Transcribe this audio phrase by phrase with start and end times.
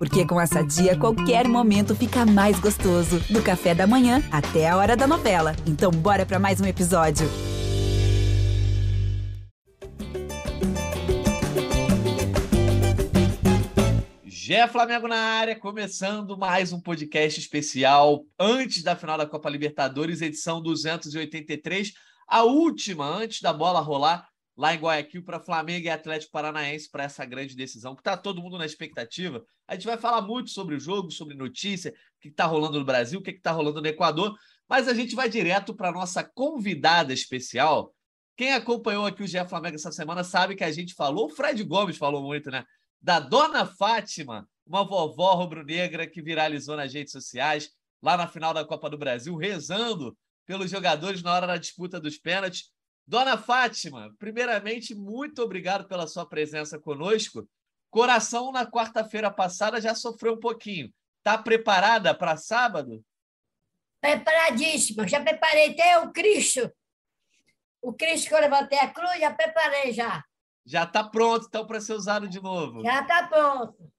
[0.00, 3.20] Porque com essa dia, qualquer momento fica mais gostoso.
[3.28, 5.54] Do café da manhã até a hora da novela.
[5.66, 7.28] Então, bora para mais um episódio.
[14.24, 20.22] Gé Flamengo na área, começando mais um podcast especial antes da final da Copa Libertadores,
[20.22, 21.92] edição 283,
[22.26, 24.29] a última antes da bola rolar
[24.60, 28.42] lá em Guayaquil para Flamengo e Atlético Paranaense para essa grande decisão, que está todo
[28.42, 29.42] mundo na expectativa.
[29.66, 32.84] A gente vai falar muito sobre o jogo, sobre notícia, o que está rolando no
[32.84, 34.36] Brasil, o que está rolando no Equador,
[34.68, 37.94] mas a gente vai direto para a nossa convidada especial.
[38.36, 41.64] Quem acompanhou aqui o GE Flamengo essa semana sabe que a gente falou, o Fred
[41.64, 42.62] Gomes falou muito, né?
[43.00, 47.70] Da Dona Fátima, uma vovó rubro-negra que viralizou nas redes sociais,
[48.02, 52.18] lá na final da Copa do Brasil, rezando pelos jogadores na hora da disputa dos
[52.18, 52.70] pênaltis.
[53.10, 57.44] Dona Fátima, primeiramente, muito obrigado pela sua presença conosco.
[57.90, 60.94] Coração, na quarta-feira passada, já sofreu um pouquinho.
[61.18, 63.04] Está preparada para sábado?
[64.00, 65.08] Preparadíssima.
[65.08, 66.72] Já preparei até o Cristo.
[67.82, 70.24] O Cristo que eu levantei a cruz, já preparei já.
[70.64, 72.80] Já está pronto, então, para ser usado de novo.
[72.84, 73.92] Já está pronto.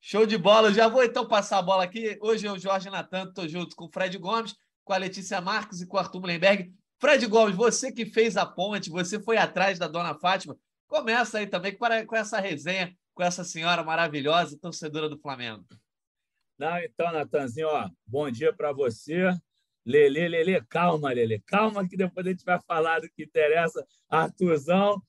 [0.00, 0.68] Show de bola.
[0.68, 2.16] Eu já vou, então, passar a bola aqui.
[2.22, 5.80] Hoje é o Jorge Natan, estou junto com o Fred Gomes, com a Letícia Marques
[5.80, 6.72] e com o Arthur Mullenberg.
[6.98, 10.56] Fred Gomes, você que fez a ponte, você foi atrás da dona Fátima.
[10.86, 15.64] Começa aí também com essa resenha com essa senhora maravilhosa, torcedora do Flamengo.
[16.56, 19.28] Não, então, Natanzinho, ó, bom dia para você.
[19.84, 23.84] Lele, Lele, calma, Lele, calma que depois a gente vai falar do que interessa.
[24.08, 25.02] Arthurzão,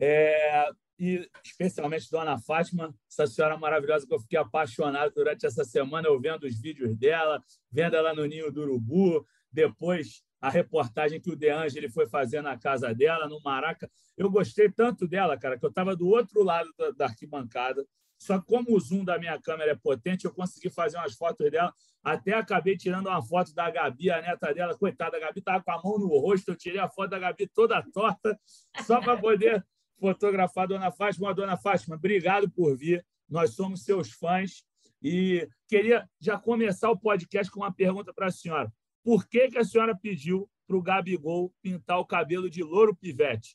[0.00, 6.08] é, e especialmente Dona Fátima, essa senhora maravilhosa que eu fiquei apaixonado durante essa semana,
[6.08, 11.30] eu vendo os vídeos dela, vendo ela no Ninho do Urubu, depois a reportagem que
[11.30, 13.90] o De Angeli foi fazer na casa dela, no Maraca.
[14.14, 17.82] Eu gostei tanto dela, cara, que eu estava do outro lado da, da, arquibancada.
[18.18, 21.72] Só como o zoom da minha câmera é potente, eu consegui fazer umas fotos dela.
[22.02, 24.76] Até acabei tirando uma foto da Gabi, a neta dela.
[24.76, 26.50] Coitada, a Gabi estava com a mão no rosto.
[26.50, 28.38] Eu tirei a foto da Gabi toda torta,
[28.84, 29.64] só para poder
[29.98, 31.32] fotografar a Dona Fátima.
[31.32, 33.02] Dona Fátima, obrigado por vir.
[33.26, 34.62] Nós somos seus fãs.
[35.02, 38.70] E queria já começar o podcast com uma pergunta para a senhora.
[39.04, 43.54] Por que, que a senhora pediu para o Gabigol pintar o cabelo de louro pivete?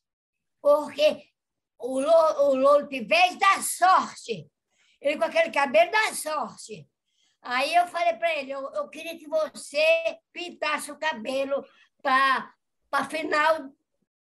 [0.61, 1.23] Porque
[1.79, 4.47] o louro, o louro pivete dá sorte.
[5.01, 6.87] Ele com aquele cabelo dá sorte.
[7.41, 9.81] Aí eu falei para ele, eu, eu, queria que você
[10.31, 11.65] pintasse o cabelo
[12.01, 12.53] para
[12.91, 13.73] a final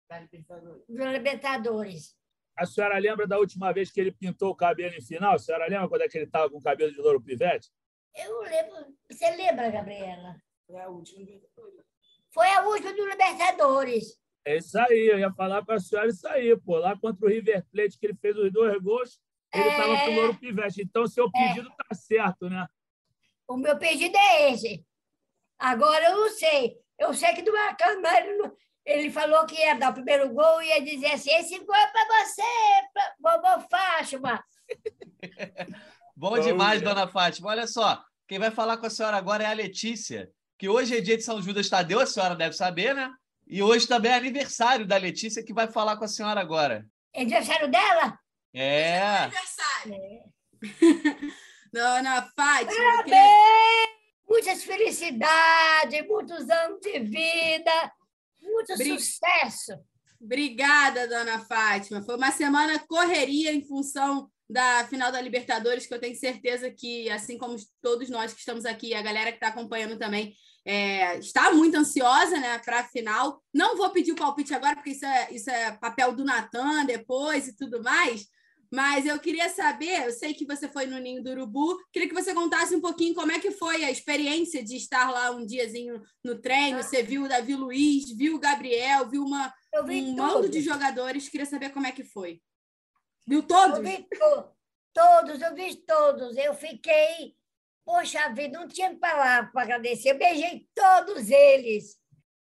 [0.08, 2.16] da Libertadores.
[2.56, 5.34] A senhora lembra da última vez que ele pintou o cabelo em final?
[5.34, 7.70] A senhora lembra quando é que ele estava com o cabelo de louro pivete?
[8.14, 8.96] Eu lembro.
[9.10, 10.36] Você lembra, Gabriela?
[10.66, 11.84] Foi a última Libertadores.
[12.32, 14.18] Foi a última do Libertadores.
[14.44, 16.78] É isso aí, eu ia falar para a senhora isso aí, pô.
[16.78, 19.20] Lá contra o River Plate, que ele fez os dois gols,
[19.52, 20.04] ele estava é...
[20.04, 20.82] com o Pivete.
[20.82, 21.94] Então, o seu pedido está é...
[21.94, 22.66] certo, né?
[23.48, 24.84] O meu pedido é esse.
[25.58, 26.76] Agora, eu não sei.
[26.98, 28.52] Eu sei que do Maracanã ele,
[28.84, 31.86] ele falou que ia dar o primeiro gol e ia dizer assim: esse gol é
[31.88, 32.42] para você,
[32.92, 34.44] pra vovó Fátima.
[36.16, 37.50] Bom demais, dona Fátima.
[37.50, 41.00] Olha só, quem vai falar com a senhora agora é a Letícia que hoje é
[41.00, 43.10] dia de São Judas Tadeu, a senhora deve saber, né?
[43.46, 46.84] E hoje também é aniversário da Letícia, que vai falar com a senhora agora.
[47.14, 48.18] É aniversário dela?
[48.52, 48.88] É.
[48.90, 49.94] é aniversário.
[49.94, 50.24] É.
[51.72, 52.74] Dona Fátima.
[52.74, 53.04] Parabéns!
[53.04, 53.96] Queria...
[54.28, 57.92] Muitas felicidades, muitos anos de vida,
[58.42, 58.98] muito Bri...
[58.98, 59.72] sucesso.
[60.20, 62.02] Obrigada, dona Fátima.
[62.02, 67.10] Foi uma semana correria em função da final da Libertadores, que eu tenho certeza que,
[67.10, 70.34] assim como todos nós que estamos aqui, a galera que está acompanhando também,
[70.66, 73.40] é, está muito ansiosa né, para a final.
[73.54, 77.46] Não vou pedir o palpite agora, porque isso é, isso é papel do Natan depois
[77.46, 78.26] e tudo mais.
[78.72, 82.14] Mas eu queria saber, eu sei que você foi no Ninho do Urubu, queria que
[82.14, 86.02] você contasse um pouquinho como é que foi a experiência de estar lá um diazinho
[86.24, 86.82] no treino.
[86.82, 91.28] Você viu o Davi Luiz, viu o Gabriel, viu uma, um mando de jogadores.
[91.28, 92.42] Queria saber como é que foi.
[93.24, 93.78] Viu todos?
[93.78, 94.56] Eu vi to
[94.92, 96.36] todos, eu vi todos.
[96.36, 97.36] Eu fiquei,
[97.86, 100.10] poxa vida, não tinha palavra para agradecer.
[100.10, 101.96] Eu beijei todos eles.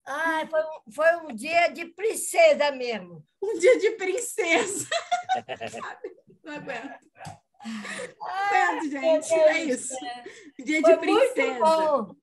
[0.06, 3.24] Ai, foi, um, foi um dia de princesa mesmo.
[3.42, 4.86] Um dia de princesa.
[6.44, 6.98] não aguento.
[8.20, 9.94] Ai, gente, é isso.
[10.58, 12.16] Dia foi de princesa.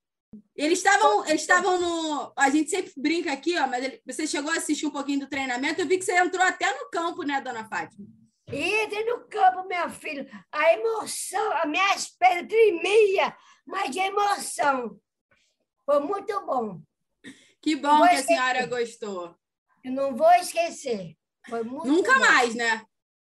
[0.56, 2.34] Eles estavam, eles estavam no.
[2.36, 4.02] A gente sempre brinca aqui, ó, mas ele...
[4.06, 5.82] você chegou a assistir um pouquinho do treinamento.
[5.82, 8.06] Eu vi que você entrou até no campo, né, dona Fátima?
[8.52, 10.28] Entre no campo, meu filho.
[10.52, 13.36] A emoção, a minha pernas tremia,
[13.66, 15.00] mas de emoção.
[15.86, 16.82] Foi muito bom.
[17.62, 19.36] Que bom que a senhora gostou.
[19.84, 21.16] Eu não vou esquecer.
[21.48, 22.20] Foi muito Nunca bom.
[22.20, 22.86] mais, né?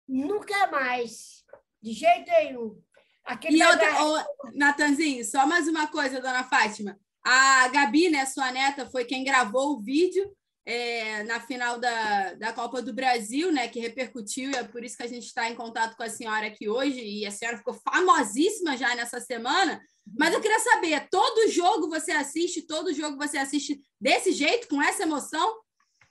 [0.08, 1.44] Nunca mais.
[1.80, 2.82] De jeito nenhum.
[3.24, 6.98] Aquele E outra, ô, Natanzinho, só mais uma coisa, dona Fátima.
[7.24, 10.30] A Gabi, né, sua neta, foi quem gravou o vídeo
[10.66, 14.96] é, na final da, da Copa do Brasil, né, que repercutiu, e é por isso
[14.96, 17.74] que a gente está em contato com a senhora aqui hoje, e a senhora ficou
[17.74, 19.80] famosíssima já nessa semana.
[20.18, 24.82] Mas eu queria saber, todo jogo você assiste, todo jogo você assiste desse jeito, com
[24.82, 25.64] essa emoção?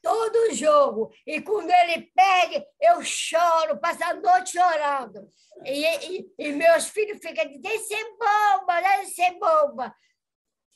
[0.03, 1.11] todo jogo.
[1.25, 5.31] E quando ele perde, eu choro, passo a noite chorando.
[5.63, 9.95] E, e, e meus filhos ficam dizendo, deixa de ser boba, deixa de ser boba.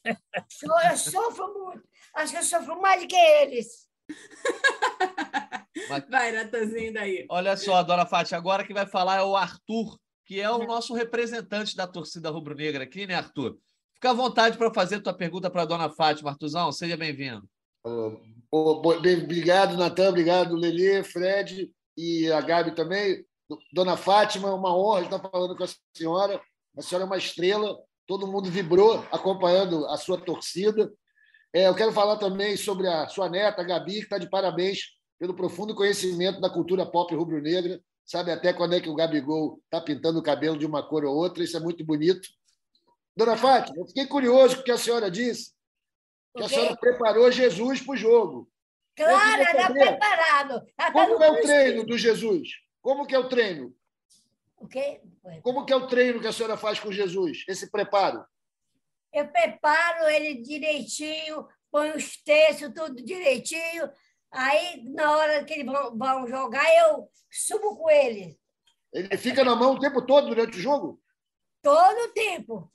[0.89, 1.83] Eu sofro muito.
[2.17, 3.87] Acho que eu sofro mais do que eles.
[6.09, 7.27] Vai, Natanzinho, daí.
[7.29, 10.95] Olha só, dona Fátima, agora que vai falar é o Arthur, que é o nosso
[10.95, 13.59] representante da torcida rubro-negra aqui, né, Arthur?
[13.93, 17.47] Fica à vontade para fazer tua pergunta para a dona Fátima, Artuzão, seja bem-vindo.
[18.51, 23.23] Obrigado, Natan, obrigado, Lelê, Fred e a Gabi também.
[23.71, 26.41] Dona Fátima, é uma honra estar falando com a senhora.
[26.75, 27.77] A senhora é uma estrela,
[28.07, 30.91] todo mundo vibrou acompanhando a sua torcida.
[31.53, 34.97] É, eu quero falar também sobre a sua neta, a Gabi, que está de parabéns
[35.19, 37.81] pelo profundo conhecimento da cultura pop rubro-negra.
[38.05, 41.15] Sabe até quando é que o Gabigol está pintando o cabelo de uma cor ou
[41.15, 42.27] outra, isso é muito bonito.
[43.15, 45.51] Dona Fátima, eu fiquei curioso com o que a senhora disse,
[46.35, 48.49] que a senhora preparou Jesus para o jogo.
[48.95, 50.53] claro, era saber, preparado.
[50.53, 52.47] Ela tá Como no é o treino do Jesus?
[52.81, 53.75] Como que é o treino?
[54.55, 55.01] O quê?
[55.41, 57.43] Como que é o treino que a senhora faz com Jesus?
[57.47, 58.23] Esse preparo?
[59.13, 63.89] Eu preparo ele direitinho, ponho os textos tudo direitinho.
[64.31, 68.37] Aí, na hora que eles vão, vão jogar, eu subo com ele
[68.93, 71.01] Ele fica na mão o tempo todo durante o jogo?
[71.61, 72.71] todo o tempo.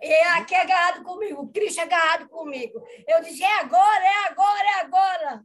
[0.00, 2.82] E aqui é agarrado comigo, o Cristo é agarrado comigo.
[3.06, 5.44] Eu disse, é agora, é agora, é agora.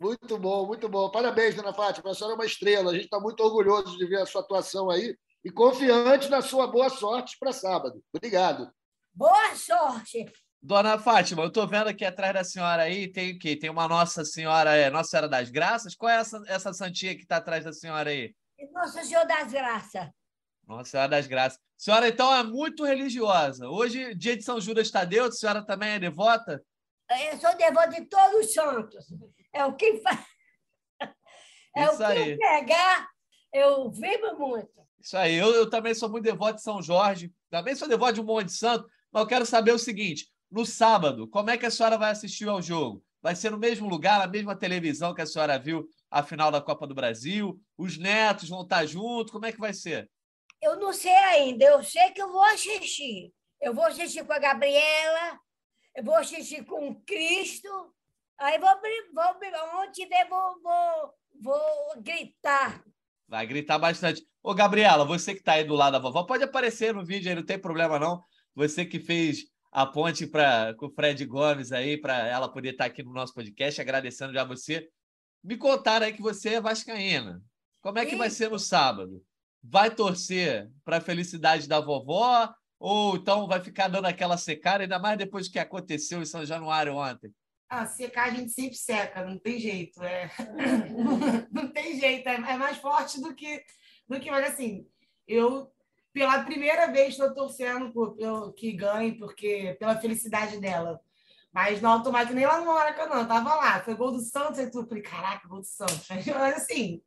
[0.00, 1.10] Muito bom, muito bom.
[1.10, 2.10] Parabéns, dona Fátima.
[2.10, 2.90] A senhora é uma estrela.
[2.90, 6.66] A gente está muito orgulhoso de ver a sua atuação aí e confiante na sua
[6.66, 8.02] boa sorte para sábado.
[8.12, 8.72] Obrigado.
[9.14, 10.24] Boa sorte.
[10.60, 13.54] Dona Fátima, eu estou vendo aqui atrás da senhora aí, tem o quê?
[13.56, 15.94] Tem uma Nossa Senhora, é, Nossa Senhora das Graças?
[15.94, 18.34] Qual é essa, essa santinha que está atrás da senhora aí?
[18.72, 20.08] Nosso Senhor das Graças.
[20.66, 21.58] Nossa Senhora das Graças.
[21.58, 23.68] A senhora, então, é muito religiosa.
[23.68, 26.64] Hoje, dia de São Judas Tadeu, a senhora também é devota?
[27.10, 29.04] Eu sou devoto de todos os santos.
[29.52, 30.20] É o que faz.
[31.74, 32.36] É Isso o que aí.
[32.36, 33.08] pegar,
[33.50, 34.86] eu vibro muito.
[35.00, 38.20] Isso aí, eu, eu também sou muito devoto de São Jorge, também sou devoto de
[38.20, 41.66] um monte de santo, mas eu quero saber o seguinte: no sábado, como é que
[41.66, 43.04] a senhora vai assistir ao jogo?
[43.20, 46.60] Vai ser no mesmo lugar, na mesma televisão que a senhora viu a final da
[46.60, 47.60] Copa do Brasil?
[47.78, 49.30] Os netos vão estar juntos?
[49.30, 50.10] Como é que vai ser?
[50.60, 53.32] Eu não sei ainda, eu sei que eu vou assistir.
[53.60, 55.38] Eu vou assistir com a Gabriela,
[55.94, 57.68] eu vou assistir com o Cristo,
[58.38, 58.68] aí vou,
[59.14, 62.82] vou onde tiver, vou, vou, vou gritar.
[63.28, 64.26] Vai gritar bastante.
[64.42, 67.36] Ô, Gabriela, você que está aí do lado da vovó, pode aparecer no vídeo aí,
[67.36, 68.22] não tem problema não.
[68.54, 72.84] Você que fez a ponte pra, com o Fred Gomes aí, para ela poder estar
[72.84, 74.88] aqui no nosso podcast, agradecendo já você.
[75.42, 77.42] Me contaram aí que você é vascaína.
[77.80, 79.24] Como é que vai ser no sábado?
[79.62, 84.98] Vai torcer para a felicidade da vovó ou então vai ficar dando aquela secada, ainda
[84.98, 87.32] mais depois do que aconteceu em São Januário ontem?
[87.68, 90.02] Ah, secar a gente sempre seca, não tem jeito.
[90.02, 90.30] É...
[91.50, 93.64] não tem jeito, é é mais forte do que,
[94.06, 94.30] do que.
[94.30, 94.86] Mas assim,
[95.26, 95.71] eu
[96.12, 101.00] pela primeira vez estou torcendo por, pelo, que ganhe, porque pela felicidade dela.
[101.52, 104.86] Mas não automático, nem lá no Maracanã, tava lá, foi gol do Santos, aí tu
[104.86, 106.06] falei, caraca, gol do Santos.
[106.26, 107.02] Mas assim,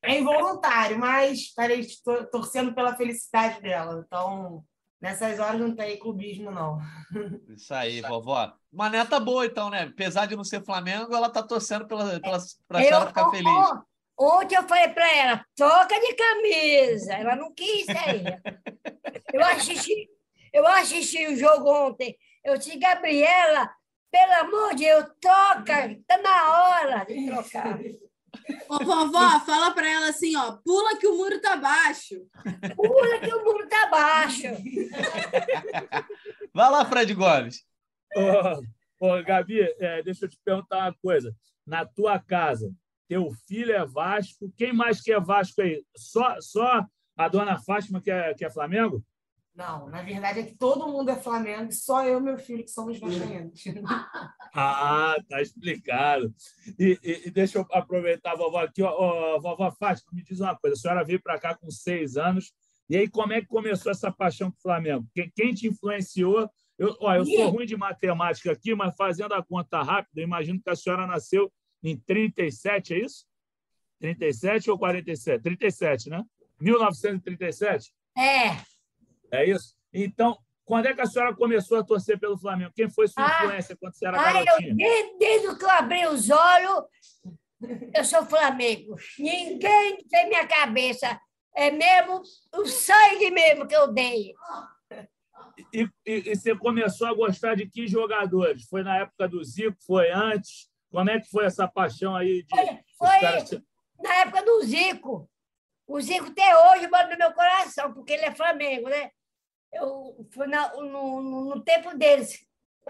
[0.00, 4.04] é involuntário, mas estarei tor- torcendo pela felicidade dela.
[4.06, 4.64] Então,
[5.00, 6.78] nessas horas não tem clubismo, não.
[7.50, 8.52] Isso aí, vovó.
[8.72, 9.82] Uma neta boa, então, né?
[9.90, 13.68] Apesar de não ser Flamengo, ela tá torcendo pela, pela, pra senhora ficar on- feliz.
[14.18, 17.14] On- Ontem eu falei para ela, troca de camisa.
[17.14, 18.22] Ela não quis aí.
[19.32, 20.08] Eu assisti,
[20.52, 22.16] eu assisti o jogo ontem.
[22.44, 23.70] Eu disse, Gabriela,
[24.10, 25.86] pelo amor de Deus, troca.
[25.92, 27.78] Está na hora de trocar.
[28.68, 32.14] Ô, vovó, fala pra ela assim, ó, pula que o muro tá baixo.
[32.76, 34.42] Pula que o muro está baixo.
[36.54, 37.62] Vai lá, Fred Gomes.
[39.00, 41.34] Ô, ô, Gabi, é, deixa eu te perguntar uma coisa.
[41.66, 42.70] Na tua casa,
[43.08, 44.52] teu filho é Vasco.
[44.56, 45.82] Quem mais que é Vasco aí?
[45.96, 46.84] Só, só
[47.16, 49.02] a dona Fátima que é, que é Flamengo?
[49.54, 52.70] Não, na verdade é que todo mundo é Flamengo, só eu e meu filho que
[52.70, 53.60] somos vascaínos.
[54.54, 56.32] Ah, tá explicado.
[56.78, 58.82] E, e- e deixa eu aproveitar a vovó aqui.
[58.82, 60.74] Ó, Ó, vovó Fátima, me diz uma coisa.
[60.74, 62.52] A senhora veio para cá com seis anos.
[62.88, 65.06] E aí, como é que começou essa paixão pelo Flamengo?
[65.14, 66.48] Quem, quem te influenciou?
[66.78, 70.70] Eu, ó, eu sou ruim de matemática aqui, mas fazendo a conta rápida, imagino que
[70.70, 73.26] a senhora nasceu em 37, é isso?
[74.00, 75.42] 37 ou 47?
[75.42, 76.22] 37, né?
[76.60, 77.92] 1937?
[78.16, 78.56] É.
[79.30, 79.74] É isso?
[79.92, 82.72] Então, quando é que a senhora começou a torcer pelo Flamengo?
[82.74, 84.74] Quem foi sua Ah, influência quando você era Ah, eu, garotinha?
[84.74, 86.84] desde, desde que eu abri os olhos,
[87.94, 88.96] eu sou Flamengo.
[89.18, 91.18] Ninguém tem minha cabeça.
[91.56, 92.22] É mesmo
[92.54, 94.32] o sangue mesmo que eu dei.
[95.72, 98.64] E, e- e você começou a gostar de que jogadores?
[98.68, 99.76] Foi na época do Zico?
[99.84, 100.67] Foi antes?
[100.90, 102.66] Como é que foi essa paixão aí de Foi,
[102.98, 103.62] foi
[104.02, 105.30] na época do Zico.
[105.86, 109.10] O Zico até hoje mora no meu coração, porque ele é Flamengo, né?
[109.72, 112.38] Eu fui na- no, no- tempo deles,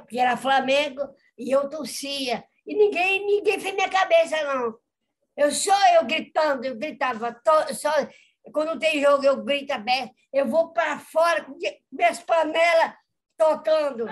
[0.09, 1.03] que era Flamengo,
[1.37, 2.45] e eu torcia.
[2.67, 4.79] E ninguém, ninguém fez minha cabeça, não.
[5.37, 7.33] Eu só eu gritando, eu gritava.
[7.33, 7.91] to- só,
[8.53, 10.13] quando tem jogo, eu grito aberto.
[10.33, 11.57] Eu vou para fora com
[11.91, 12.95] minhas panelas
[13.37, 14.07] tocando.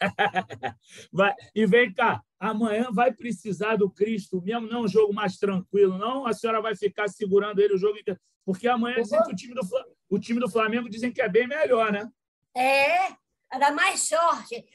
[1.12, 5.38] Vai- E vem cá, amanhã vai precisar do Cristo mesmo, não é um jogo mais
[5.38, 6.26] tranquilo, não?
[6.26, 8.18] A senhora vai ficar segurando ele o jogo inteiro.
[8.44, 9.60] Porque amanhã dizem que o time, do,
[10.10, 12.10] o time do Flamengo dizem que é bem melhor, né?
[12.56, 13.10] É,
[13.58, 14.66] dá mais sorte.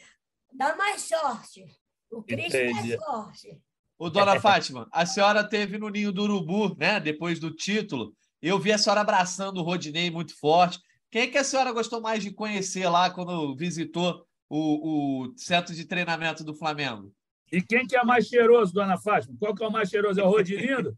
[0.53, 1.65] Dá mais sorte.
[2.09, 2.93] O Cristo Entendi.
[2.93, 3.61] é sorte.
[3.99, 7.01] Ô, dona Fátima, a senhora teve no Ninho do Urubu, né?
[7.01, 8.15] Depois do título.
[8.41, 10.79] Eu vi a senhora abraçando o Rodinei muito forte.
[11.11, 15.75] Quem é que a senhora gostou mais de conhecer lá quando visitou o, o centro
[15.75, 17.11] de treinamento do Flamengo?
[17.51, 19.35] E quem que é mais cheiroso, dona Fátima?
[19.39, 20.19] Qual que é o mais cheiroso?
[20.19, 20.97] É o Rodilindo?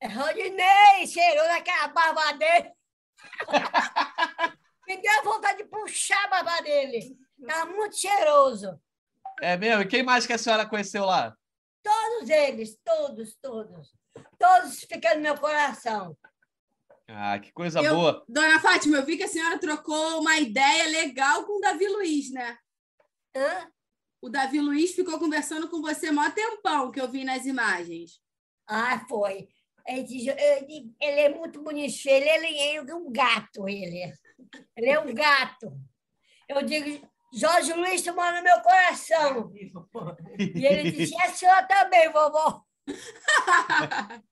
[0.00, 2.70] É Rodinei, cheirou naquela barba dele.
[4.88, 7.16] Me deu vontade de puxar a barba dele.
[7.46, 8.80] Tá muito cheiroso.
[9.40, 9.82] É mesmo?
[9.82, 11.36] E quem mais que a senhora conheceu lá?
[11.82, 13.92] Todos eles, todos, todos.
[14.38, 16.16] Todos ficam no meu coração.
[17.08, 18.24] Ah, que coisa Eu- boa.
[18.28, 22.30] Dona Fátima, eu vi que a senhora trocou uma ideia legal com o Davi Luiz,
[22.32, 22.56] né?
[23.34, 23.70] Hã?
[24.22, 28.20] O Davi Luiz ficou conversando com você mó tempão que eu vi nas imagens.
[28.66, 29.48] Ah, foi.
[29.86, 32.14] Ele, diz- ele- ele é muito bonitinho.
[32.14, 34.12] Ele, ele é um gato, ele.
[34.76, 35.72] Ele é um gato.
[36.48, 39.50] Eu digo, Jorge Luiz, tu mora no meu coração.
[40.38, 42.62] E ele disse, a senhora também, vovó.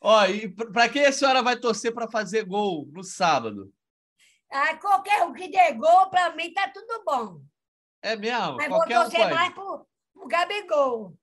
[0.00, 3.72] Ó, e para quem a senhora vai torcer para fazer gol no sábado?
[4.50, 7.40] Ah, qualquer um que dê gol, para mim, tá tudo bom.
[8.02, 8.56] É mesmo?
[8.56, 9.34] Mas vou Qualquer um torcer pode.
[9.34, 11.16] mais pro, pro Gabigol.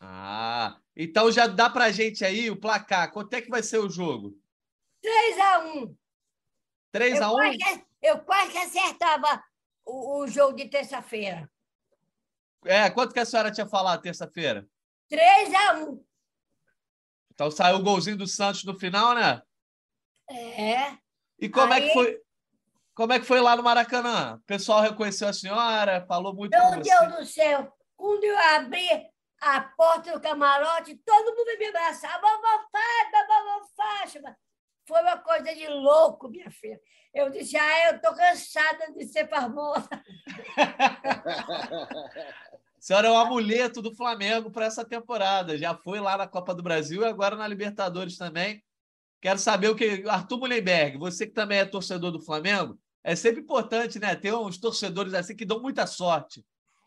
[0.00, 3.12] Ah, então já dá pra gente aí o placar.
[3.12, 4.36] Quanto é que vai ser o jogo?
[5.04, 5.94] 3x1.
[6.92, 9.44] 3 Eu, a 1 quase que- eu quase que acertava
[9.84, 11.50] o, o jogo de terça-feira.
[12.64, 14.68] É, quanto que a senhora tinha falado terça-feira?
[15.10, 16.02] 3x1.
[17.32, 19.40] Então saiu o golzinho do Santos no final, né?
[20.30, 20.98] É.
[21.38, 22.20] E como é Aí- que foi?
[22.98, 24.34] Como é que foi lá no Maracanã?
[24.34, 26.90] O pessoal reconheceu a senhora, falou muito com Meu você.
[26.90, 27.72] Deus do céu.
[27.96, 28.88] Quando eu abri
[29.40, 32.20] a porta do camarote, todo mundo me abraçava.
[32.20, 34.36] Vovó Fátima, vovó Fátima.
[34.84, 36.80] Foi uma coisa de louco, minha filha.
[37.14, 39.88] Eu disse, ah, eu estou cansada de ser famosa.
[40.56, 40.58] A
[42.80, 45.56] senhora é o amuleto do Flamengo para essa temporada.
[45.56, 48.60] Já foi lá na Copa do Brasil e agora na Libertadores também.
[49.20, 50.02] Quero saber o que.
[50.08, 54.14] Arthur Mullenberg, você que também é torcedor do Flamengo, é sempre importante, né?
[54.14, 56.44] Ter uns torcedores assim que dão muita sorte.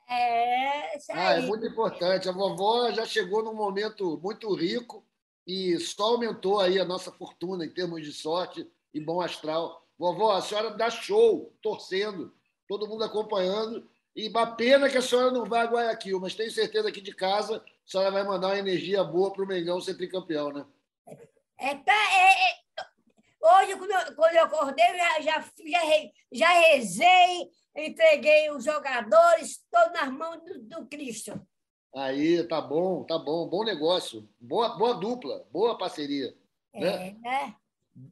[0.08, 2.28] É, isso Ah, é muito importante.
[2.28, 5.06] A vovó já chegou num momento muito rico
[5.48, 9.86] e só aumentou aí a nossa fortuna em termos de sorte e bom astral.
[9.98, 12.34] Vovó, a senhora dá show, torcendo,
[12.68, 13.88] todo mundo acompanhando.
[14.14, 17.14] E uma pena que a senhora não vai a Guayaquil, mas tenho certeza que de
[17.14, 20.66] casa a senhora vai mandar uma energia boa para o Mengão ser tricampeão, né?
[21.58, 22.61] É, pra- é- é-
[23.42, 25.82] hoje, quando eu, quando eu acordei, eu já, já, já,
[26.32, 31.40] já rezei, entreguei os jogadores todos nas mãos do, do Cristo.
[31.94, 33.48] Aí, tá bom, tá bom.
[33.50, 34.30] Bom negócio.
[34.40, 36.34] Boa, boa dupla, boa parceria.
[36.74, 37.56] É, né?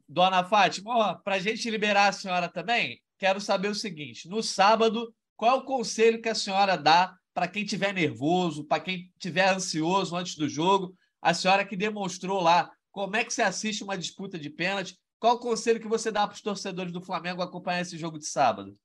[0.08, 5.14] Dona Fátima, para a gente liberar a senhora também, quero saber o seguinte: no sábado,
[5.38, 9.48] qual é o conselho que a senhora dá para quem estiver nervoso, para quem estiver
[9.54, 10.94] ansioso antes do jogo?
[11.22, 14.98] A senhora que demonstrou lá como é que se assiste uma disputa de pênalti.
[15.20, 18.26] Qual o conselho que você dá para os torcedores do Flamengo acompanhar esse jogo de
[18.26, 18.78] sábado?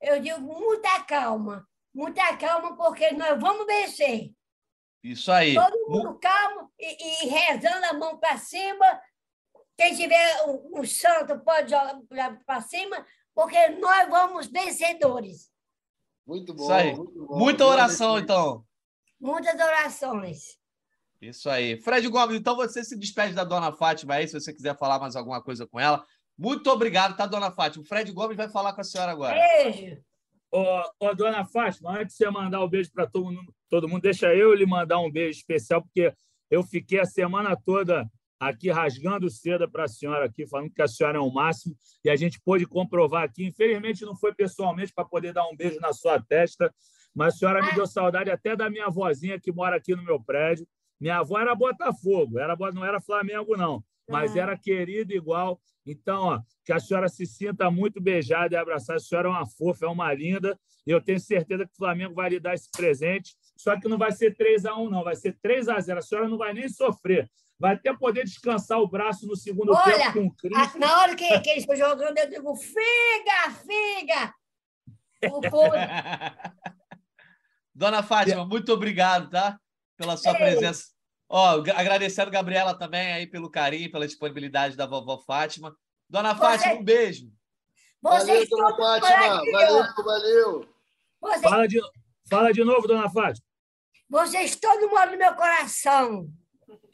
[0.00, 4.32] Eu digo muita calma, muita calma, porque nós vamos vencer.
[5.02, 5.54] Isso aí.
[5.54, 9.00] Todo Mu- mundo calmo e, e rezando a mão para cima.
[9.76, 15.50] Quem tiver um, um santo pode jogar para cima, porque nós vamos vencedores.
[16.26, 16.64] Muito bom.
[16.64, 16.94] Isso aí.
[16.94, 17.38] muito bom.
[17.38, 18.66] Muita oração, então.
[19.18, 20.59] Muitas orações.
[21.20, 21.76] Isso aí.
[21.76, 25.14] Fred Gomes, então você se despede da dona Fátima aí, se você quiser falar mais
[25.16, 26.04] alguma coisa com ela.
[26.38, 27.82] Muito obrigado, tá, dona Fátima?
[27.82, 29.34] O Fred Gomes vai falar com a senhora agora.
[29.34, 29.98] Beijo.
[30.50, 34.02] Ô, ô, dona Fátima, antes de você mandar o beijo para todo mundo, todo mundo,
[34.02, 36.12] deixa eu lhe mandar um beijo especial, porque
[36.50, 38.10] eu fiquei a semana toda
[38.40, 42.08] aqui rasgando seda para a senhora aqui, falando que a senhora é o máximo, e
[42.08, 43.44] a gente pôde comprovar aqui.
[43.44, 46.74] Infelizmente não foi pessoalmente para poder dar um beijo na sua testa,
[47.14, 50.18] mas a senhora me deu saudade até da minha avózinha que mora aqui no meu
[50.18, 50.66] prédio.
[51.00, 55.60] Minha avó era Botafogo, era, não era Flamengo, não, mas era querida igual.
[55.86, 58.98] Então, ó, que a senhora se sinta muito beijada e abraçada.
[58.98, 60.58] A senhora é uma fofa, é uma linda.
[60.86, 63.34] E eu tenho certeza que o Flamengo vai lhe dar esse presente.
[63.56, 66.02] Só que não vai ser 3 a 1 não, vai ser 3 a 0 A
[66.02, 67.30] senhora não vai nem sofrer
[67.60, 70.78] vai até poder descansar o braço no segundo Olha, tempo com o Cristo.
[70.78, 74.34] Na hora que, que eles estão jogando, eu digo, figa, figa!
[77.74, 79.60] Dona Fátima, muito obrigado, tá?
[80.00, 80.38] Pela sua Ei.
[80.38, 80.84] presença.
[81.28, 85.76] Ó, agradecendo a Gabriela também aí pelo carinho, pela disponibilidade da vovó Fátima.
[86.08, 86.40] Dona Você...
[86.40, 87.30] Fátima, um beijo.
[88.00, 89.44] Valeu, Dona Fátima.
[89.52, 90.68] Valeu, valeu.
[91.20, 91.40] Você...
[91.42, 91.80] Fala, de,
[92.30, 93.46] fala de novo, Dona Fátima.
[94.08, 96.30] Vocês todo mundo no meu coração.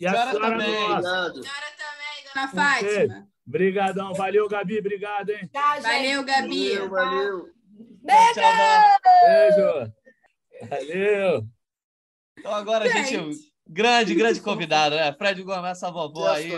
[0.01, 0.75] E a senhora, senhora também.
[0.75, 1.03] Senhora
[1.79, 3.29] também, dona Fátima.
[3.47, 4.15] Obrigadão.
[4.15, 4.81] Valeu, Gabi.
[4.81, 5.49] Obrigado, hein?
[5.53, 6.77] Tá, valeu, Gabi.
[6.77, 7.57] Valeu, valeu.
[8.03, 8.41] Beijo!
[9.25, 9.93] Beijo!
[10.69, 11.56] Valeu!
[12.39, 13.17] Então agora gente.
[13.17, 13.53] a gente...
[13.67, 15.13] Grande, grande convidado, né?
[15.13, 16.51] Fred Gomes, essa vovó aí.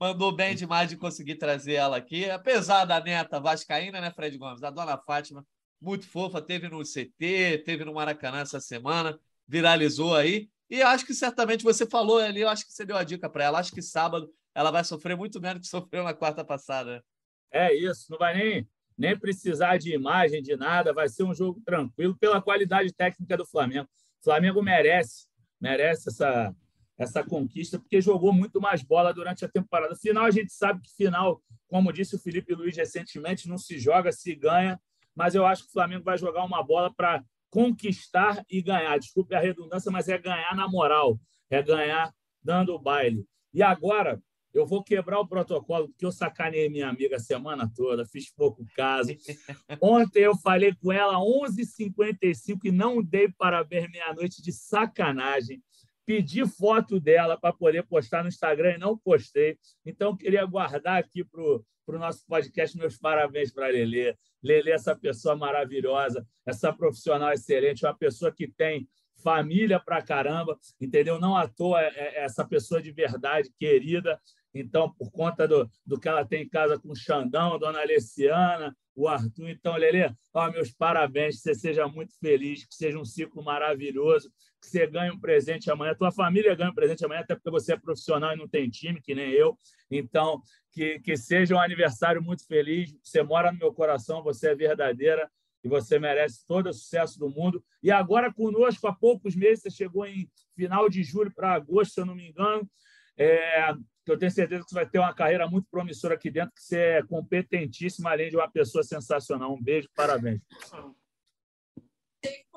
[0.00, 2.28] Mandou bem demais de conseguir trazer ela aqui.
[2.28, 4.62] Apesar da neta vascaína, né, Fred Gomes?
[4.62, 5.46] A dona Fátima,
[5.80, 10.48] muito fofa, teve no CT, teve no Maracanã essa semana, viralizou aí.
[10.68, 13.44] E acho que certamente você falou ali, eu acho que você deu a dica para
[13.44, 13.58] ela.
[13.58, 17.04] Acho que sábado ela vai sofrer muito menos que sofreu na quarta passada.
[17.50, 21.60] É isso, não vai nem, nem precisar de imagem, de nada, vai ser um jogo
[21.64, 23.88] tranquilo pela qualidade técnica do Flamengo.
[24.22, 25.26] O Flamengo merece,
[25.60, 26.54] merece essa,
[26.96, 29.96] essa conquista, porque jogou muito mais bola durante a temporada.
[29.96, 34.12] Final, a gente sabe que final, como disse o Felipe Luiz recentemente, não se joga,
[34.12, 34.80] se ganha,
[35.12, 38.96] mas eu acho que o Flamengo vai jogar uma bola para conquistar e ganhar.
[38.96, 41.18] Desculpe a redundância, mas é ganhar na moral,
[41.50, 43.26] é ganhar dando o baile.
[43.52, 44.22] E agora
[44.54, 48.64] eu vou quebrar o protocolo, porque eu sacaneei minha amiga a semana toda, fiz pouco
[48.74, 49.10] caso.
[49.80, 55.62] Ontem eu falei com ela 11h55 e não dei parabéns meia-noite de sacanagem.
[56.04, 59.56] Pedi foto dela para poder postar no Instagram e não postei.
[59.86, 61.64] Então, queria guardar aqui para o
[61.98, 64.14] nosso podcast meus parabéns para a Lelê.
[64.42, 68.88] Lelê, essa pessoa maravilhosa, essa profissional excelente, uma pessoa que tem
[69.22, 71.20] família para caramba, entendeu?
[71.20, 74.20] Não à toa é, é essa pessoa de verdade, querida.
[74.54, 78.76] Então, por conta do, do que ela tem em casa com o Xandão, Dona Alessiana,
[78.94, 79.48] o Arthur.
[79.48, 84.30] Então, Lelê, ó, meus parabéns, que você seja muito feliz, que seja um ciclo maravilhoso,
[84.60, 85.94] que você ganhe um presente amanhã.
[85.94, 89.00] Tua família ganha um presente amanhã, até porque você é profissional e não tem time,
[89.00, 89.58] que nem eu.
[89.90, 92.94] Então, que, que seja um aniversário muito feliz.
[93.02, 95.30] Você mora no meu coração, você é verdadeira
[95.64, 97.62] e você merece todo o sucesso do mundo.
[97.82, 102.00] E agora conosco, há poucos meses, você chegou em final de julho para agosto, se
[102.00, 102.68] eu não me engano.
[103.16, 103.74] É,
[104.10, 106.78] eu tenho certeza que você vai ter uma carreira muito promissora aqui dentro, que você
[106.78, 109.54] é competentíssima, além de uma pessoa sensacional.
[109.54, 110.40] Um beijo, parabéns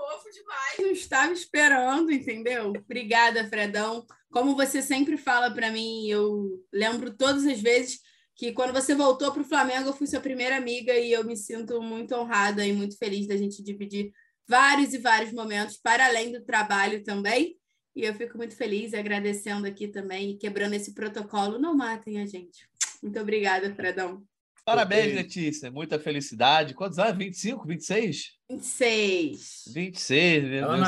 [0.06, 2.70] fofo demais, não estava esperando, entendeu?
[2.70, 4.06] Obrigada, Fredão.
[4.30, 8.00] Como você sempre fala para mim, eu lembro todas as vezes
[8.36, 11.38] que quando você voltou para o Flamengo, eu fui sua primeira amiga e eu me
[11.38, 14.12] sinto muito honrada e muito feliz da gente dividir
[14.48, 17.58] vários e vários momentos para além do trabalho também.
[17.96, 21.58] E eu fico muito feliz agradecendo aqui também e quebrando esse protocolo.
[21.58, 22.68] Não matem a gente.
[23.02, 24.22] Muito obrigada, Fredão.
[24.66, 25.72] Parabéns, Letícia.
[25.72, 26.74] Muita felicidade.
[26.74, 27.18] Quantos anos?
[27.18, 28.34] 25, 26?
[28.50, 29.64] 26.
[29.74, 30.44] 26.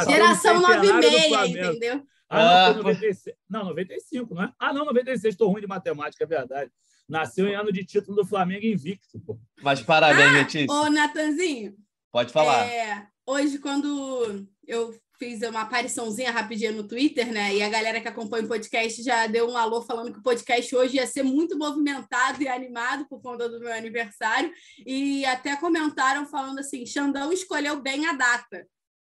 [0.09, 2.03] Geração 96, entendeu?
[2.29, 3.35] Ah, não, 96.
[3.49, 4.53] não, 95, não é?
[4.59, 5.33] Ah, não, 96.
[5.33, 6.71] Estou ruim de matemática, é verdade.
[7.07, 9.19] Nasceu em ano de título do Flamengo invicto.
[9.21, 9.39] Pô.
[9.61, 10.73] Mas parabéns, ah, Letícia.
[10.73, 11.75] Ô, Natanzinho.
[12.11, 12.65] Pode falar.
[12.65, 17.55] É, hoje, quando eu fiz uma apariçãozinha rapidinha no Twitter, né?
[17.55, 20.75] E a galera que acompanha o podcast já deu um alô falando que o podcast
[20.75, 24.51] hoje ia ser muito movimentado e animado por conta do meu aniversário.
[24.85, 28.65] E até comentaram falando assim: Xandão escolheu bem a data.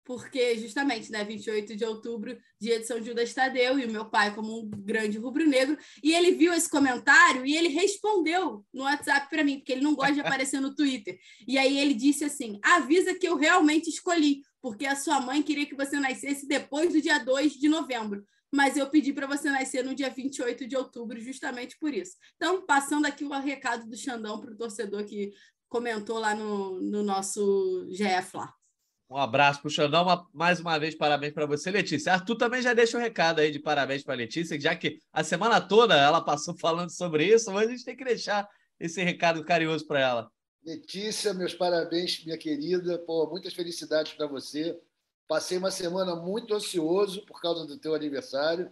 [0.10, 4.34] Porque, justamente, né, 28 de outubro, dia de São Judas Tadeu, e o meu pai,
[4.34, 9.44] como um grande rubro-negro, e ele viu esse comentário e ele respondeu no WhatsApp para
[9.44, 11.20] mim, porque ele não gosta de aparecer no Twitter.
[11.48, 15.65] E aí ele disse assim: avisa que eu realmente escolhi, porque a sua mãe queria
[15.65, 18.24] que você nascesse depois do dia 2 de novembro.
[18.52, 22.17] Mas eu pedi para você nascer no dia 28 de outubro, justamente por isso.
[22.36, 25.32] Então, passando aqui o recado do Xandão para o torcedor que
[25.67, 28.54] comentou lá no, no nosso GF lá.
[29.10, 30.28] Um abraço para o Xandão.
[30.34, 32.13] Mais uma vez, parabéns para você, Letícia.
[32.13, 35.24] Arthur também já deixa o um recado aí de parabéns para Letícia, já que a
[35.24, 38.48] semana toda ela passou falando sobre isso, mas a gente tem que deixar
[38.80, 40.32] esse recado carinhoso para ela.
[40.63, 43.00] Letícia, meus parabéns, minha querida.
[43.00, 44.80] Pô, muitas felicidades para você.
[45.28, 48.72] Passei uma semana muito ansioso por causa do teu aniversário.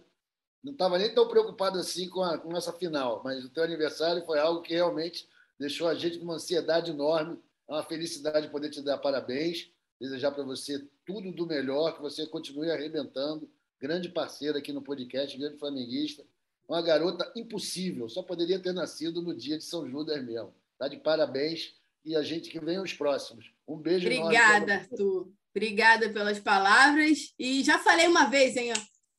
[0.62, 4.24] não estava nem tão preocupado assim com, a, com essa final, mas o teu aniversário
[4.26, 7.38] foi algo que realmente deixou a gente com uma ansiedade enorme.
[7.68, 9.70] É uma felicidade poder te dar parabéns,
[10.00, 13.48] desejar para você tudo do melhor, que você continue arrebentando.
[13.80, 16.24] Grande parceira aqui no podcast, grande flamenguista.
[16.68, 20.52] Uma garota impossível, só poderia ter nascido no dia de São Judas mesmo.
[20.78, 21.72] Tá de parabéns
[22.04, 23.52] e a gente que vem os próximos.
[23.66, 25.30] Um beijo Obrigada, Arthur.
[25.54, 27.34] Obrigada pelas palavras.
[27.38, 28.72] E já falei uma vez, hein?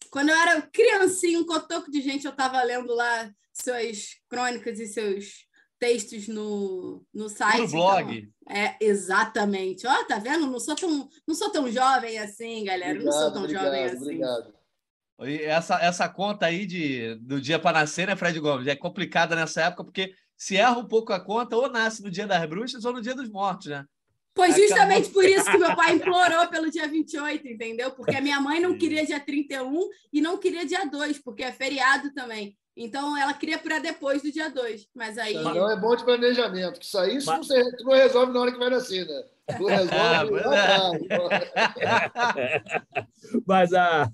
[0.09, 4.87] Quando eu era criancinha, um cotoco de gente, eu estava lendo lá suas crônicas e
[4.87, 5.45] seus
[5.77, 7.61] textos no, no site.
[7.61, 8.17] No blog.
[8.17, 9.85] Então, é, exatamente.
[9.85, 10.47] Ó, tá vendo?
[10.47, 12.91] Não sou tão, não sou tão jovem assim, galera.
[12.91, 13.97] Obrigado, não sou tão obrigado, jovem assim.
[13.97, 14.53] Obrigado.
[15.21, 18.67] Essa, essa conta aí de, do dia para nascer, né, Fred Gomes?
[18.67, 22.25] É complicada nessa época, porque se erra um pouco a conta, ou nasce no dia
[22.25, 23.85] das bruxas ou no dia dos mortos, né?
[24.33, 25.11] Foi justamente Acabou.
[25.11, 27.91] por isso que meu pai implorou pelo dia 28, entendeu?
[27.91, 31.51] Porque a minha mãe não queria dia 31 e não queria dia 2, porque é
[31.51, 32.57] feriado também.
[32.77, 34.87] Então ela queria para depois do dia 2.
[34.95, 35.35] Mas aí.
[35.35, 37.45] Então é bom de planejamento, que isso aí mas...
[37.45, 39.23] você não resolve na hora que vai nascer, né?
[39.57, 40.91] Tu resolve ah,
[42.37, 42.61] é.
[43.45, 44.09] Mas a,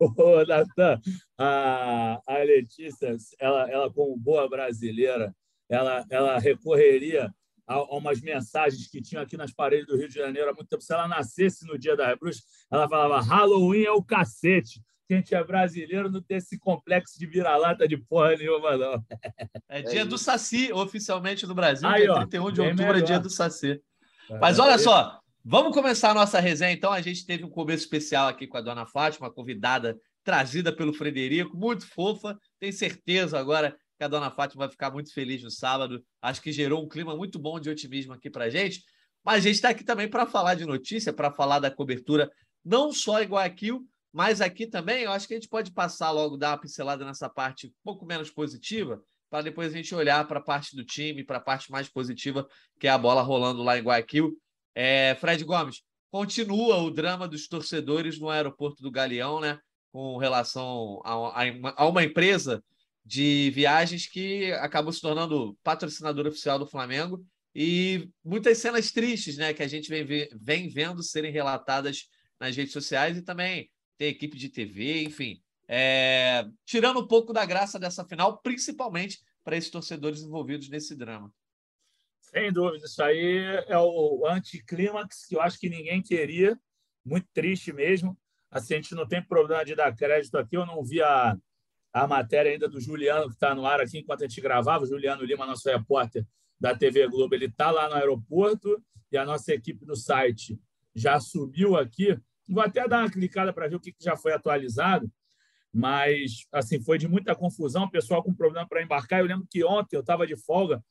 [0.00, 1.00] o Natan,
[1.38, 5.32] a, a Letícia, ela, ela, como boa brasileira,
[5.68, 7.32] ela, ela recorreria
[7.66, 10.68] a, a, umas mensagens que tinham aqui nas paredes do Rio de Janeiro há muito
[10.68, 10.82] tempo.
[10.82, 14.82] Se ela nascesse no dia das bruxas, ela falava: Halloween é o cacete.
[15.08, 19.02] Quem é brasileiro não tem esse complexo de vira-lata de porra nenhuma, não.
[19.66, 22.98] É dia é do Saci, oficialmente no Brasil, Aí, ó, 31 de outubro melhor.
[22.98, 23.80] é dia do Saci.
[24.30, 26.72] É, Mas olha só, vamos começar a nossa resenha.
[26.72, 30.92] Então, a gente teve um começo especial aqui com a dona Fátima, convidada trazida pelo
[30.92, 32.38] Frederico, muito fofa.
[32.60, 36.02] Tenho certeza agora que a dona Fátima vai ficar muito feliz no sábado.
[36.22, 38.84] Acho que gerou um clima muito bom de otimismo aqui para gente.
[39.24, 42.30] Mas a gente está aqui também para falar de notícia, para falar da cobertura,
[42.64, 46.36] não só em Guayaquil, mas aqui também eu acho que a gente pode passar logo,
[46.36, 50.38] dar uma pincelada nessa parte um pouco menos positiva, para depois a gente olhar para
[50.38, 52.46] a parte do time, para a parte mais positiva,
[52.78, 54.38] que é a bola rolando lá em Guayaquil.
[54.74, 59.58] É, Fred Gomes, continua o drama dos torcedores no aeroporto do Galeão, né?
[59.92, 62.62] Com relação a, uma empresa
[63.08, 69.54] de viagens que acabou se tornando patrocinador oficial do Flamengo e muitas cenas tristes, né,
[69.54, 72.06] que a gente vem, vem vendo serem relatadas
[72.38, 77.46] nas redes sociais e também tem equipe de TV, enfim, é, tirando um pouco da
[77.46, 81.32] graça dessa final, principalmente para esses torcedores envolvidos nesse drama.
[82.20, 86.60] Sem dúvida, isso aí é o anticlímax que eu acho que ninguém queria,
[87.02, 88.18] muito triste mesmo.
[88.50, 91.34] Assim, a gente não tem problema de dar crédito aqui, eu não vi a,
[91.98, 94.84] a matéria ainda do Juliano, que está no ar aqui enquanto a gente gravava.
[94.84, 96.26] O Juliano Lima, nosso repórter
[96.60, 100.60] da TV Globo, ele está lá no aeroporto e a nossa equipe no site
[100.94, 102.18] já subiu aqui.
[102.48, 105.10] Vou até dar uma clicada para ver o que já foi atualizado,
[105.72, 109.20] mas assim foi de muita confusão, pessoal com problema para embarcar.
[109.20, 110.82] Eu lembro que ontem eu estava de folga,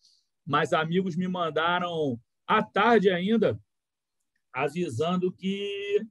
[0.46, 3.60] mas amigos me mandaram à tarde ainda
[4.54, 6.02] avisando que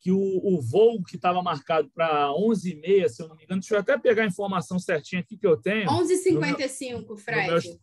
[0.00, 3.74] que o, o voo que estava marcado para 11h30, se eu não me engano, deixa
[3.74, 5.88] eu até pegar a informação certinha aqui que eu tenho.
[5.88, 7.50] 11h55, Fred.
[7.50, 7.78] Meu,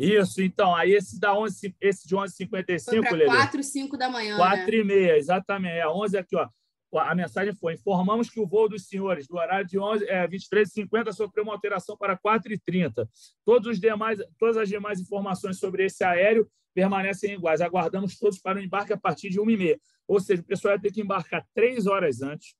[0.00, 3.26] isso, então, aí esse, da 11, esse de 11h55, Lelê.
[3.26, 4.76] 4 5 da manhã, 4 né?
[4.78, 5.76] e meia, exatamente.
[5.76, 6.48] É 11 aqui, ó.
[6.98, 11.12] A mensagem foi: informamos que o voo dos senhores do horário de 11, é, 23h50
[11.12, 13.06] sofreu uma alteração para 4h30.
[13.44, 17.60] Todos os demais, todas as demais informações sobre esse aéreo permanecem iguais.
[17.60, 19.78] Aguardamos todos para o embarque a partir de 1h30.
[20.10, 22.56] Ou seja, o pessoal ia ter que embarcar três horas antes.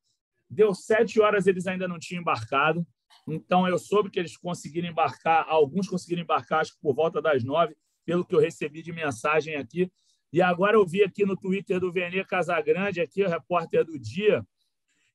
[0.49, 2.87] Deu sete horas, eles ainda não tinham embarcado.
[3.27, 7.43] Então, eu soube que eles conseguiram embarcar, alguns conseguiram embarcar, acho que por volta das
[7.43, 9.91] nove, pelo que eu recebi de mensagem aqui.
[10.33, 14.47] E agora eu vi aqui no Twitter do Venê Casagrande, aqui, o repórter do dia,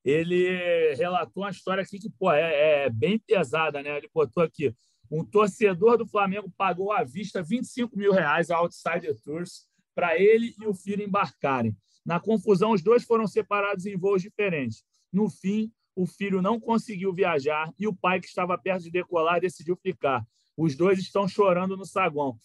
[0.03, 3.95] ele relatou uma história aqui que pô, é, é, bem pesada, né?
[3.95, 4.75] Ele botou aqui:
[5.09, 10.53] um torcedor do Flamengo pagou à vista 25 mil reais a Outsider Tours para ele
[10.61, 11.73] e o filho embarcarem.
[12.05, 14.83] Na confusão, os dois foram separados em voos diferentes.
[15.11, 19.39] No fim, o filho não conseguiu viajar e o pai, que estava perto de decolar,
[19.39, 20.25] decidiu ficar.
[20.55, 22.39] Os dois estão chorando no saguão.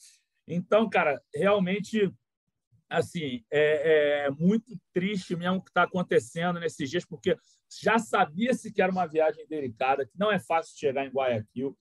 [0.46, 2.12] Então, cara, realmente,
[2.88, 7.36] assim, é, é muito triste mesmo o que está acontecendo nesses dias, porque
[7.82, 11.76] já sabia-se que era uma viagem delicada, que não é fácil chegar em Guayaquil.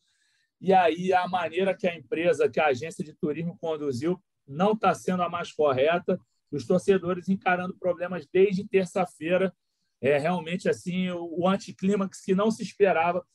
[0.60, 4.94] E aí a maneira que a empresa, que a agência de turismo conduziu, não está
[4.94, 6.20] sendo a mais correta
[6.56, 9.54] os torcedores encarando problemas desde terça-feira.
[10.02, 13.26] É realmente assim o, o anticlímax que não se esperava.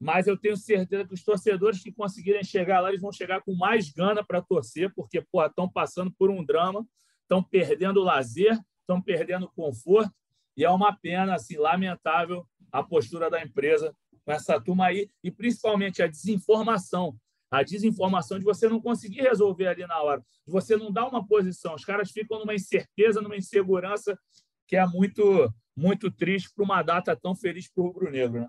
[0.00, 3.54] Mas eu tenho certeza que os torcedores que conseguirem chegar lá, eles vão chegar com
[3.54, 6.86] mais gana para torcer, porque estão passando por um drama,
[7.22, 10.12] estão perdendo o lazer, estão perdendo o conforto,
[10.56, 15.30] e é uma pena, assim, lamentável a postura da empresa com essa turma aí, e
[15.30, 17.16] principalmente a desinformação.
[17.54, 21.26] A desinformação de você não conseguir resolver ali na hora, de você não dar uma
[21.26, 21.74] posição.
[21.74, 24.18] Os caras ficam numa incerteza, numa insegurança
[24.66, 28.40] que é muito, muito triste para uma data tão feliz para o rubro-negro.
[28.40, 28.48] Né?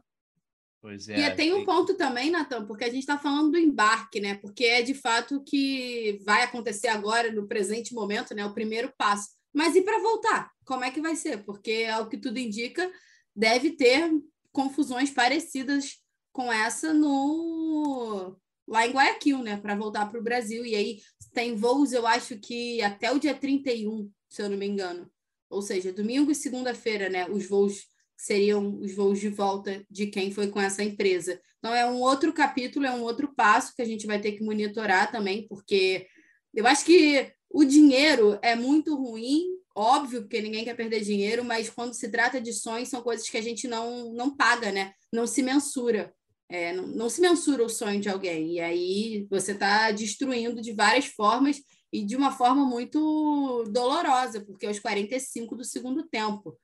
[0.82, 1.20] Pois é.
[1.20, 4.36] E tem um ponto também, Natan, porque a gente está falando do embarque, né?
[4.36, 8.46] Porque é de fato que vai acontecer agora, no presente momento, né?
[8.46, 9.30] O primeiro passo.
[9.54, 10.52] Mas e para voltar?
[10.64, 11.44] Como é que vai ser?
[11.44, 12.92] Porque, ao que tudo indica,
[13.36, 14.12] deve ter
[14.52, 18.38] confusões parecidas com essa no
[18.68, 20.66] lá em Guayaquil, né, para voltar para o Brasil.
[20.66, 21.00] E aí
[21.34, 25.10] tem voos, eu acho que até o dia 31, se eu não me engano.
[25.50, 27.86] Ou seja, domingo e segunda-feira, né, os voos
[28.18, 31.40] seriam os voos de volta de quem foi com essa empresa.
[31.60, 34.44] Então é um outro capítulo, é um outro passo que a gente vai ter que
[34.44, 36.08] monitorar também, porque
[36.54, 41.70] eu acho que o dinheiro é muito ruim óbvio, porque ninguém quer perder dinheiro, mas
[41.70, 44.94] quando se trata de sonhos, são coisas que a gente não, não paga, né?
[45.12, 46.14] Não se mensura.
[46.50, 48.54] É, não, não se mensura o sonho de alguém.
[48.54, 51.58] E aí você está destruindo de várias formas
[51.92, 56.58] e de uma forma muito dolorosa, porque aos 45 do segundo tempo.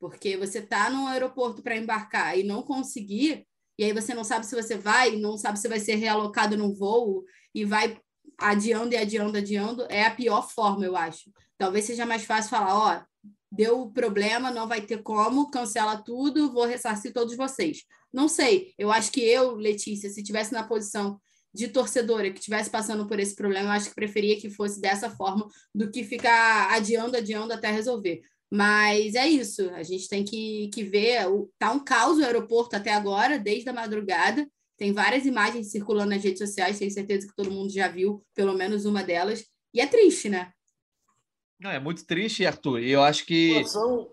[0.00, 3.46] Porque você está no aeroporto para embarcar e não conseguir,
[3.78, 6.74] e aí você não sabe se você vai, não sabe se vai ser realocado no
[6.74, 7.24] voo
[7.54, 8.00] e vai
[8.36, 11.30] adiando e adiando, adiando, é a pior forma, eu acho.
[11.56, 13.02] Talvez seja mais fácil falar, ó,
[13.50, 17.84] deu problema, não vai ter como, cancela tudo, vou ressarcir todos vocês.
[18.12, 21.20] Não sei, eu acho que eu, Letícia, se tivesse na posição
[21.52, 25.10] de torcedora que estivesse passando por esse problema, eu acho que preferia que fosse dessa
[25.10, 28.22] forma do que ficar adiando, adiando até resolver.
[28.50, 31.26] Mas é isso, a gente tem que, que ver.
[31.58, 34.48] Tá um caos o aeroporto até agora, desde a madrugada.
[34.76, 38.54] Tem várias imagens circulando nas redes sociais, tenho certeza que todo mundo já viu pelo
[38.54, 39.44] menos uma delas.
[39.74, 40.52] E é triste, né?
[41.60, 42.80] Não, é muito triste, Arthur.
[42.80, 43.48] E eu acho que.
[43.48, 44.08] Situação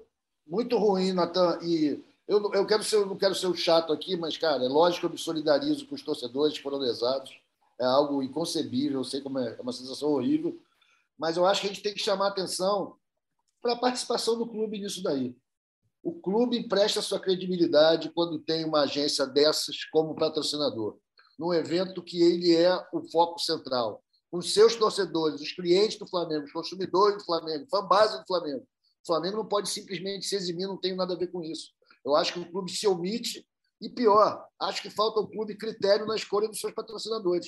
[0.45, 1.59] muito ruim, Natan.
[1.61, 4.67] E eu, eu, quero ser, eu não quero ser o chato aqui, mas, cara, é
[4.67, 7.31] lógico que eu me solidarizo com os torcedores que foram lesados.
[7.79, 10.59] É algo inconcebível, eu sei como é, é uma sensação horrível.
[11.17, 12.95] Mas eu acho que a gente tem que chamar atenção
[13.61, 15.35] para a participação do clube nisso daí.
[16.03, 20.97] O clube empresta sua credibilidade quando tem uma agência dessas como patrocinador,
[21.37, 24.03] num evento que ele é o foco central
[24.37, 28.63] os seus torcedores, os clientes do Flamengo, os consumidores do Flamengo, fã base do Flamengo.
[29.03, 31.71] O Flamengo não pode simplesmente se eximir, não tem nada a ver com isso.
[32.05, 33.45] Eu acho que o clube se omite
[33.81, 37.47] e, pior, acho que falta ao clube critério na escolha dos seus patrocinadores.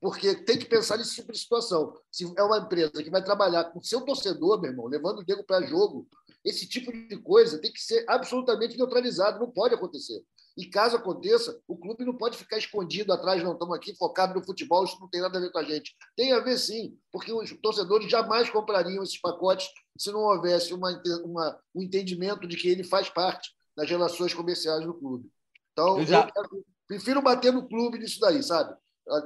[0.00, 1.94] Porque tem que pensar nesse tipo de situação.
[2.10, 5.44] Se é uma empresa que vai trabalhar com seu torcedor, meu irmão, levando o dedo
[5.44, 6.08] para jogo,
[6.42, 10.24] esse tipo de coisa tem que ser absolutamente neutralizado, não pode acontecer.
[10.56, 14.44] E caso aconteça, o clube não pode ficar escondido atrás, não estamos aqui focados no
[14.44, 15.94] futebol, isso não tem nada a ver com a gente.
[16.16, 21.00] Tem a ver sim, porque os torcedores jamais comprariam esses pacotes se não houvesse uma,
[21.24, 25.30] uma, um entendimento de que ele faz parte das relações comerciais do clube.
[25.72, 26.30] Então, eu, já...
[26.36, 28.76] eu prefiro bater no clube nisso daí, sabe?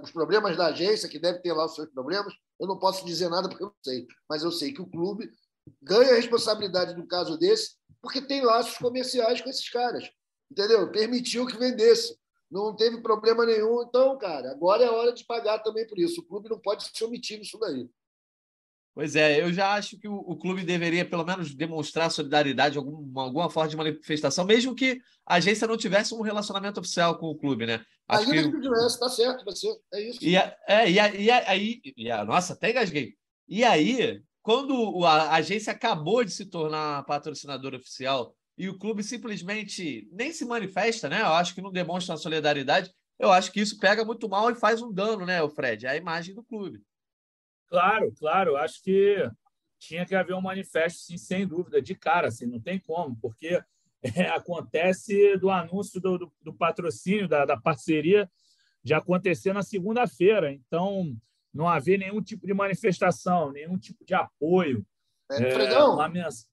[0.02, 3.28] Os problemas da agência, que deve ter lá os seus problemas, eu não posso dizer
[3.28, 5.30] nada porque eu não sei, mas eu sei que o clube
[5.82, 10.08] ganha a responsabilidade no caso desse, porque tem laços comerciais com esses caras
[10.50, 10.90] entendeu?
[10.90, 12.16] Permitiu que vendesse.
[12.50, 13.82] Não teve problema nenhum.
[13.82, 16.20] Então, cara, agora é hora de pagar também por isso.
[16.20, 17.88] O clube não pode se omitir nisso daí.
[18.94, 23.22] Pois é, eu já acho que o, o, clube deveria, pelo menos, demonstrar solidariedade, alguma,
[23.22, 27.36] alguma forma de manifestação, mesmo que a agência não tivesse um relacionamento oficial com o
[27.36, 27.84] clube, né?
[28.06, 30.18] Acho Ainda que, que tivesse, tá certo, vai ser, é isso.
[30.22, 33.14] E, a, é, e, a, e, a, e, a, nossa, até engasguei.
[33.48, 39.02] E aí, quando a, a agência acabou de se tornar patrocinadora oficial e o clube
[39.02, 41.20] simplesmente nem se manifesta, né?
[41.20, 42.92] Eu acho que não demonstra solidariedade.
[43.18, 45.84] Eu acho que isso pega muito mal e faz um dano, né, o Fred?
[45.84, 46.80] É a imagem do clube.
[47.74, 48.56] Claro, claro.
[48.56, 49.28] Acho que
[49.80, 53.60] tinha que haver um manifesto, sim, sem dúvida, de cara, assim, não tem como, porque
[54.16, 58.30] é, acontece do anúncio do, do, do patrocínio, da, da, parceria,
[58.82, 60.52] de acontecer na segunda-feira.
[60.52, 61.16] Então,
[61.52, 64.86] não haver nenhum tipo de manifestação, nenhum tipo de apoio.
[65.32, 66.08] É, é, Fredão, uma...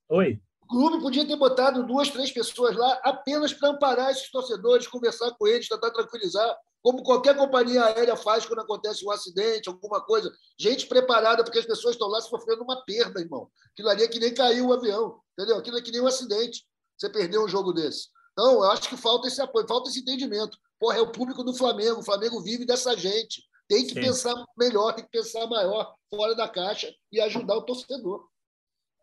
[0.09, 5.29] Oi clube podia ter botado duas, três pessoas lá apenas para amparar esses torcedores, conversar
[5.31, 10.31] com eles, tentar tranquilizar, como qualquer companhia aérea faz quando acontece um acidente, alguma coisa.
[10.57, 13.49] Gente preparada, porque as pessoas estão lá sofrendo uma perda, irmão.
[13.71, 15.57] Aquilo ali é que nem caiu o avião, entendeu?
[15.57, 16.65] Aquilo é que nem um acidente.
[16.97, 18.07] Você perdeu um jogo desse.
[18.33, 20.57] Então, eu acho que falta esse apoio, falta esse entendimento.
[20.79, 21.99] Porra, é o público do Flamengo.
[21.99, 23.43] O Flamengo vive dessa gente.
[23.67, 24.01] Tem que Sim.
[24.01, 28.27] pensar melhor, tem que pensar maior, fora da caixa e ajudar o torcedor.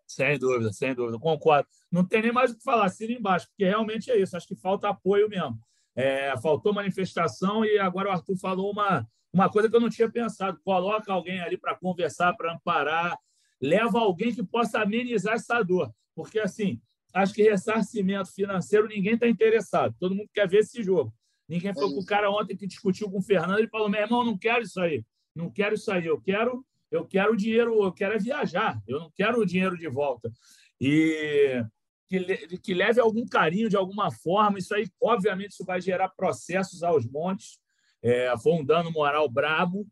[0.07, 1.69] Sem dúvida, sem dúvida, concordo.
[1.91, 4.37] Não tem nem mais o que falar, assina embaixo, porque realmente é isso.
[4.37, 5.59] Acho que falta apoio mesmo.
[5.99, 10.09] É, faltou manifestação e agora o Arthur falou uma, uma coisa que eu não tinha
[10.09, 10.61] pensado.
[10.65, 13.19] Coloca alguém ali para conversar, para amparar,
[13.61, 15.93] leva alguém que possa amenizar essa dor.
[16.15, 16.81] Porque, assim,
[17.13, 19.93] acho que ressarcimento financeiro ninguém está interessado.
[19.99, 21.13] Todo mundo quer ver esse jogo.
[21.49, 24.25] Ninguém falou com o cara ontem que discutiu com o Fernando, ele falou: meu irmão,
[24.25, 25.03] não quero isso aí,
[25.35, 29.11] não quero isso aí, eu quero, eu quero dinheiro, eu quero é viajar, eu não
[29.11, 30.31] quero o dinheiro de volta.
[30.79, 31.65] E
[32.09, 36.83] que, que leve algum carinho de alguma forma, isso aí, obviamente, isso vai gerar processos
[36.83, 37.59] aos montes.
[38.03, 39.87] É, foi um dano moral brabo,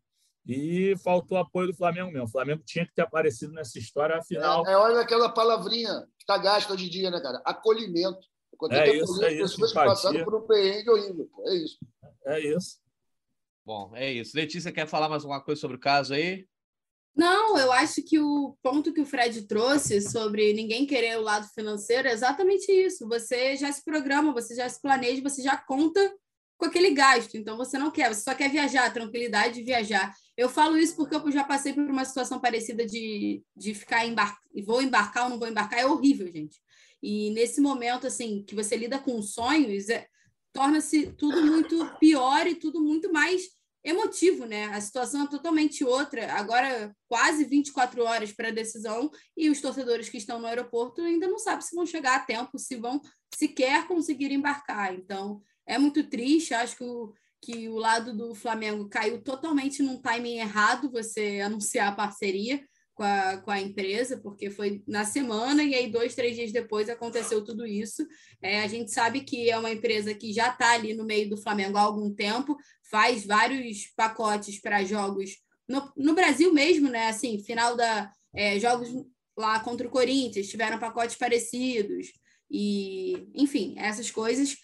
[0.47, 2.25] e faltou apoio do Flamengo mesmo.
[2.25, 4.65] O Flamengo tinha que ter aparecido nessa história, afinal.
[4.65, 7.41] É, é olha aquela palavrinha que está gasta hoje em dia, né, cara?
[7.43, 8.25] Acolhimento.
[8.57, 9.59] Quando é isso, é isso.
[9.59, 11.29] Pessoas passaram por um perrengue horrível.
[11.45, 11.77] É isso.
[12.25, 12.79] É isso.
[13.65, 14.35] Bom, é isso.
[14.35, 16.47] Letícia, quer falar mais alguma coisa sobre o caso aí?
[17.17, 21.47] Não, eu acho que o ponto que o Fred trouxe sobre ninguém querer o lado
[21.47, 23.07] financeiro é exatamente isso.
[23.07, 26.13] Você já se programa, você já se planeja, você já conta
[26.59, 27.35] com aquele gasto.
[27.35, 30.13] Então você não quer, você só quer viajar, tranquilidade de viajar.
[30.37, 34.37] Eu falo isso porque eu já passei por uma situação parecida de, de ficar embar...
[34.63, 36.61] vou embarcar ou não vou embarcar, é horrível, gente.
[37.01, 40.05] E nesse momento, assim, que você lida com sonhos, é...
[40.53, 43.56] torna-se tudo muito pior e tudo muito mais
[43.87, 44.65] emotivo, né?
[44.65, 46.33] A situação é totalmente outra.
[46.33, 51.27] Agora, quase 24 horas para a decisão e os torcedores que estão no aeroporto ainda
[51.27, 53.01] não sabem se vão chegar a tempo, se vão
[53.33, 54.93] sequer conseguir embarcar.
[54.93, 56.53] Então, é muito triste.
[56.53, 61.87] Acho que o, que o lado do Flamengo caiu totalmente num timing errado você anunciar
[61.87, 62.61] a parceria
[62.97, 66.89] com a, com a empresa, porque foi na semana e aí dois, três dias depois
[66.89, 68.05] aconteceu tudo isso.
[68.41, 71.37] É, a gente sabe que é uma empresa que já está ali no meio do
[71.37, 72.57] Flamengo há algum tempo,
[72.89, 75.31] faz vários pacotes para jogos
[75.67, 77.07] no, no Brasil mesmo, né?
[77.07, 78.89] Assim, final da é, jogos
[79.37, 82.07] lá contra o Corinthians tiveram pacotes parecidos
[82.49, 84.55] e, enfim, essas coisas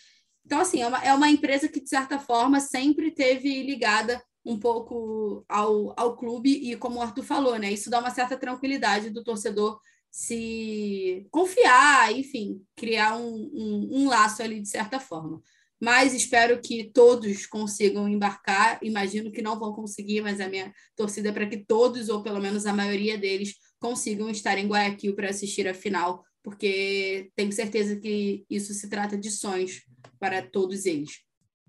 [0.45, 4.59] então, assim, é uma, é uma empresa que, de certa forma, sempre teve ligada um
[4.59, 7.71] pouco ao, ao clube, e como o Arthur falou, né?
[7.71, 9.79] Isso dá uma certa tranquilidade do torcedor
[10.11, 15.41] se confiar, enfim, criar um, um, um laço ali de certa forma.
[15.83, 18.79] Mas espero que todos consigam embarcar.
[18.81, 22.39] Imagino que não vão conseguir, mas a minha torcida é para que todos, ou pelo
[22.39, 27.97] menos a maioria deles, consigam estar em Guayaquil para assistir a final, porque tenho certeza
[27.99, 29.81] que isso se trata de sonhos
[30.17, 31.19] para todos eles.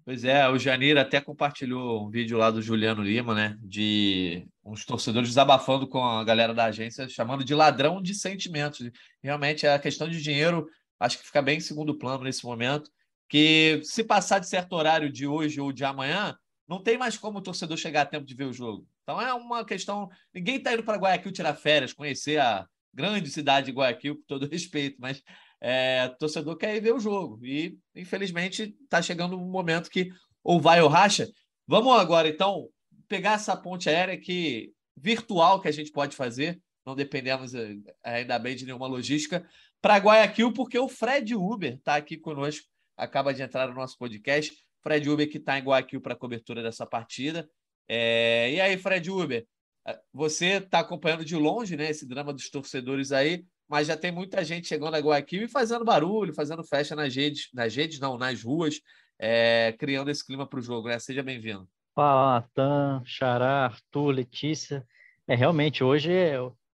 [0.05, 3.57] Pois é, o Janeiro até compartilhou um vídeo lá do Juliano Lima, né?
[3.61, 8.89] De uns torcedores desabafando com a galera da agência, chamando de ladrão de sentimentos.
[9.21, 10.69] Realmente, a questão de dinheiro
[11.01, 12.89] acho que fica bem em segundo plano nesse momento.
[13.29, 16.37] Que se passar de certo horário de hoje ou de amanhã,
[16.69, 18.87] não tem mais como o torcedor chegar a tempo de ver o jogo.
[19.03, 20.09] Então é uma questão.
[20.33, 24.49] Ninguém está indo para Guayaquil tirar férias, conhecer a grande cidade de Guayaquil, com todo
[24.51, 25.23] respeito, mas
[25.61, 27.45] é, o torcedor quer ir ver o jogo.
[27.45, 30.11] E, infelizmente, está chegando um momento que
[30.43, 31.29] ou vai ou racha.
[31.67, 32.69] Vamos agora, então,
[33.09, 38.39] pegar essa ponte aérea que virtual que a gente pode fazer, não dependemos eh, ainda
[38.39, 39.47] bem de nenhuma logística,
[39.81, 44.53] para Guayaquil, porque o Fred Uber está aqui conosco, acaba de entrar no nosso podcast.
[44.83, 47.49] Fred Uber que está em Guayaquil para a cobertura dessa partida.
[47.89, 48.53] É...
[48.53, 49.47] E aí, Fred Uber,
[49.87, 54.13] eh, você está acompanhando de longe né, esse drama dos torcedores aí mas já tem
[54.13, 58.19] muita gente chegando a Guayaquil e fazendo barulho, fazendo festa nas redes, nas redes não,
[58.19, 58.81] nas ruas,
[59.19, 60.99] é, criando esse clima para o jogo, né?
[60.99, 61.69] Seja bem-vindo.
[61.95, 64.87] Fala, Natan, Xará, Arthur, Letícia.
[65.27, 66.35] É, realmente, hoje é,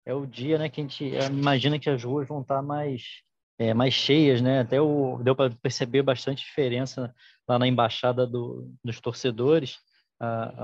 [0.06, 3.24] é o dia né, que a gente imagina que as ruas vão estar mais,
[3.58, 4.62] é, mais cheias, né?
[4.62, 7.14] Até o, deu para perceber bastante diferença
[7.48, 9.78] lá na embaixada do, dos torcedores.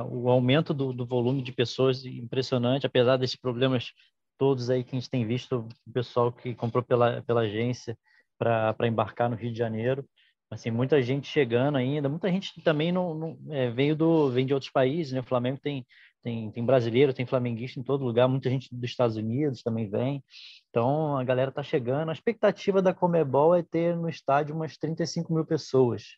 [0.09, 3.91] o aumento do, do, volume de pessoas impressionante, apesar desses problemas
[4.37, 7.97] todos aí que a gente tem visto, o pessoal que comprou pela, pela agência
[8.39, 10.03] para embarcar no Rio de Janeiro.
[10.49, 14.53] Assim, muita gente chegando ainda, muita gente também não, não é, veio do vem de
[14.53, 15.19] outros países, né?
[15.21, 15.85] O Flamengo tem
[16.23, 20.23] tem, tem brasileiro, tem flamenguista em todo lugar, muita gente dos Estados Unidos também vem.
[20.69, 22.09] Então a galera tá chegando.
[22.09, 26.17] A expectativa da Comebol é ter no estádio umas 35 mil pessoas.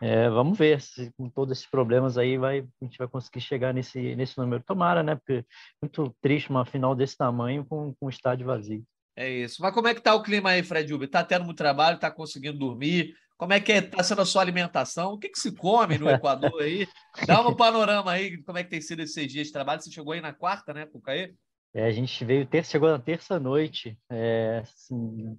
[0.00, 3.72] É, vamos ver se com todos esses problemas aí vai, a gente vai conseguir chegar
[3.72, 4.62] nesse, nesse número.
[4.64, 5.16] Tomara, né?
[5.16, 5.44] Porque
[5.80, 8.84] muito triste uma final desse tamanho com, com o estádio vazio.
[9.14, 9.60] É isso.
[9.60, 11.08] Mas como é que tá o clima aí, Fred Uber?
[11.08, 13.14] Tá tendo muito trabalho, tá conseguindo dormir?
[13.42, 15.14] Como é que está é, sendo a sua alimentação?
[15.14, 16.86] O que, que se come no Equador aí?
[17.26, 19.82] Dá um panorama aí, como é que tem sido esses dias de trabalho.
[19.82, 21.34] Você chegou aí na quarta, né, com o Caê?
[21.74, 23.98] É, a gente veio ter, chegou na terça-noite.
[24.08, 25.36] É, assim,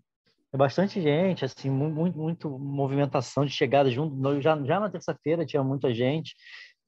[0.51, 4.41] é bastante gente, assim, muito, muito movimentação de chegada junto.
[4.41, 6.35] Já, já na terça-feira tinha muita gente,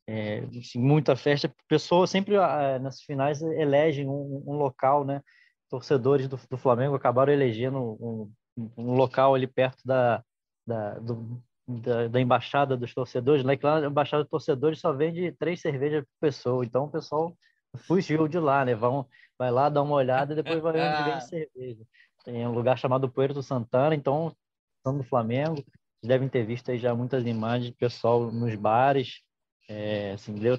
[0.09, 1.49] é, assim, muita festa.
[1.69, 5.21] Pessoas sempre ah, nas finais elegem um, um local, né?
[5.69, 8.31] Torcedores do, do Flamengo acabaram elegendo um,
[8.75, 10.21] um local ali perto da,
[10.65, 13.55] da, do, da, da, embaixada dos torcedores, né?
[13.57, 16.65] Que lá a embaixada dos torcedores só vende três cervejas por pessoa.
[16.65, 17.35] Então o pessoal
[17.77, 18.75] fugiu de lá, né?
[18.75, 19.07] Vão,
[19.37, 21.83] vai lá dar uma olhada e depois vai onde vende cerveja.
[22.23, 24.35] Tem um lugar chamado Puerto Santana, então
[24.83, 25.63] são do Flamengo.
[26.03, 29.21] devem ter visto aí já muitas imagens de pessoal nos bares,
[29.67, 30.57] é, assim, deu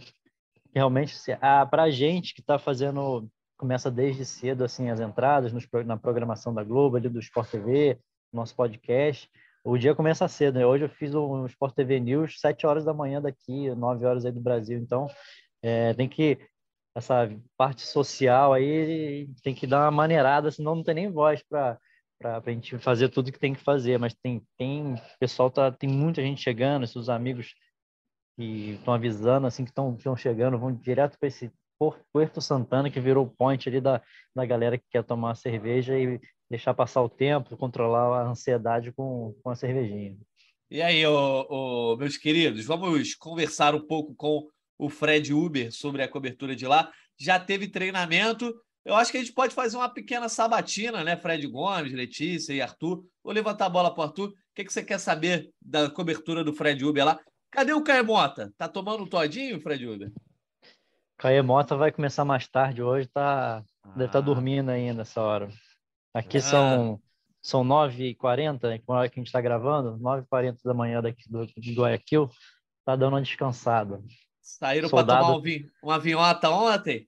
[0.75, 5.67] realmente ah, para a gente que está fazendo começa desde cedo assim as entradas nos,
[5.87, 7.99] na programação da Globo, ali do Sport TV,
[8.33, 9.31] nosso podcast.
[9.67, 10.65] O dia começa cedo, né?
[10.65, 14.31] Hoje eu fiz um Sport TV News sete horas da manhã daqui, nove horas aí
[14.31, 14.79] do Brasil.
[14.79, 15.09] Então,
[15.61, 16.39] é, tem que
[16.95, 21.77] essa parte social aí tem que dar uma maneirada, senão não tem nem voz para
[22.19, 25.91] para a gente fazer tudo que tem que fazer, mas tem tem pessoal tá tem
[25.91, 27.53] muita gente chegando, seus amigos
[28.39, 31.51] que estão avisando assim que estão chegando, vão direto para esse
[32.13, 34.01] Puerto Santana que virou o point ali da,
[34.35, 39.35] da galera que quer tomar cerveja e deixar passar o tempo, controlar a ansiedade com,
[39.43, 40.17] com a cervejinha.
[40.71, 46.03] E aí, ô, ô, meus queridos, vamos conversar um pouco com o Fred Uber sobre
[46.03, 46.91] a cobertura de lá.
[47.19, 51.17] Já teve treinamento, eu acho que a gente pode fazer uma pequena sabatina, né?
[51.17, 53.05] Fred Gomes, Letícia e Arthur.
[53.23, 54.29] Vou levantar a bola para o Arthur.
[54.29, 57.21] O que, que você quer saber da cobertura do Fred Uber lá?
[57.51, 58.53] Cadê o Caemota?
[58.57, 60.13] Tá tomando um todinho, Fred Uber?
[61.17, 63.89] Caemota vai começar mais tarde hoje, tá, ah.
[63.89, 65.49] deve estar tá dormindo ainda essa hora.
[66.17, 66.41] Aqui ah.
[66.41, 67.03] são,
[67.43, 71.31] são 9h40, né, com a hora que a gente está gravando, 9h40 da manhã daqui
[71.31, 72.31] do, de Guayaquil,
[72.87, 74.03] tá dando uma descansada.
[74.41, 77.07] Saíram para tomar um vinho, uma vinhota ontem?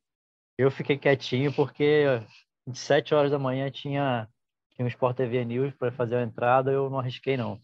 [0.58, 2.20] Eu fiquei quietinho porque
[2.66, 4.28] de 7 horas da manhã tinha,
[4.72, 7.58] tinha um Sport TV News para fazer a entrada, eu não arrisquei não.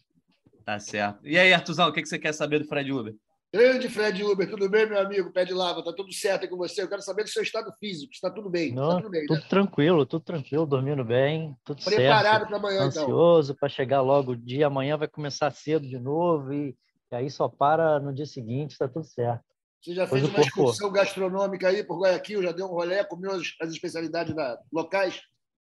[0.65, 1.27] Tá certo.
[1.27, 3.15] E aí, Artuzão, o que, que você quer saber do Fred Uber?
[3.55, 5.31] Grande Fred Uber, tudo bem, meu amigo?
[5.31, 6.83] Pé de lava, tá tudo certo aí com você?
[6.83, 8.73] Eu quero saber do seu estado físico, está tudo bem?
[8.75, 9.47] Não, tá tudo bem, tudo né?
[9.49, 13.05] tranquilo, tudo tranquilo, dormindo bem, tudo Preparado para amanhã, então.
[13.05, 16.77] Ansioso para chegar logo o dia, amanhã vai começar cedo de novo e,
[17.13, 19.45] e aí só para no dia seguinte, está tudo certo.
[19.81, 23.55] Você já fez uma excursão gastronômica aí por Guayaquil, já deu um rolê, comeu as,
[23.61, 25.21] as especialidades da, locais?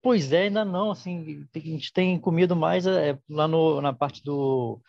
[0.00, 0.90] Pois é, ainda não.
[0.90, 4.80] Assim, a gente tem comido mais é, lá no, na parte do,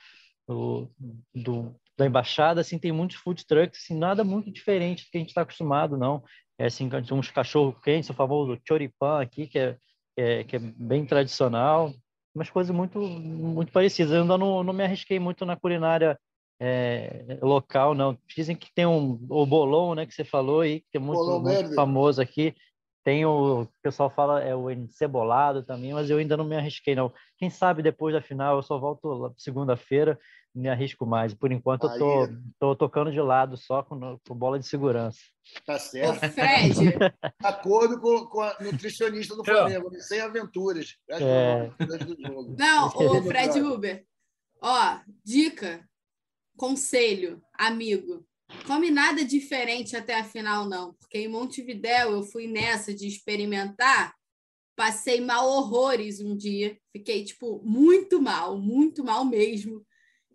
[0.48, 0.90] do,
[1.34, 5.20] do, da embaixada, assim, tem muitos food trucks, assim, nada muito diferente do que a
[5.20, 6.24] gente está acostumado, não.
[6.58, 9.78] É assim, uns cachorro quentes, o famoso choripan aqui, que é,
[10.18, 11.94] é, que é bem tradicional,
[12.34, 14.14] umas coisas muito muito parecidas.
[14.14, 16.18] Eu ainda não, não me arrisquei muito na culinária
[16.60, 18.18] é, local, não.
[18.28, 21.74] Dizem que tem um, o bolão, né, que você falou aí, que é muito, muito
[21.74, 22.54] famoso aqui.
[23.04, 26.96] Tem o, o pessoal fala é o cebolado também, mas eu ainda não me arrisquei,
[26.96, 27.14] não.
[27.38, 30.18] Quem sabe depois da final eu só volto segunda-feira,
[30.56, 31.34] me arrisco mais.
[31.34, 32.00] Por enquanto aí.
[32.00, 32.28] eu tô,
[32.60, 35.20] tô tocando de lado só com, com bola de segurança.
[35.66, 36.26] Tá certo.
[36.26, 36.76] Ô, Fred.
[37.44, 40.00] Acordo com, com a nutricionista do Flamengo, né?
[40.00, 40.96] sem aventuras.
[41.10, 41.70] É...
[42.58, 44.06] Não, o Fred Uber.
[44.62, 45.86] Ó, dica
[46.58, 48.26] Conselho, amigo,
[48.66, 54.16] come nada diferente até a final, não, porque em Montevidéu eu fui nessa de experimentar,
[54.74, 59.86] passei mal horrores um dia, fiquei, tipo, muito mal, muito mal mesmo.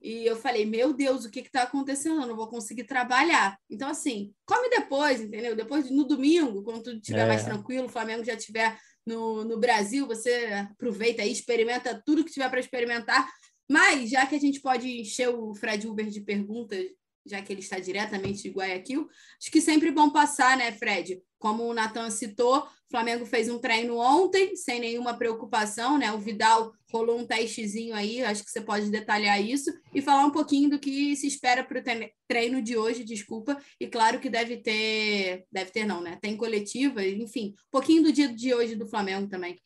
[0.00, 2.22] E eu falei, meu Deus, o que está acontecendo?
[2.22, 3.58] Eu não vou conseguir trabalhar.
[3.68, 5.54] Então, assim, come depois, entendeu?
[5.54, 7.28] Depois, no domingo, quando tudo estiver é.
[7.28, 12.32] mais tranquilo, o Flamengo já estiver no, no Brasil, você aproveita aí, experimenta tudo que
[12.32, 13.28] tiver para experimentar
[13.70, 16.84] mas, já que a gente pode encher o Fred Uber de perguntas,
[17.30, 19.08] já que ele está diretamente de Guayaquil,
[19.40, 21.22] acho que sempre bom passar, né, Fred?
[21.38, 26.12] Como o Natan citou, o Flamengo fez um treino ontem, sem nenhuma preocupação, né?
[26.12, 30.30] O Vidal rolou um testezinho aí, acho que você pode detalhar isso e falar um
[30.32, 31.82] pouquinho do que se espera para o
[32.28, 33.56] treino de hoje, desculpa.
[33.78, 36.18] E claro que deve ter, deve ter não, né?
[36.20, 39.56] Tem coletiva, enfim, um pouquinho do dia de hoje do Flamengo também.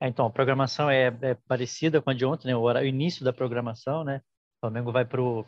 [0.00, 2.56] É, então, a programação é, é, parecida com a de ontem, né?
[2.56, 4.20] O, horário, o início da programação, né?
[4.58, 5.46] O Flamengo vai para o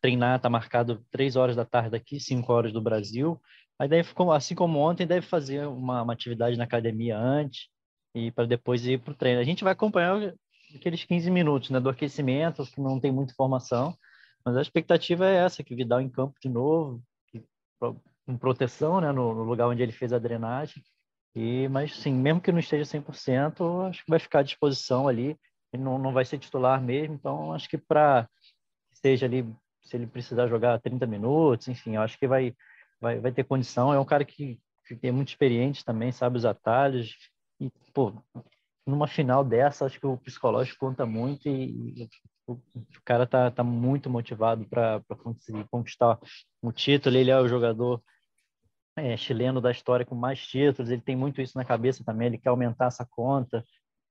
[0.00, 3.40] treinar, está marcado três horas da tarde daqui, cinco horas do Brasil.
[3.78, 7.68] Aí deve, assim como ontem, deve fazer uma, uma atividade na academia antes
[8.14, 9.40] e para depois ir para o treino.
[9.40, 10.34] A gente vai acompanhar
[10.74, 13.96] aqueles 15 minutos né, do aquecimento, que não tem muita informação,
[14.44, 17.42] mas a expectativa é essa, que Vidal em campo de novo, que,
[17.78, 20.82] com proteção né, no, no lugar onde ele fez a drenagem,
[21.34, 25.36] e, mas, sim, mesmo que não esteja 100%, acho que vai ficar à disposição ali.
[25.72, 28.28] Ele não, não vai ser titular mesmo, então acho que para
[29.00, 29.46] seja ali,
[29.82, 32.54] se ele precisar jogar 30 minutos, enfim, acho que vai,
[33.00, 33.92] vai, vai ter condição.
[33.92, 37.16] É um cara que, que é muito experiente também, sabe os atalhos.
[37.60, 38.12] E, pô,
[38.86, 42.08] numa final dessa, acho que o psicológico conta muito e,
[42.46, 46.18] o, o, cara tá, tá muito motivado para conseguir conquistar
[46.62, 47.16] o título.
[47.16, 48.02] Ele é o jogador
[48.96, 52.38] é, chileno da história com mais títulos, ele tem muito isso na cabeça também, ele
[52.38, 53.64] quer aumentar essa conta.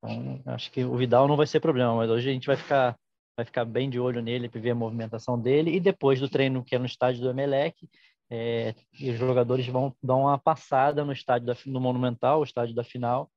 [0.04, 2.96] Então, acho que o Vidal não vai ser problema, mas hoje a gente vai ficar
[3.38, 6.64] vai ficar bem de olho nele para ver a movimentação dele e depois do treino
[6.64, 7.88] que é no estádio do Emelec,
[8.30, 12.84] é, os jogadores vão dar uma passada no estádio da, no Monumental, o estádio da
[12.84, 13.30] final,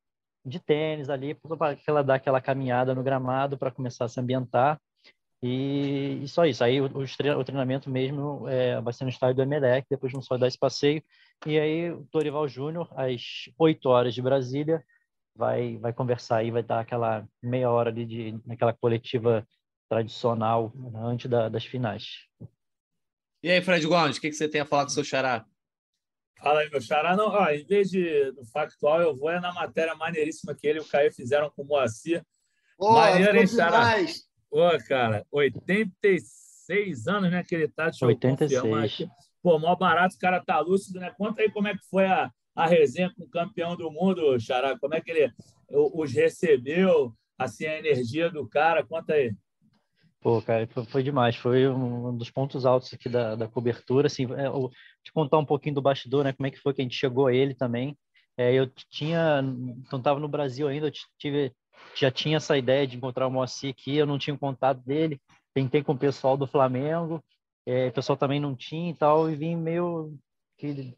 [0.45, 4.81] de tênis ali, para ela dar aquela caminhada no gramado para começar a se ambientar.
[5.43, 6.65] E, e só isso.
[6.65, 10.39] Aí o, o treinamento mesmo é, vai ser no estádio do Emelec, depois não só
[10.39, 11.03] dar esse passeio.
[11.47, 14.83] E aí o Torival Júnior, às 8 horas de Brasília,
[15.35, 19.47] vai, vai conversar aí, vai dar aquela meia hora ali de, naquela coletiva
[19.91, 22.29] tradicional né, antes da, das finais.
[23.43, 25.45] E aí, Fred Gomes, o que, que você tem a falar com o seu xará?
[26.39, 27.17] Fala aí, meu xará.
[27.17, 30.79] Não, ó, em vez de, do factual, eu vou é na matéria maneiríssima que ele
[30.79, 32.25] e o Caio fizeram com o Moacir.
[32.79, 33.97] Pô, Maneiro, hein, xará?
[34.49, 38.53] Pô, cara, 86 anos, né, que ele tá, deixa 86.
[38.53, 39.09] eu confirmar aqui.
[39.43, 41.13] Pô, mó barato, o cara tá lúcido, né?
[41.17, 44.79] Conta aí como é que foi a, a resenha com o campeão do mundo, Xará.
[44.79, 45.33] Como é que ele
[45.69, 48.85] os recebeu, assim, a energia do cara?
[48.85, 49.35] Conta aí.
[50.21, 51.37] Pô, cara, foi demais.
[51.37, 54.07] Foi um dos pontos altos aqui da, da cobertura.
[54.07, 54.71] Assim, é, eu,
[55.03, 56.33] te contar um pouquinho do bastidor, né?
[56.33, 57.97] Como é que foi que a gente chegou a ele também.
[58.37, 61.53] É, eu tinha, não estava no Brasil ainda, eu tive,
[61.95, 65.21] já tinha essa ideia de encontrar o Moacir aqui, eu não tinha contato dele.
[65.55, 67.23] Tentei com o pessoal do Flamengo,
[67.67, 70.15] é, o pessoal também não tinha e tal, e vim meio
[70.59, 70.97] que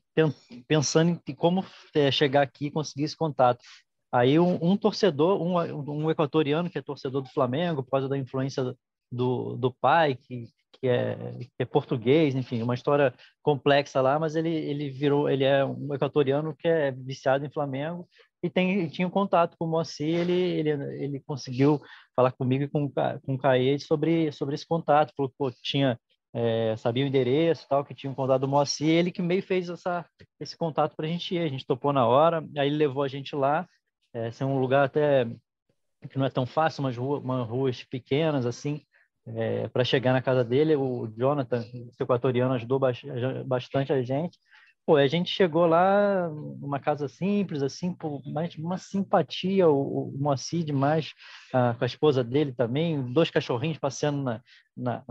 [0.67, 1.65] pensando em como
[1.95, 3.65] é, chegar aqui e conseguir esse contato.
[4.13, 5.57] Aí um, um torcedor, um,
[6.05, 8.75] um, equatoriano que é torcedor do Flamengo, por causa da influência
[9.13, 14.35] do, do pai, que, que, é, que é português, enfim, uma história complexa lá, mas
[14.35, 18.09] ele, ele virou, ele é um equatoriano que é viciado em Flamengo
[18.43, 20.71] e tem, tinha um contato com o Moacir, ele, ele,
[21.05, 21.81] ele conseguiu
[22.17, 25.99] falar comigo e com, com o Caê sobre, sobre esse contato, falou que tinha
[26.35, 29.69] é, sabia o endereço tal, que tinha um contato do Moacir, ele que meio fez
[29.69, 30.05] essa,
[30.41, 33.09] esse contato para a gente ir, a gente topou na hora, aí ele levou a
[33.09, 33.69] gente lá,
[34.15, 35.27] é, é um lugar até
[36.11, 38.83] que não é tão fácil, umas, rua, umas ruas pequenas, assim,
[39.27, 42.81] é, para chegar na casa dele, o Jonathan, esse equatoriano, ajudou
[43.47, 44.39] bastante a gente,
[44.85, 50.19] Pô, a gente chegou lá numa casa simples, assim, por mais uma simpatia, o, o
[50.19, 51.13] Moacir demais,
[51.55, 54.43] ah, com a esposa dele também, dois cachorrinhos passeando na,
[54.77, 55.05] na,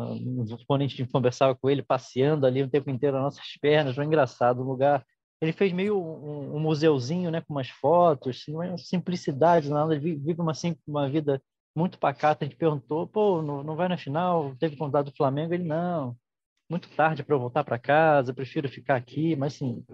[0.67, 4.03] quando a gente conversava com ele, passeando ali o tempo inteiro nas nossas pernas, foi
[4.03, 5.05] engraçado o lugar.
[5.39, 10.15] Ele fez meio um, um museuzinho, né, com umas fotos, não é simplicidade, nada, ele
[10.17, 10.53] vive uma,
[10.85, 11.41] uma vida
[11.75, 12.45] muito pacata.
[12.45, 14.55] A gente perguntou, pô, não, não vai na final?
[14.57, 15.53] Teve contato do Flamengo?
[15.53, 16.15] Ele, não,
[16.69, 19.85] muito tarde para voltar para casa, prefiro ficar aqui, mas assim,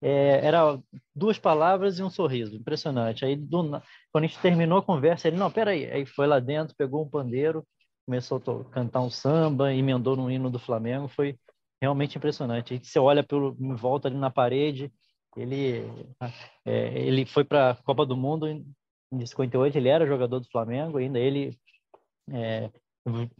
[0.00, 0.80] é, era
[1.14, 3.24] duas palavras e um sorriso, impressionante.
[3.24, 3.70] Aí, do,
[4.12, 7.08] quando a gente terminou a conversa, ele, não, peraí, aí foi lá dentro, pegou um
[7.08, 7.66] pandeiro,
[8.06, 11.38] começou a cantar um samba, emendou no hino do Flamengo, foi
[11.82, 12.74] realmente impressionante.
[12.74, 14.92] Aí você olha pelo, em volta ali na parede,
[15.36, 15.84] ele,
[16.64, 18.46] é, ele foi para a Copa do Mundo
[19.12, 21.58] em 58, ele era jogador do Flamengo, ainda ele
[22.32, 22.70] é,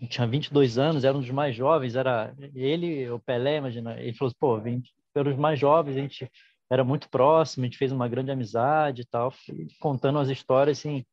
[0.08, 4.00] tinha 22 anos, era um dos mais jovens, era ele, o Pelé, imagina.
[4.00, 6.30] Ele falou, pô, vim pelos mais jovens, a gente
[6.70, 9.32] era muito próximo, a gente fez uma grande amizade e tal,
[9.80, 11.04] contando as histórias, assim,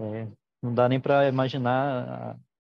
[0.00, 0.28] é,
[0.62, 2.36] não dá nem para imaginar a,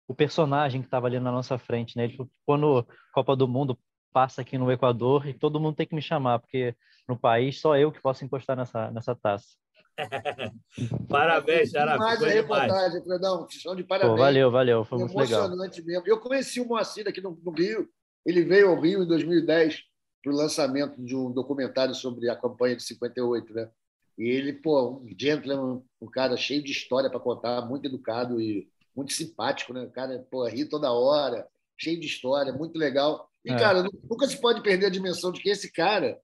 [0.07, 2.05] o personagem que estava ali na nossa frente, né?
[2.05, 3.77] Ele falou, quando a Copa do Mundo
[4.13, 6.75] passa aqui no Equador, e todo mundo tem que me chamar, porque
[7.07, 9.55] no país só eu que posso encostar nessa, nessa taça.
[11.09, 11.97] parabéns, Xará.
[11.97, 13.47] Mais a reportagem, Fredão.
[13.49, 14.15] São de parabéns.
[14.15, 14.83] Pô, valeu, valeu.
[14.83, 15.45] Foi muito legal.
[15.45, 16.03] Emocionante mesmo.
[16.05, 17.89] Eu conheci o Moacir aqui no, no Rio.
[18.25, 19.83] Ele veio ao Rio em 2010
[20.23, 23.69] para o lançamento de um documentário sobre a campanha de 58, né?
[24.17, 28.67] E ele, pô, um gentleman, um cara cheio de história para contar, muito educado e
[28.95, 29.83] muito simpático, né?
[29.83, 33.29] O cara, pô, ri toda hora, cheio de história, muito legal.
[33.45, 33.57] E, é.
[33.57, 36.19] cara, nunca se pode perder a dimensão de que esse cara,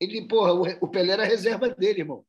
[0.00, 2.24] ele, porra, o Pelé era a reserva dele, irmão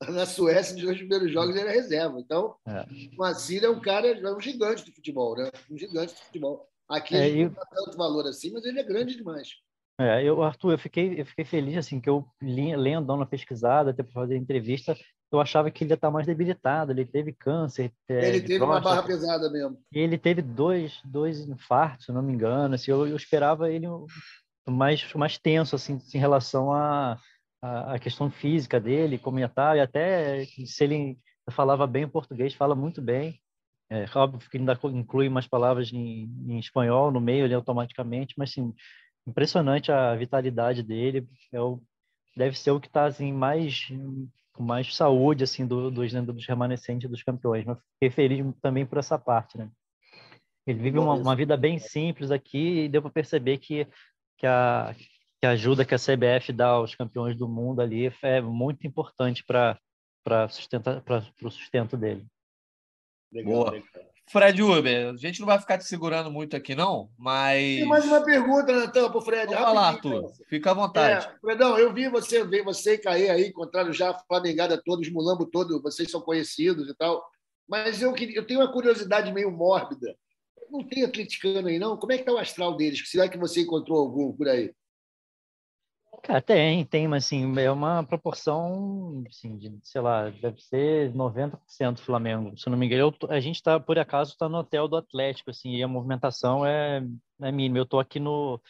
[0.08, 2.18] na Suécia, nos dois primeiros jogos, ele era reserva.
[2.20, 2.82] Então, é.
[3.14, 5.50] o Massila é um cara, é um gigante do futebol, né?
[5.70, 6.68] Um gigante do futebol.
[6.88, 9.48] Aqui é, ele não dá tanto valor assim, mas ele é grande demais.
[10.00, 13.26] É, eu, Arthur, eu fiquei, eu fiquei feliz, assim, que eu li, lendo, dando uma
[13.26, 14.96] pesquisada, até para fazer entrevista,
[15.30, 17.92] eu achava que ele ia estar mais debilitado, ele teve câncer.
[18.08, 19.78] É, ele teve próstata, uma barra pesada mesmo.
[19.92, 23.86] E ele teve dois, dois infartos, se não me engano, assim, eu, eu esperava ele
[24.66, 27.18] mais, mais tenso, assim, em relação a
[27.62, 31.18] a, a questão física dele, como ia estar, e até se ele
[31.50, 33.40] falava bem o português, fala muito bem.
[33.90, 38.52] É, óbvio que ainda inclui umas palavras em, em espanhol no meio ali automaticamente, mas
[38.52, 38.74] sim,
[39.26, 41.26] impressionante a vitalidade dele.
[41.52, 41.80] É o,
[42.36, 43.88] deve ser o que está assim, mais
[44.52, 47.64] com mais saúde assim do, dos, dos remanescentes dos campeões.
[47.64, 49.70] Mas fiquei feliz também por essa parte, né?
[50.66, 53.86] Ele vive uma, uma vida bem simples aqui e deu para perceber que,
[54.36, 54.94] que a,
[55.40, 59.44] que a ajuda que a CBF dá aos campeões do mundo ali é muito importante
[59.44, 59.78] para
[60.24, 60.46] para
[61.42, 62.26] o sustento dele.
[63.32, 63.72] Legal.
[64.30, 67.78] Fred Uber, a gente não vai ficar te segurando muito aqui, não, mas.
[67.78, 69.54] Tem mais uma pergunta, Natan, para o Fred.
[69.54, 70.30] Vamos lá, Arthur.
[70.50, 71.26] Fica à vontade.
[71.26, 75.10] É, Fredão, eu vi você, vi você e Caê aí, encontraram já a Flamengada todos,
[75.10, 77.24] Mulambo todo, vocês são conhecidos e tal.
[77.66, 80.14] Mas eu, eu tenho uma curiosidade meio mórbida.
[80.70, 81.96] não tem atleticano aí, não?
[81.96, 83.08] Como é que está o astral deles?
[83.08, 84.74] Será que você encontrou algum por aí?
[86.22, 92.00] Cara, tem, tem, mas assim, é uma proporção, assim, de, sei lá, deve ser 90%
[92.00, 92.56] Flamengo.
[92.58, 95.50] Se não me engano, eu, a gente está, por acaso, está no hotel do Atlético,
[95.50, 97.02] assim, e a movimentação é,
[97.40, 97.78] é mínima.
[97.78, 98.60] Eu estou aqui no,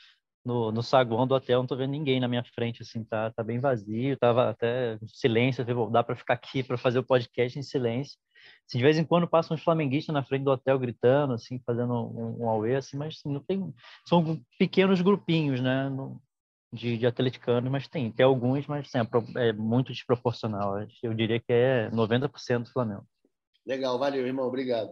[0.45, 3.43] no, no saguão do hotel, não estou vendo ninguém na minha frente, assim, tá, tá
[3.43, 8.19] bem vazio, tava até silêncio, dá para ficar aqui para fazer o podcast em silêncio.
[8.67, 11.93] Assim, de vez em quando passam uns flamenguistas na frente do hotel gritando, assim, fazendo
[11.93, 13.75] um, um auê, assim, mas assim, não tem,
[14.07, 15.89] são pequenos grupinhos, né?
[15.89, 16.21] No,
[16.73, 18.99] de, de atleticanos, mas tem, tem alguns, mas assim,
[19.37, 20.75] é, é muito desproporcional.
[21.03, 23.07] Eu diria que é 90% do Flamengo.
[23.67, 24.91] Legal, valeu, irmão, obrigado.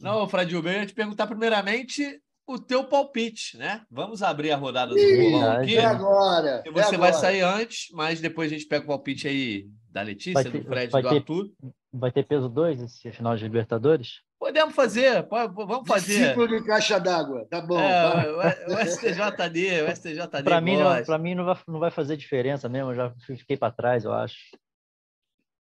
[0.00, 3.82] Não, Fred eu ia te perguntar primeiramente o teu palpite, né?
[3.90, 5.76] Vamos abrir a rodada do bolão aqui.
[5.76, 6.62] É agora.
[6.66, 10.02] E você é vai sair antes, mas depois a gente pega o palpite aí da
[10.02, 11.50] Letícia, ter, do Fred e do ter, Arthur.
[11.92, 14.20] Vai ter peso 2 esse final de Libertadores?
[14.44, 16.18] Podemos fazer, vamos fazer.
[16.18, 17.80] Discípulo de caixa d'água, tá bom.
[17.80, 18.30] É,
[18.66, 20.42] o, STJD, o STJD.
[20.44, 23.72] Para mim, não, mim não, vai, não vai fazer diferença mesmo, eu já fiquei para
[23.72, 24.36] trás, eu acho.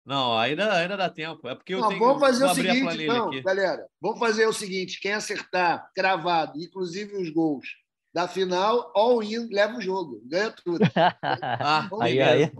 [0.07, 1.47] Não, ainda, ainda dá tempo.
[1.47, 3.43] É porque eu não, tenho vamos fazer o seguinte, então, aqui.
[3.43, 3.87] galera.
[4.01, 7.68] Vamos fazer o seguinte: quem acertar cravado, inclusive os gols,
[8.13, 10.85] da final, all in, leva o jogo, ganha tudo.
[10.95, 12.53] ah, aí, aí.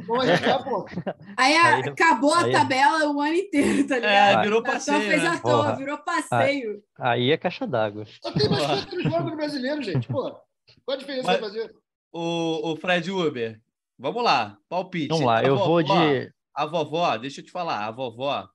[1.37, 4.39] Aí, aí acabou aí, a tabela o ano inteiro, tá ligado?
[4.39, 4.97] É, virou passeio.
[4.97, 5.41] Então fez à né?
[5.43, 6.83] toa, virou passeio.
[6.99, 8.07] Aí é caixa d'água.
[8.23, 10.09] Só tem mais quatro jogos no brasileiro, gente.
[10.09, 10.31] Pô,
[10.85, 11.75] qual a diferença Mas, vai fazer?
[12.11, 13.61] O, o Fred Uber,
[13.99, 15.09] vamos lá, palpite.
[15.09, 16.33] Vamos lá, a eu vovó, vou de.
[16.55, 18.49] A vovó, deixa eu te falar, a vovó,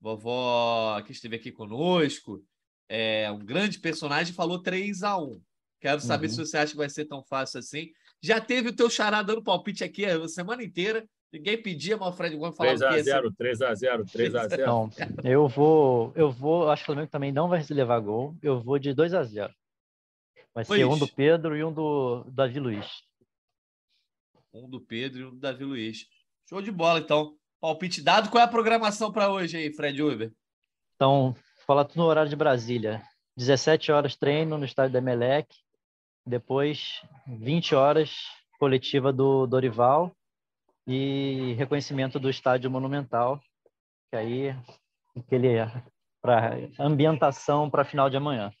[0.00, 2.40] vovó que esteve aqui conosco,
[2.88, 5.40] é um grande personagem, falou 3 a 1
[5.80, 6.32] Quero saber uhum.
[6.32, 7.90] se você acha que vai ser tão fácil assim.
[8.22, 11.08] Já teve o teu xará dando palpite aqui a semana inteira.
[11.32, 14.52] Ninguém pedia, mas o Fred Gomes falava 3x0, 3x0, 3x0.
[14.52, 14.90] Então,
[15.24, 18.36] eu vou, eu vou, acho que o Flamengo também não vai levar gol.
[18.42, 19.50] Eu vou de 2x0.
[20.52, 22.86] Vai ser um do Pedro e um do Davi Luiz.
[24.52, 26.06] Um do Pedro e um do Davi Luiz.
[26.48, 27.36] Show de bola, então.
[27.60, 28.28] Palpite dado.
[28.28, 30.32] Qual é a programação para hoje aí, Fred Uber?
[30.96, 33.02] Então, falar tudo no horário de Brasília.
[33.36, 35.46] 17 horas treino no estádio da Emelec.
[36.30, 38.14] Depois, 20 horas,
[38.60, 40.14] coletiva do Dorival
[40.86, 43.40] e reconhecimento do estádio monumental,
[44.08, 44.56] que aí
[45.18, 45.56] aquele
[46.22, 48.52] para ambientação para final de amanhã.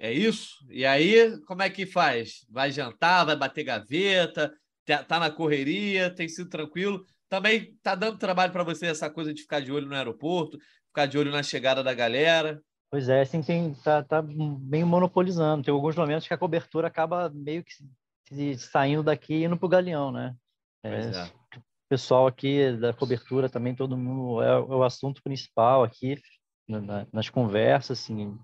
[0.00, 0.66] É isso?
[0.68, 2.44] E aí, como é que faz?
[2.50, 4.52] Vai jantar, vai bater gaveta,
[4.84, 7.04] tá, tá na correria, tem sido tranquilo.
[7.28, 10.58] Também tá dando trabalho para você essa coisa de ficar de olho no aeroporto,
[10.88, 12.60] ficar de olho na chegada da galera.
[12.92, 15.64] Pois é, assim, tem, tá, tá meio monopolizando.
[15.64, 19.68] Tem alguns momentos que a cobertura acaba meio que saindo daqui e indo para o
[19.68, 20.36] Galeão, né?
[20.84, 21.24] É, é.
[21.56, 26.20] O pessoal aqui da cobertura também, todo mundo, é, é o assunto principal aqui
[26.68, 28.38] na, nas conversas, assim,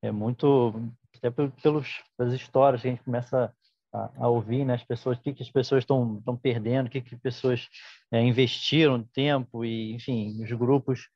[0.00, 0.72] é muito,
[1.18, 3.54] até pelos, pelas histórias que a gente começa
[3.92, 4.72] a, a ouvir, né?
[4.72, 7.68] As pessoas, o que, que as pessoas estão perdendo, o que, que as pessoas
[8.10, 11.10] é, investiram tempo e, enfim, os grupos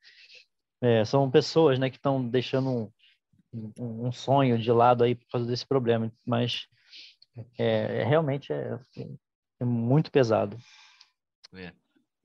[0.81, 2.91] é, são pessoas né, que estão deixando
[3.53, 6.67] um, um, sonho de lado aí por causa desse problema, mas
[7.57, 8.79] é, é realmente é,
[9.59, 10.57] é, muito pesado.
[11.53, 11.71] É.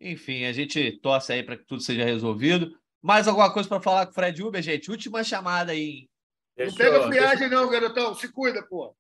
[0.00, 2.76] Enfim, a gente torce aí para que tudo seja resolvido.
[3.00, 4.90] Mais alguma coisa para falar com o Fred Uber, gente?
[4.90, 6.08] Última chamada aí.
[6.56, 8.14] Não pega friagem, não, garotão.
[8.14, 8.94] Se cuida, pô.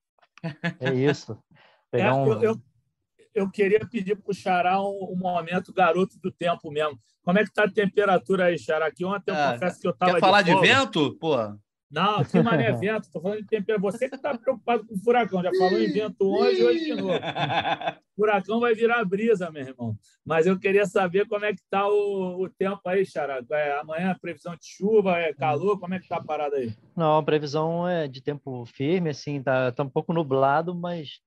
[0.80, 1.38] É isso.
[1.92, 2.32] É, um...
[2.32, 2.62] eu, eu,
[3.34, 6.98] eu, queria pedir para o Xará um, um momento garoto do tempo mesmo.
[7.22, 8.86] Como é que tá a temperatura aí, Xará?
[8.86, 10.14] Aqui ontem eu ah, confesso que eu estava.
[10.14, 11.16] Quer falar de, de vento?
[11.18, 11.36] Pô.
[11.92, 13.92] Não, aqui não é vento, estou falando de temperatura.
[13.92, 17.12] Você que está preocupado com o furacão, já falou em vento hoje, hoje de novo.
[18.16, 19.94] furacão vai virar brisa, meu irmão.
[20.24, 23.44] Mas eu queria saber como é que está o, o tempo aí, Xará.
[23.50, 26.74] É, amanhã previsão de chuva, é calor, como é que está a parada aí?
[26.96, 31.20] Não, a previsão é de tempo firme, assim, tá, tá um pouco nublado, mas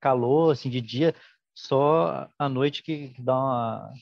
[0.00, 1.14] calor, assim, de dia,
[1.58, 3.92] só à noite que dá uma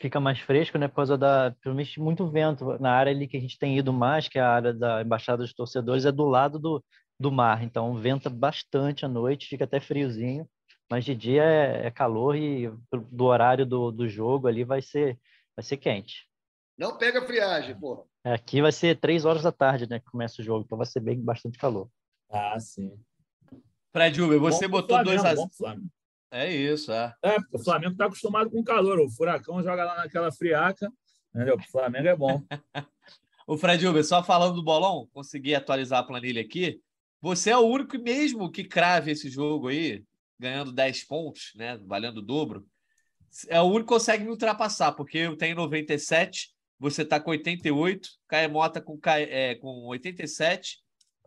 [0.00, 2.78] fica mais fresco, né, por causa da, provavelmente muito vento.
[2.80, 5.42] Na área ali que a gente tem ido mais, que é a área da Embaixada
[5.42, 6.84] dos Torcedores, é do lado do,
[7.18, 10.48] do mar, então venta bastante à noite, fica até friozinho,
[10.90, 15.18] mas de dia é, é calor e do horário do, do jogo ali vai ser,
[15.56, 16.28] vai ser quente.
[16.76, 18.06] Não pega friagem, pô.
[18.24, 20.86] É, aqui vai ser três horas da tarde, né, que começa o jogo, então vai
[20.86, 21.88] ser bem bastante calor.
[22.30, 22.96] Ah, sim.
[23.92, 25.34] Fred Uber, você bom botou dois a
[26.30, 27.14] é isso, é.
[27.22, 29.00] É, porque o Flamengo está acostumado com calor.
[29.00, 30.90] O Furacão joga lá naquela friaca,
[31.34, 31.56] entendeu?
[31.56, 32.42] O Flamengo é bom.
[33.46, 36.80] o Fred Uber, só falando do bolão, consegui atualizar a planilha aqui.
[37.20, 40.04] Você é o único mesmo que crave esse jogo aí,
[40.38, 41.78] ganhando 10 pontos, né?
[41.86, 42.66] Valendo o dobro.
[43.48, 48.08] É o único que consegue me ultrapassar, porque eu tenho 97, você está com 88,
[48.26, 50.78] Caemota com, é, com 87,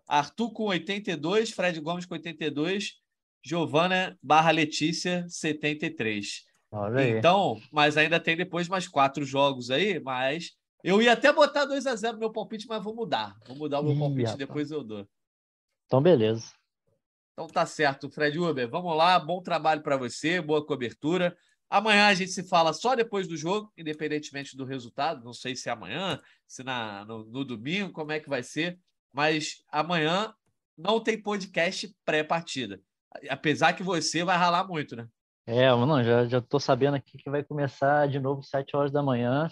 [0.07, 3.00] Arthur com 82, Fred Gomes com 82,
[3.43, 6.43] Giovana barra Letícia 73.
[6.71, 7.17] Olha aí.
[7.17, 10.51] Então, mas ainda tem depois mais quatro jogos aí, mas
[10.83, 13.35] eu ia até botar 2 a 0 no meu palpite, mas vou mudar.
[13.47, 14.37] Vou mudar o meu Ih, palpite, rapaz.
[14.37, 15.07] depois eu dou.
[15.85, 16.53] Então, beleza.
[17.33, 18.69] Então tá certo, Fred Uber.
[18.69, 21.35] Vamos lá, bom trabalho para você, boa cobertura.
[21.69, 25.23] Amanhã a gente se fala só depois do jogo, independentemente do resultado.
[25.23, 28.77] Não sei se é amanhã, se na, no, no domingo, como é que vai ser.
[29.13, 30.33] Mas amanhã
[30.77, 32.81] não tem podcast pré-partida.
[33.29, 35.07] Apesar que você vai ralar muito, né?
[35.45, 39.01] É, não, já, já tô sabendo aqui que vai começar de novo 7 horas da
[39.01, 39.49] manhã,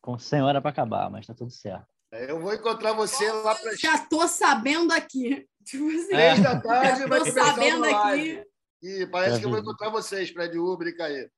[0.00, 1.86] com 100 horas para acabar, mas tá tudo certo.
[2.12, 5.48] Eu vou encontrar você lá para as Já tô sabendo aqui.
[5.64, 7.00] Tipo assim, três da tarde.
[7.00, 8.44] já vai tô começar sabendo aqui.
[8.82, 11.30] E parece Já que eu vou encontrar vocês, Fred Uber e Caê.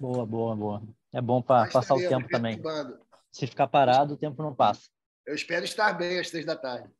[0.00, 0.82] Boa, boa, boa.
[1.12, 2.60] É bom para Mas passar o tempo também.
[3.30, 4.88] Se ficar parado, o tempo não passa.
[5.26, 6.90] Eu espero estar bem às três da tarde.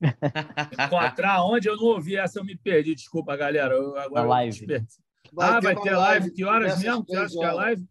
[0.86, 2.94] Encontrar onde eu não ouvi essa, eu me perdi.
[2.94, 3.74] Desculpa, galera.
[3.74, 4.58] Eu, agora live.
[4.58, 5.04] dispersei.
[5.38, 6.30] ah, vai ter live.
[6.32, 7.04] Que horas mesmo?
[7.04, 7.88] Que horas que é live?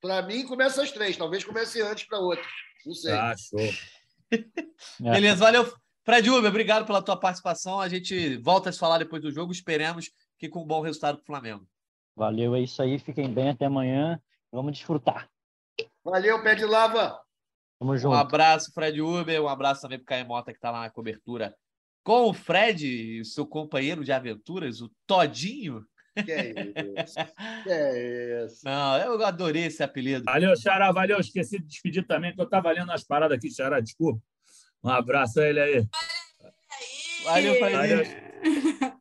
[0.00, 1.16] Para mim, começa às três.
[1.16, 2.46] Talvez comece antes para outros.
[2.84, 3.12] Não sei.
[3.12, 3.58] Ah, show.
[5.00, 5.72] Beleza, valeu.
[6.04, 7.80] Fred Uber, obrigado pela tua participação.
[7.80, 9.50] A gente volta a se falar depois do jogo.
[9.50, 11.66] Esperemos que com um bom resultado para o Flamengo.
[12.14, 12.98] Valeu, é isso aí.
[12.98, 14.20] Fiquem bem até amanhã.
[14.52, 15.28] Vamos desfrutar.
[16.04, 17.20] Valeu, pé de lava.
[17.78, 18.14] Tamo Um junto.
[18.14, 19.42] abraço, Fred Uber.
[19.42, 21.54] Um abraço também para o Caio Mota, que está lá na cobertura
[22.02, 25.84] com o Fred e o seu companheiro de aventuras, o Todinho.
[26.24, 26.50] Que é
[27.02, 27.14] isso?
[27.64, 28.60] Que é isso?
[28.64, 30.24] Não, eu adorei esse apelido.
[30.24, 31.18] Valeu, Xará, valeu.
[31.18, 34.22] Esqueci de despedir também, que eu tava lendo as paradas aqui, Xará, desculpa.
[34.84, 35.88] Um abraço a ele aí.
[37.24, 38.04] Valeu, Valeu.
[38.04, 38.96] Fredinho.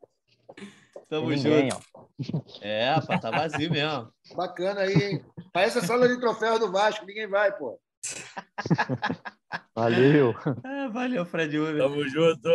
[1.07, 1.85] Tamo ninguém, junto.
[1.93, 2.05] ó.
[2.61, 4.11] É, rapaz, tá vazio mesmo.
[4.35, 5.25] Bacana aí, hein?
[5.53, 7.05] Parece a sala de troféu do Vasco.
[7.05, 7.79] Ninguém vai, pô.
[9.75, 10.33] Valeu.
[10.63, 11.77] É, valeu, Fred Uber.
[11.77, 12.49] Tamo junto.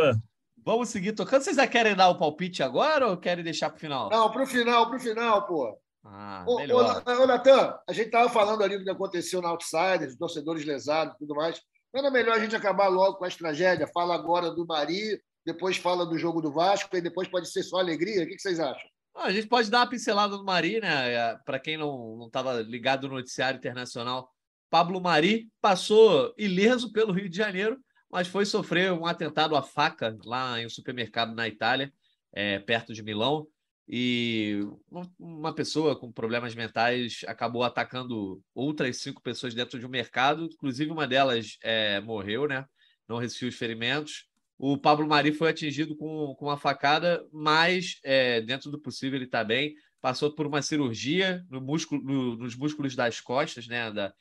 [0.64, 1.42] Vamos seguir tocando.
[1.42, 4.11] Vocês já querem dar o palpite agora ou querem deixar para o final?
[4.11, 5.78] Não, pro final, pro final, pô.
[6.05, 10.64] Ah, Ô, ô, Natan, a gente estava falando ali do que aconteceu na Outsiders, torcedores
[10.64, 11.61] lesados e tudo mais.
[11.92, 13.90] Não era melhor a gente acabar logo com as tragédias?
[13.92, 17.78] Fala agora do Mari, depois fala do jogo do Vasco e depois pode ser só
[17.78, 18.24] alegria?
[18.24, 18.88] O que vocês acham?
[19.14, 21.36] Ah, a gente pode dar uma pincelada no Mari, né?
[21.44, 24.30] Para quem não estava ligado no noticiário internacional,
[24.70, 27.76] Pablo Mari passou ileso pelo Rio de Janeiro,
[28.10, 31.92] mas foi sofrer um atentado à faca lá em um supermercado na Itália,
[32.32, 33.46] é, perto de Milão.
[33.88, 34.60] E
[34.90, 40.44] um- uma pessoa com problemas mentais acabou atacando outras cinco pessoas dentro de um mercado,
[40.44, 42.64] inclusive uma delas é, morreu, né?
[43.08, 44.26] Não resistiu os ferimentos.
[44.56, 49.24] O Pablo Mari foi atingido com, com uma facada, mas é, dentro do possível ele
[49.24, 49.74] está bem.
[50.00, 53.90] Passou por uma cirurgia no músculo, no- nos músculos das costas, né?
[53.90, 54.12] Da,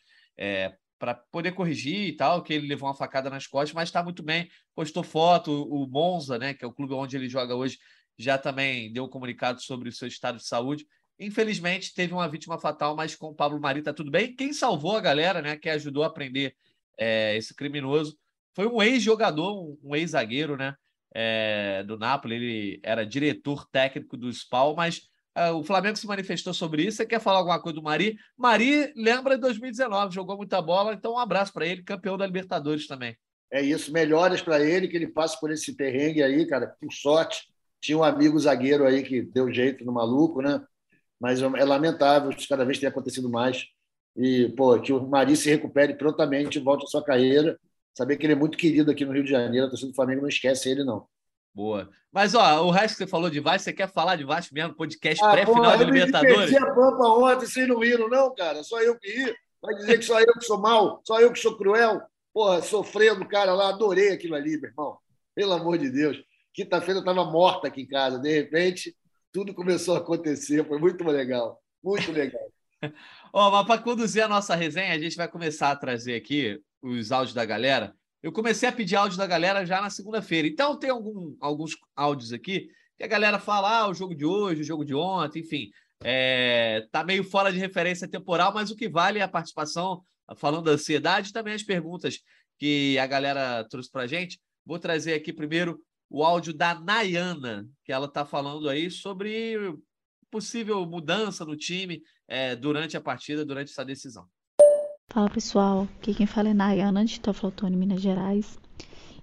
[0.98, 4.22] para poder corrigir e tal, que ele levou uma facada nas costas, mas está muito
[4.22, 4.50] bem.
[4.76, 6.54] Postou foto, o Monza, né?
[6.54, 7.78] Que é o clube onde ele joga hoje,
[8.18, 10.86] já também deu um comunicado sobre o seu estado de saúde.
[11.18, 14.36] Infelizmente, teve uma vítima fatal, mas com o Pablo Mari está tudo bem.
[14.36, 15.58] Quem salvou a galera, né?
[15.58, 16.56] Que ajudou a prender
[16.98, 18.18] é, esse criminoso
[18.54, 20.76] foi um ex-jogador, um, ex-zagueiro, né?
[21.14, 22.36] é, do Napoli.
[22.36, 25.09] Ele era diretor técnico do SPAL, mas
[25.56, 26.98] o Flamengo se manifestou sobre isso.
[26.98, 28.18] Você quer falar alguma coisa do Mari?
[28.38, 32.88] Mari lembra de 2019, jogou muita bola, então um abraço para ele, campeão da Libertadores
[32.88, 33.16] também.
[33.52, 37.48] É isso, melhoras para ele, que ele passe por esse perrengue aí, cara, por sorte.
[37.82, 40.62] Tinha um amigo zagueiro aí que deu jeito no maluco, né?
[41.20, 43.66] Mas é lamentável, cada vez tem acontecido mais.
[44.16, 47.60] E, pô, que o Mari se recupere prontamente, volte à sua carreira.
[47.98, 50.22] Saber que ele é muito querido aqui no Rio de Janeiro, a torcida do Flamengo
[50.22, 51.08] não esquece ele, não.
[51.54, 51.90] Boa.
[52.12, 54.74] Mas, ó, o resto que você falou de Vasco, você quer falar de Vasco mesmo?
[54.76, 56.50] Podcast Ah, pré-final da eu Libertadores?
[56.52, 58.64] perdi a pampa ontem, vocês não riram, não, cara?
[58.64, 59.36] Só eu que ri.
[59.62, 62.02] Vai dizer que só eu que sou mal, só eu que sou cruel.
[62.34, 64.98] Porra, sofrendo, cara, lá, adorei aquilo ali, meu irmão.
[65.36, 66.18] Pelo amor de Deus.
[66.54, 68.20] Quinta-feira eu estava morta aqui em casa.
[68.20, 68.96] De repente,
[69.32, 70.66] tudo começou a acontecer.
[70.66, 71.62] Foi muito legal.
[71.84, 72.42] Muito legal.
[73.34, 77.12] Ó, mas para conduzir a nossa resenha, a gente vai começar a trazer aqui os
[77.12, 77.94] áudios da galera.
[78.22, 80.48] Eu comecei a pedir áudio da galera já na segunda-feira.
[80.48, 82.68] Então, tem algum, alguns áudios aqui
[82.98, 85.70] que a galera fala: ah, o jogo de hoje, o jogo de ontem, enfim.
[86.02, 90.02] É, tá meio fora de referência temporal, mas o que vale é a participação,
[90.38, 92.20] falando da ansiedade, também as perguntas
[92.58, 94.40] que a galera trouxe para gente.
[94.66, 99.58] Vou trazer aqui primeiro o áudio da Nayana, que ela está falando aí sobre
[100.32, 104.28] possível mudança no time é, durante a partida, durante essa decisão.
[105.12, 108.60] Fala pessoal, aqui quem fala é Nayana de Toflotone, Minas Gerais.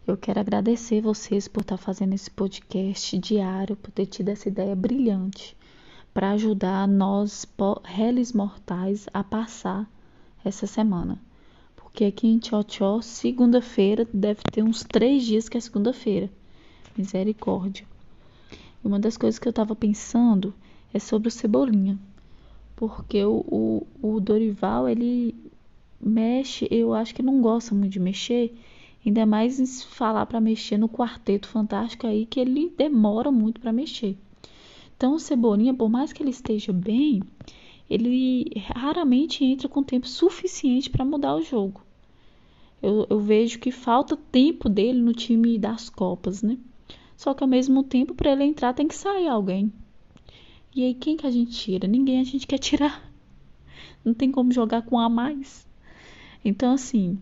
[0.04, 4.74] Eu quero agradecer vocês por estar fazendo esse podcast diário, por ter tido essa ideia
[4.74, 5.56] brilhante
[6.12, 7.46] para ajudar nós,
[7.84, 9.88] réis mortais, a passar
[10.44, 11.20] essa semana.
[11.76, 16.28] Porque aqui em Tchotchó, segunda-feira, deve ter uns três dias que é segunda-feira.
[16.98, 17.86] Misericórdia.
[18.50, 20.52] E uma das coisas que eu estava pensando
[20.92, 21.96] é sobre o Cebolinha.
[22.74, 25.46] Porque o, o, o Dorival, ele
[26.06, 28.54] mexe, eu acho que não gosta muito de mexer,
[29.04, 34.16] ainda mais falar para mexer no quarteto fantástico aí, que ele demora muito para mexer.
[34.96, 37.22] Então, o Cebolinha, por mais que ele esteja bem,
[37.88, 41.82] ele raramente entra com tempo suficiente para mudar o jogo.
[42.82, 46.56] Eu, eu, vejo que falta tempo dele no time das Copas, né?
[47.16, 49.72] Só que ao mesmo tempo, para ele entrar, tem que sair alguém.
[50.74, 51.88] E aí, quem que a gente tira?
[51.88, 53.10] Ninguém a gente quer tirar.
[54.04, 55.65] Não tem como jogar com a mais.
[56.48, 57.18] Então, assim,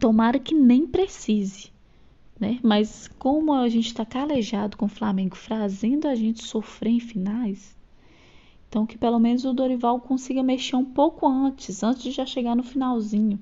[0.00, 1.70] tomara que nem precise.
[2.38, 2.58] Né?
[2.64, 7.76] Mas como a gente está calejado com o Flamengo, fazendo a gente sofrer em finais,
[8.68, 12.56] então que pelo menos o Dorival consiga mexer um pouco antes, antes de já chegar
[12.56, 13.38] no finalzinho.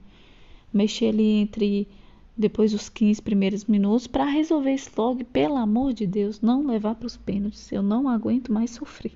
[0.71, 1.89] Mexer ali entre
[2.37, 6.97] depois dos 15 primeiros minutos para resolver esse log, pelo amor de Deus, não levar
[6.97, 7.73] para os pênaltis.
[7.73, 9.13] Eu não aguento mais sofrer.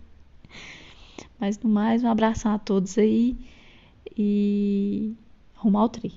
[1.38, 3.36] Mas no mais, um abração a todos aí
[4.16, 5.14] e
[5.62, 6.12] rumo ao tri.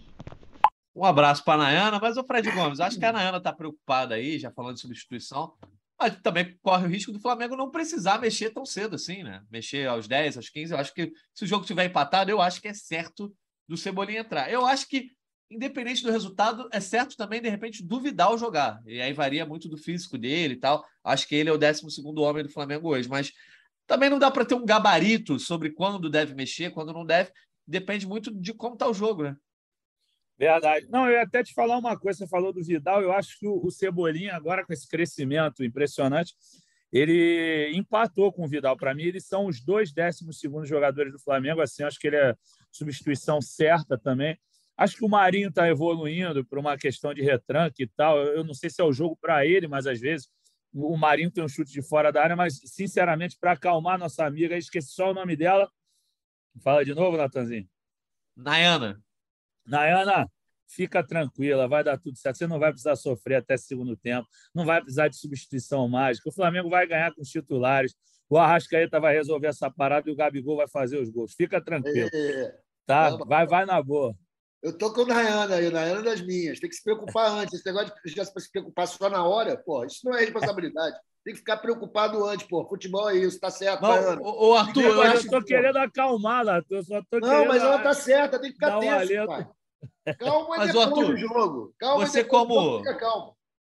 [0.96, 4.16] Um abraço para a Nayana, mas o Fred Gomes, acho que a Nayana está preocupada
[4.16, 5.54] aí, já falando de substituição,
[6.00, 9.42] mas também corre o risco do Flamengo não precisar mexer tão cedo assim, né?
[9.52, 10.74] Mexer aos 10, aos 15.
[10.74, 13.34] Eu acho que se o jogo tiver empatado, eu acho que é certo
[13.68, 14.52] do Cebolinha entrar.
[14.52, 15.10] Eu acho que,
[15.50, 18.82] independente do resultado, é certo também, de repente, duvidar o jogar.
[18.86, 20.84] E aí varia muito do físico dele e tal.
[21.04, 21.82] Acho que ele é o 12
[22.18, 23.08] homem do Flamengo hoje.
[23.08, 23.32] Mas
[23.88, 27.32] também não dá para ter um gabarito sobre quando deve mexer, quando não deve.
[27.68, 29.38] Depende muito de como está o jogo, né?
[30.38, 30.88] Verdade.
[30.90, 32.20] Não, eu ia até te falar uma coisa.
[32.20, 33.02] Você falou do Vidal.
[33.02, 36.34] Eu acho que o Cebolinha, agora com esse crescimento impressionante,
[36.92, 38.76] ele empatou com o Vidal.
[38.78, 41.62] Para mim, eles são os dois décimos segundos jogadores do Flamengo.
[41.62, 42.36] Assim, acho que ele é
[42.72, 44.38] substituição certa também.
[44.78, 48.18] Acho que o Marinho está evoluindo por uma questão de retranque e tal.
[48.18, 50.30] Eu não sei se é o jogo para ele, mas às vezes
[50.74, 52.36] o Marinho tem um chute de fora da área.
[52.36, 55.72] Mas, sinceramente, para acalmar nossa amiga, esqueci só o nome dela.
[56.62, 57.68] Fala de novo, Natanzinho.
[58.36, 59.02] Nayana.
[59.66, 60.30] Nayana,
[60.68, 62.38] fica tranquila, vai dar tudo certo.
[62.38, 66.30] Você não vai precisar sofrer até segundo tempo, não vai precisar de substituição mágica.
[66.30, 67.96] O Flamengo vai ganhar com os titulares.
[68.30, 71.34] O Arrascaeta vai resolver essa parada e o Gabigol vai fazer os gols.
[71.34, 72.10] Fica tranquilo.
[72.12, 73.16] É, tá?
[73.18, 74.16] Vai, vai na boa.
[74.64, 76.60] Eu tô com o Nayana aí, Nayana das minhas.
[76.60, 77.54] Tem que se preocupar antes.
[77.54, 80.98] Esse negócio de já se preocupar só na hora, pô, isso não é responsabilidade.
[81.24, 82.68] Tem que ficar preocupado antes, pô.
[82.68, 84.22] Futebol é isso, tá certo, não, Nayana.
[84.22, 86.84] Ô, Arthur, eu, eu estou querendo acalmar, Arthur.
[86.84, 89.48] Só tô não, mas ela tá certa, tem que ficar tenso, pai.
[90.20, 91.76] Calma Mas, depois Arthur, do jogo.
[91.80, 92.84] Calma você como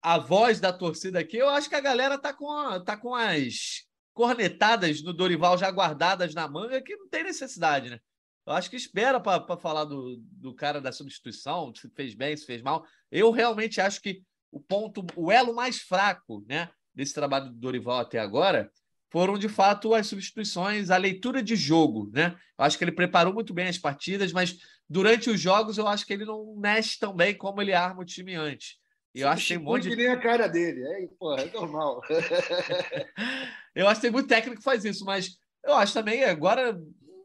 [0.02, 3.14] a voz da torcida aqui, eu acho que a galera tá com, a, tá com
[3.14, 8.00] as cornetadas no Dorival já guardadas na manga que não tem necessidade, né?
[8.46, 12.44] Eu acho que espera para falar do, do cara da substituição, se fez bem, se
[12.44, 12.84] fez mal.
[13.10, 18.00] Eu realmente acho que o ponto, o elo mais fraco, né, desse trabalho do Dorival
[18.00, 18.70] até agora
[19.10, 22.34] foram de fato as substituições, a leitura de jogo, né?
[22.58, 24.56] Eu acho que ele preparou muito bem as partidas, mas
[24.88, 28.06] durante os jogos eu acho que ele não mexe tão bem como ele arma o
[28.06, 28.78] time antes.
[29.14, 29.96] E eu acho que tem um monte de...
[29.96, 32.00] nem a cara dele, é, porra, é normal.
[33.74, 36.80] eu acho que tem muito técnico que faz isso, mas eu acho também agora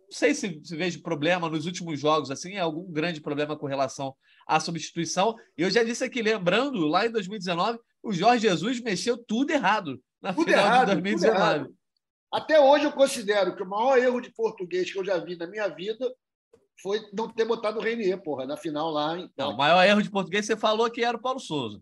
[0.07, 4.15] não sei se, se vejo problema nos últimos jogos, assim, algum grande problema com relação
[4.47, 5.35] à substituição.
[5.57, 10.33] Eu já disse aqui, lembrando, lá em 2019, o Jorge Jesus mexeu tudo errado na
[10.33, 11.75] tudo final errado, de 2019.
[12.31, 15.45] Até hoje eu considero que o maior erro de português que eu já vi na
[15.45, 16.09] minha vida
[16.81, 19.17] foi não ter botado o Renier, porra, na final lá.
[19.17, 19.29] Em...
[19.37, 21.81] Não, o maior erro de português você falou que era o Paulo Souza.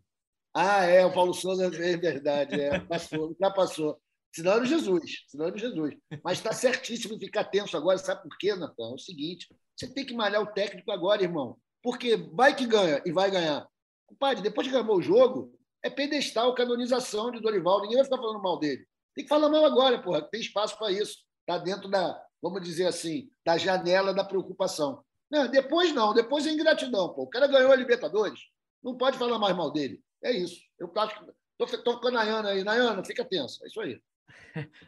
[0.51, 3.99] Ah, é, o Paulo Souza é verdade, é, passou, já passou.
[4.35, 5.95] Senão era o Jesus, senão era o Jesus.
[6.21, 8.91] Mas está certíssimo ficar tenso agora, sabe por quê, Natan?
[8.91, 13.01] É o seguinte, você tem que malhar o técnico agora, irmão, porque vai que ganha
[13.05, 13.65] e vai ganhar.
[14.05, 18.41] Compadre, depois que acabou o jogo, é pedestal, canonização de Dorival, ninguém vai ficar falando
[18.41, 18.85] mal dele.
[19.15, 20.21] Tem que falar mal agora, porra.
[20.21, 21.19] Tem espaço para isso.
[21.39, 25.01] Está dentro da, vamos dizer assim, da janela da preocupação.
[25.31, 27.13] Não, depois não, depois é ingratidão.
[27.13, 27.23] Pô.
[27.23, 28.41] O cara ganhou a Libertadores.
[28.83, 30.03] Não pode falar mais mal dele.
[30.21, 30.59] É isso.
[30.77, 31.31] Eu acho que.
[31.73, 32.63] Estou com a Nayana aí.
[32.65, 33.63] Nayana, fica tensa.
[33.63, 33.97] É isso aí.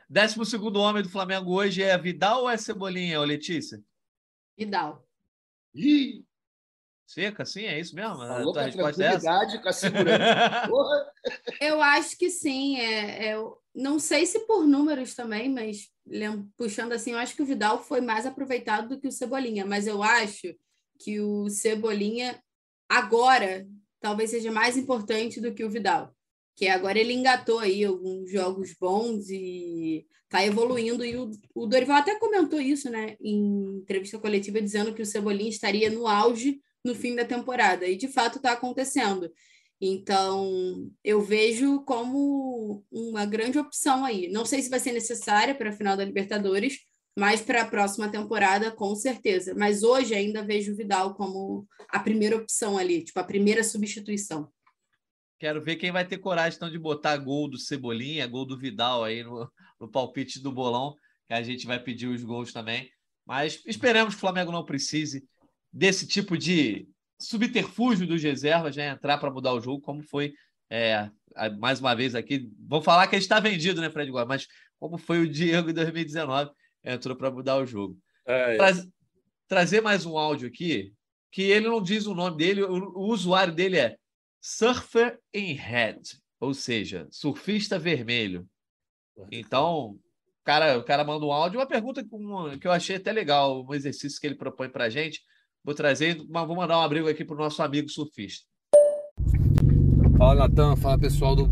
[0.10, 3.84] Décimo segundo homem do Flamengo hoje é Vidal ou é Cebolinha, ou Letícia?
[4.58, 5.06] Vidal.
[5.74, 6.26] Ih!
[7.06, 8.18] Seca, sim, é isso mesmo?
[8.18, 11.14] Falou a com a tranquilidade, é com a segurança.
[11.62, 12.78] eu acho que sim.
[12.78, 13.36] É, é,
[13.74, 15.90] não sei se por números também, mas
[16.58, 19.88] puxando assim, eu acho que o Vidal foi mais aproveitado do que o Cebolinha, mas
[19.88, 20.54] eu acho
[21.00, 22.42] que o Cebolinha
[22.90, 23.66] agora
[24.02, 26.14] talvez seja mais importante do que o Vidal,
[26.58, 31.98] que agora ele engatou aí alguns jogos bons e está evoluindo e o, o Dorival
[31.98, 36.96] até comentou isso, né, em entrevista coletiva dizendo que o Cebolinha estaria no auge no
[36.96, 39.32] fim da temporada e de fato está acontecendo.
[39.80, 44.28] Então, eu vejo como uma grande opção aí.
[44.28, 46.80] Não sei se vai ser necessária para a final da Libertadores,
[47.16, 49.54] mas para a próxima temporada, com certeza.
[49.56, 54.50] Mas hoje ainda vejo o Vidal como a primeira opção ali, tipo, a primeira substituição.
[55.40, 59.04] Quero ver quem vai ter coragem então, de botar gol do Cebolinha, gol do Vidal
[59.04, 60.96] aí no, no palpite do bolão,
[61.28, 62.90] que a gente vai pedir os gols também.
[63.26, 65.24] Mas esperamos que o Flamengo não precise
[65.72, 66.88] desse tipo de
[67.20, 68.90] subterfúgio dos reservas, né?
[68.90, 70.34] Entrar para mudar o jogo, como foi
[70.70, 71.10] é,
[71.60, 72.50] mais uma vez aqui.
[72.60, 74.28] Vamos falar que a gente está vendido, né, Fred Gomes?
[74.28, 74.48] Mas
[74.80, 76.52] como foi o Diego em 2019,
[76.84, 77.98] entrou para mudar o jogo.
[78.26, 78.56] É.
[78.56, 78.72] Tra
[79.48, 80.94] trazer mais um áudio aqui,
[81.32, 83.98] que ele não diz o nome dele, o, o usuário dele é
[84.50, 86.04] Surfer in Red,
[86.40, 88.48] ou seja, surfista vermelho.
[89.30, 90.00] Então, o
[90.46, 92.02] cara, o cara manda um áudio, uma pergunta
[92.58, 95.20] que eu achei até legal, um exercício que ele propõe para gente.
[95.66, 98.48] Vou trazer, mas vou mandar um abrigo aqui para o nosso amigo surfista.
[100.18, 100.78] Fala, Natan.
[100.78, 101.50] Fala, pessoal do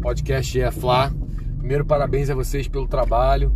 [0.00, 1.12] podcast É Flá.
[1.58, 3.54] Primeiro, parabéns a vocês pelo trabalho.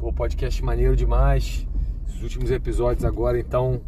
[0.00, 1.68] O podcast maneiro demais.
[2.08, 3.84] Os últimos episódios agora, então,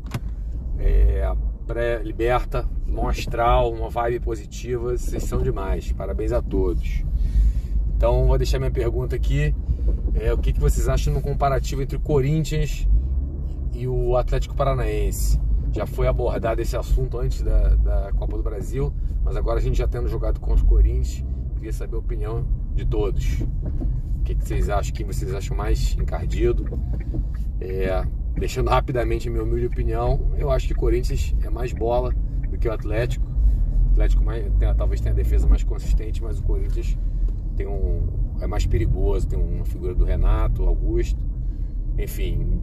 [0.78, 1.24] é,
[1.62, 4.96] pré-liberta, mostral, uma vibe positiva.
[4.96, 5.92] Vocês são demais.
[5.92, 7.04] Parabéns a todos.
[7.96, 9.54] Então, vou deixar minha pergunta aqui.
[10.14, 12.86] É, o que, que vocês acham no comparativo entre o Corinthians
[13.74, 15.40] e o Atlético Paranaense.
[15.72, 18.92] Já foi abordado esse assunto antes da, da Copa do Brasil,
[19.24, 22.84] mas agora a gente já tendo jogado contra o Corinthians, queria saber a opinião de
[22.84, 23.40] todos.
[23.40, 24.94] O que, que vocês acham?
[24.94, 26.78] Quem vocês acham mais encardido?
[27.60, 28.04] É,
[28.36, 32.14] deixando rapidamente minha humilde opinião, eu acho que o Corinthians é mais bola
[32.48, 33.26] do que o Atlético.
[33.88, 36.96] O Atlético mais, tem, talvez tenha a defesa mais consistente, mas o Corinthians
[37.56, 38.08] tem um,
[38.40, 41.20] é mais perigoso, tem uma figura do Renato, Augusto.
[41.98, 42.60] Enfim,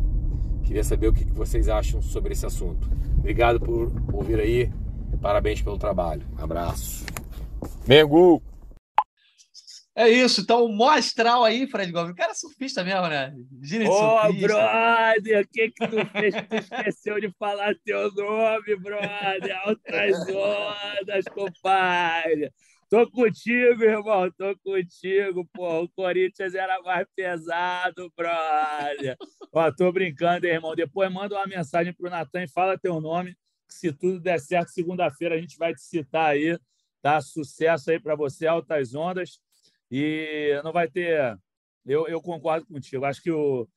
[0.70, 2.88] Queria saber o que vocês acham sobre esse assunto.
[3.18, 4.72] Obrigado por ouvir aí.
[5.20, 6.22] Parabéns pelo trabalho.
[6.38, 7.06] Abraço.
[7.88, 8.40] Mengu!
[9.96, 12.12] É isso, então mostral aí, Fred Gomes.
[12.12, 13.36] O cara é surfista mesmo, né?
[13.62, 16.36] Gine Ô, oh, brother, o que que tu fez?
[16.36, 19.60] Tu esqueceu de falar teu nome, brother.
[19.66, 22.52] Altas ondas, compadre.
[22.90, 25.84] Tô contigo, irmão, tô contigo, pô.
[25.84, 29.18] O Corinthians era mais pesado, brother.
[29.52, 30.76] Ó, tô brincando, irmão.
[30.76, 33.36] Depois manda uma mensagem pro Natan e fala teu nome,
[33.68, 36.58] que se tudo der certo, segunda-feira a gente vai te citar aí,
[37.02, 37.20] tá?
[37.22, 39.40] Sucesso aí para você, altas ondas.
[39.92, 41.38] E não vai ter.
[41.86, 43.06] Eu, eu concordo contigo.
[43.06, 43.68] Acho que o,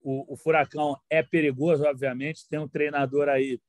[0.00, 2.48] o, o Furacão é perigoso, obviamente.
[2.48, 3.60] Tem um treinador aí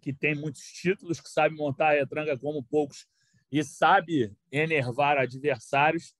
[0.00, 3.06] que tem muitos títulos, que sabe montar a retranca como poucos
[3.50, 6.14] e sabe enervar adversários.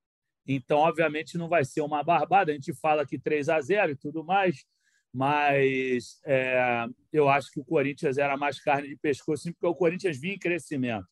[0.47, 2.53] Então, obviamente, não vai ser uma barbada.
[2.53, 4.65] A gente fala aqui 3 a 0 e tudo mais,
[5.13, 10.19] mas é, eu acho que o Corinthians era mais carne de pescoço, porque o Corinthians
[10.19, 11.07] vinha em crescimento.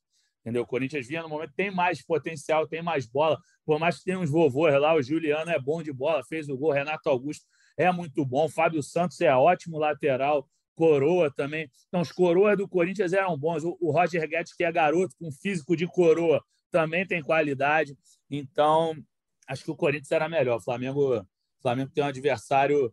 [0.45, 0.63] Entendeu?
[0.63, 3.41] O Corinthians vinha no momento, tem mais potencial, tem mais bola.
[3.65, 6.57] Por mais que tenha uns vovôs lá, o Juliano é bom de bola, fez o
[6.57, 11.71] gol, Renato Augusto é muito bom, Fábio Santos é ótimo lateral, coroa também.
[11.89, 13.65] Então, os coroas do Corinthians eram bons.
[13.65, 17.97] O Roger Guedes, que é garoto com físico de coroa, também tem qualidade.
[18.31, 18.97] Então,
[19.49, 20.57] acho que o Corinthians era melhor.
[20.57, 21.27] O Flamengo, o
[21.63, 22.93] Flamengo tem um adversário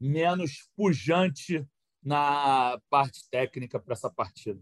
[0.00, 1.66] menos pujante
[2.02, 4.60] na parte técnica para essa partida.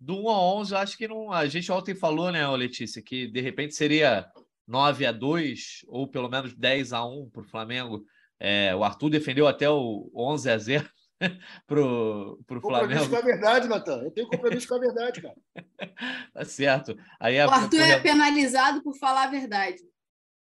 [0.00, 1.30] Do 1 a 11, acho que não.
[1.30, 4.26] A gente ontem falou, né, Letícia, que de repente seria
[4.66, 8.04] 9 a 2 ou pelo menos 10 a 1 para o Flamengo.
[8.38, 10.90] É, o Arthur defendeu até o 11 a 0
[11.66, 13.00] pro, pro Flamengo.
[13.00, 14.02] Compromisso com a verdade, Natan.
[14.04, 15.36] Eu tenho compromisso com a verdade, cara.
[16.32, 16.96] tá certo.
[17.20, 19.82] Aí o Arthur é penalizado por falar a verdade.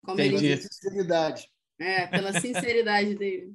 [0.03, 0.45] Como Entendi.
[0.47, 1.47] ele sinceridade.
[1.79, 3.53] É, pela sinceridade dele.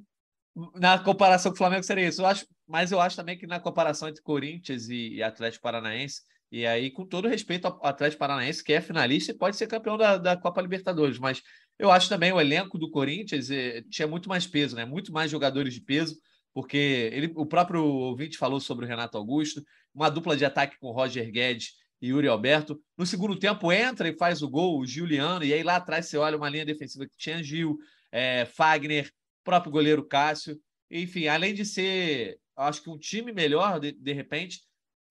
[0.75, 2.21] Na comparação com o Flamengo seria isso.
[2.21, 6.21] Eu acho, mas eu acho também que na comparação entre Corinthians e, e Atlético Paranaense,
[6.51, 9.97] e aí, com todo respeito ao Atlético Paranaense, que é finalista e pode ser campeão
[9.97, 11.41] da, da Copa Libertadores, mas
[11.79, 14.83] eu acho também o elenco do Corinthians eh, tinha muito mais peso, né?
[14.83, 16.17] Muito mais jogadores de peso
[16.53, 20.91] porque ele, o próprio ouvinte falou sobre o Renato Augusto, uma dupla de ataque com
[20.91, 22.79] Roger Guedes e Yuri Alberto.
[22.97, 26.17] No segundo tempo, entra e faz o gol, o Juliano, e aí lá atrás você
[26.17, 27.77] olha uma linha defensiva que tinha Gil,
[28.11, 29.09] é, Fagner,
[29.43, 30.59] próprio goleiro Cássio.
[30.89, 34.61] Enfim, além de ser, acho que um time melhor, de, de repente,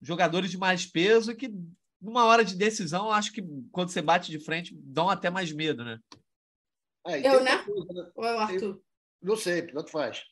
[0.01, 1.51] jogadores de mais peso que,
[2.01, 5.83] numa hora de decisão, acho que quando você bate de frente, dão até mais medo,
[5.83, 5.99] né?
[7.05, 7.57] É, eu, né?
[7.63, 8.11] Coisa, né?
[8.15, 8.81] Ou é o Arthur?
[9.21, 10.23] Não sei, tanto faz.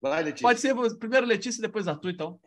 [0.00, 0.46] Vai, Letícia.
[0.46, 2.40] Pode ser primeiro Letícia e depois Arthur, então.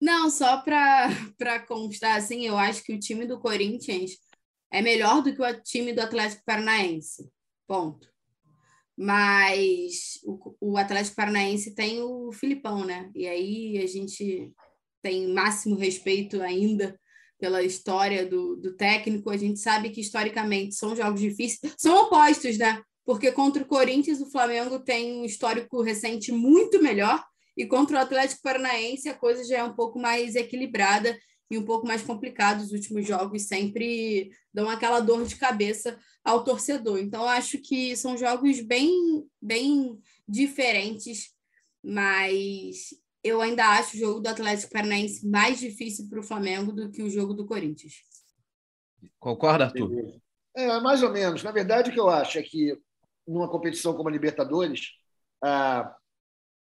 [0.00, 1.10] Não, só para
[1.66, 4.12] constar, assim, eu acho que o time do Corinthians
[4.72, 7.30] é melhor do que o time do Atlético Paranaense.
[7.66, 8.08] Ponto.
[9.02, 13.10] Mas o, o Atlético Paranaense tem o Filipão, né?
[13.14, 14.52] E aí a gente
[15.00, 16.94] tem máximo respeito ainda
[17.38, 22.58] pela história do, do técnico, a gente sabe que historicamente são jogos difíceis, são opostos,
[22.58, 22.82] né?
[23.02, 27.24] Porque contra o Corinthians, o Flamengo tem um histórico recente muito melhor,
[27.56, 31.18] e contra o Atlético Paranaense a coisa já é um pouco mais equilibrada
[31.50, 32.62] e um pouco mais complicada.
[32.62, 36.98] Os últimos jogos sempre dão aquela dor de cabeça ao torcedor.
[36.98, 39.98] Então, acho que são jogos bem, bem
[40.28, 41.34] diferentes,
[41.82, 46.90] mas eu ainda acho o jogo do Atlético Paranaense mais difícil para o Flamengo do
[46.90, 47.94] que o jogo do Corinthians.
[49.18, 50.20] Concorda, Arthur?
[50.56, 51.42] É, mais ou menos.
[51.42, 52.78] Na verdade, o que eu acho é que
[53.26, 54.92] numa competição como a Libertadores,
[55.42, 55.94] a,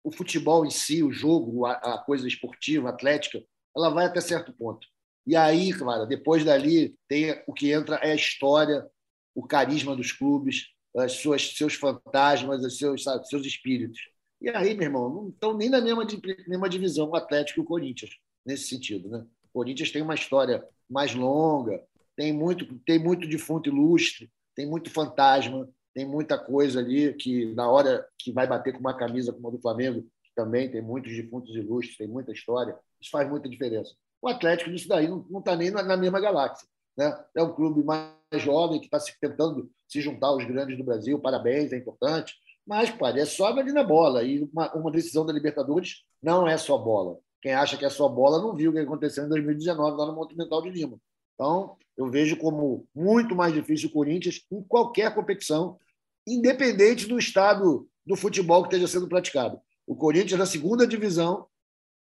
[0.03, 3.43] o futebol em si, o jogo, a, a coisa esportiva, atlética,
[3.75, 4.87] ela vai até certo ponto.
[5.25, 8.87] E aí, claro, depois dali, tem o que entra é a história,
[9.33, 13.99] o carisma dos clubes, as suas, seus fantasmas, os seus, sabe, seus espíritos.
[14.39, 16.05] E aí, meu irmão, não estão nem na mesma,
[16.47, 18.11] mesma divisão o Atlético e o Corinthians,
[18.45, 19.09] nesse sentido.
[19.09, 19.25] Né?
[19.43, 21.83] O Corinthians tem uma história mais longa,
[22.15, 27.69] tem muito, tem muito defunto ilustre, tem muito fantasma, tem muita coisa ali que, na
[27.69, 31.55] hora que vai bater com uma camisa como a do Flamengo, também tem muitos defuntos
[31.55, 33.93] ilustres, tem muita história, isso faz muita diferença.
[34.21, 36.67] O Atlético, nisso daí, não está nem na, na mesma galáxia.
[36.97, 37.25] Né?
[37.35, 41.19] É um clube mais jovem que está se tentando se juntar aos grandes do Brasil.
[41.19, 42.33] Parabéns, é importante.
[42.65, 44.23] Mas, pai, é só ali na bola.
[44.23, 47.19] E uma, uma, decisão da Libertadores não é só bola.
[47.41, 50.15] Quem acha que é só bola não viu o que aconteceu em 2019 lá no
[50.15, 50.97] Monumental de Lima.
[51.35, 55.77] Então, eu vejo como muito mais difícil o Corinthians em qualquer competição,
[56.25, 59.59] independente do estado do futebol que esteja sendo praticado.
[59.87, 61.47] O Corinthians, na segunda divisão,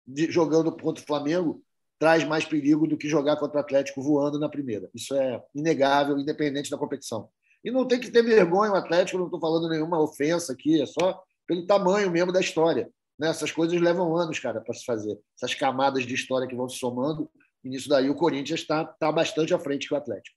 [0.07, 1.63] de, jogando contra o Flamengo,
[1.99, 4.91] traz mais perigo do que jogar contra o Atlético voando na primeira.
[4.95, 7.29] Isso é inegável, independente da competição.
[7.65, 10.87] E não tem que ter vergonha o Atlético, não estou falando nenhuma ofensa aqui, é
[10.87, 12.91] só pelo tamanho mesmo da história.
[13.19, 13.29] Né?
[13.29, 15.17] Essas coisas levam anos, cara, para se fazer.
[15.37, 17.31] Essas camadas de história que vão se somando.
[17.63, 20.37] E nisso daí o Corinthians está tá bastante à frente que o Atlético.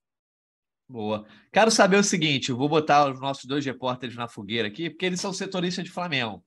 [0.88, 1.26] Boa.
[1.52, 5.20] Quero saber o seguinte: vou botar os nossos dois repórteres na fogueira aqui, porque eles
[5.20, 6.44] são setoristas de Flamengo.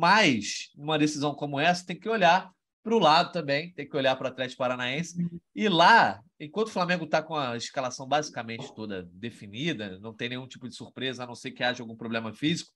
[0.00, 2.50] Mas, numa decisão como essa, tem que olhar
[2.82, 5.14] para o lado também, tem que olhar para o Atlético Paranaense.
[5.54, 10.48] E lá, enquanto o Flamengo está com a escalação basicamente toda definida, não tem nenhum
[10.48, 12.72] tipo de surpresa, a não ser que haja algum problema físico,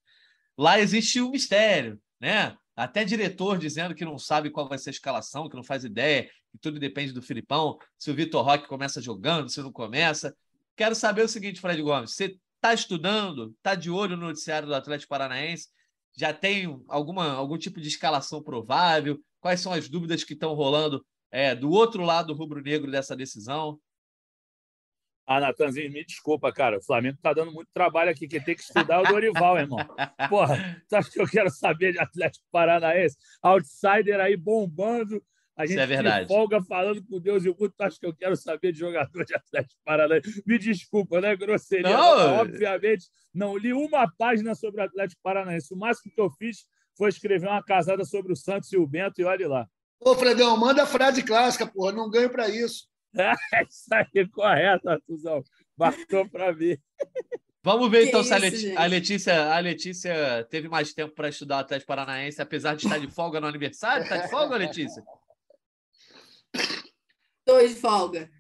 [0.55, 2.55] lá existe um mistério, né?
[2.77, 6.29] Até diretor dizendo que não sabe qual vai ser a escalação, que não faz ideia,
[6.53, 10.37] que tudo depende do Filipão, se o Vitor Roque começa jogando, se não começa.
[10.77, 14.75] Quero saber o seguinte, Fred Gomes, você está estudando, está de olho no noticiário do
[14.75, 15.69] Atlético Paranaense,
[16.17, 19.19] já tem alguma, algum tipo de escalação provável?
[19.41, 23.79] Quais são as dúvidas que estão rolando é, do outro lado rubro-negro dessa decisão?
[25.27, 26.79] Ah, Natanzinho, me desculpa, cara.
[26.79, 28.29] O Flamengo está dando muito trabalho aqui.
[28.29, 29.79] Quem tem que estudar é o Dorival, irmão.
[30.29, 33.17] Porra, você acha que eu quero saber de Atlético Paranaense?
[33.43, 35.23] Outsider aí bombando.
[35.57, 36.27] A gente Isso é verdade.
[36.27, 37.73] folga falando com Deus e o mundo.
[37.77, 40.43] Tu acha que eu quero saber de jogador de Atlético Paranaense?
[40.45, 41.37] Me desculpa, né?
[41.37, 41.89] Grosseria.
[41.89, 42.41] Não.
[42.41, 45.73] Obviamente, não li uma página sobre o Atlético Paranaense.
[45.73, 49.21] O máximo que eu fiz foi escrever uma casada sobre o Santos e o Bento
[49.21, 49.67] e olhe lá.
[50.01, 51.93] Ô, Fredão, manda a frase clássica, porra.
[51.93, 52.89] Não ganho para isso.
[53.55, 55.41] É isso aí, correto, Artuzão.
[55.77, 56.81] Bastou para ver.
[57.63, 61.15] Vamos ver, que então, isso, se a Letícia, a Letícia, a Letícia, teve mais tempo
[61.15, 64.03] para estudar o Atlético Paranaense, apesar de estar de folga no aniversário.
[64.03, 65.03] Está de folga, Letícia?
[67.55, 68.31] Estou de folga.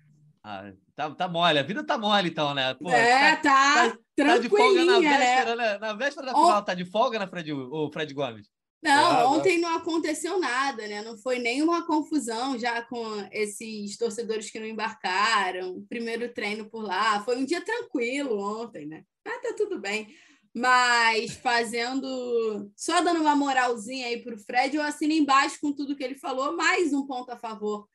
[0.42, 2.74] Ah, tá, tá mole, a vida tá mole, então, né?
[2.74, 5.18] Pô, é, tá, tá, tá, tá de folga na né?
[5.18, 5.78] véspera, né?
[5.78, 8.50] Na véspera da final, tá de folga, né, Fred, o Fred Gomes?
[8.82, 11.00] Não, ah, ontem não aconteceu nada, né?
[11.00, 15.82] Não foi nenhuma confusão já com esses torcedores que não embarcaram.
[15.88, 17.22] Primeiro treino por lá.
[17.22, 19.03] Foi um dia tranquilo ontem, né?
[19.26, 20.14] Ah, tá tudo bem.
[20.54, 22.70] Mas fazendo.
[22.76, 26.54] Só dando uma moralzinha aí pro Fred, eu assino embaixo com tudo que ele falou.
[26.54, 27.88] Mais um ponto a favor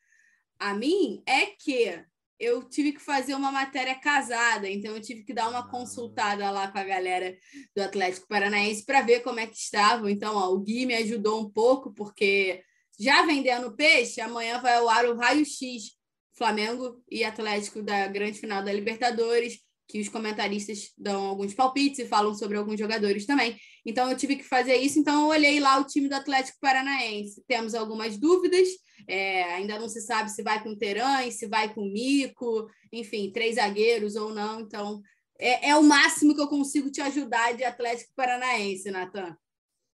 [0.60, 2.04] a mim é que
[2.38, 6.70] eu tive que fazer uma matéria casada, então eu tive que dar uma consultada lá
[6.70, 7.36] com a galera
[7.74, 10.08] do Atlético Paranaense para ver como é que estavam.
[10.08, 12.62] Então, ó, o Gui me ajudou um pouco, porque
[12.98, 15.98] já vendendo peixe, amanhã vai ao ar o raio-x
[16.34, 22.06] Flamengo e Atlético da grande final da Libertadores, que os comentaristas dão alguns palpites e
[22.06, 23.56] falam sobre alguns jogadores também.
[23.84, 24.98] Então, eu tive que fazer isso.
[24.98, 27.42] Então, eu olhei lá o time do Atlético Paranaense.
[27.46, 28.68] Temos algumas dúvidas
[29.06, 33.56] é, ainda não se sabe se vai com Teran, se vai com Mico, enfim, três
[33.56, 34.60] zagueiros ou não.
[34.60, 35.00] Então,
[35.38, 39.36] é, é, o máximo que eu consigo te ajudar de Atlético Paranaense, Natan.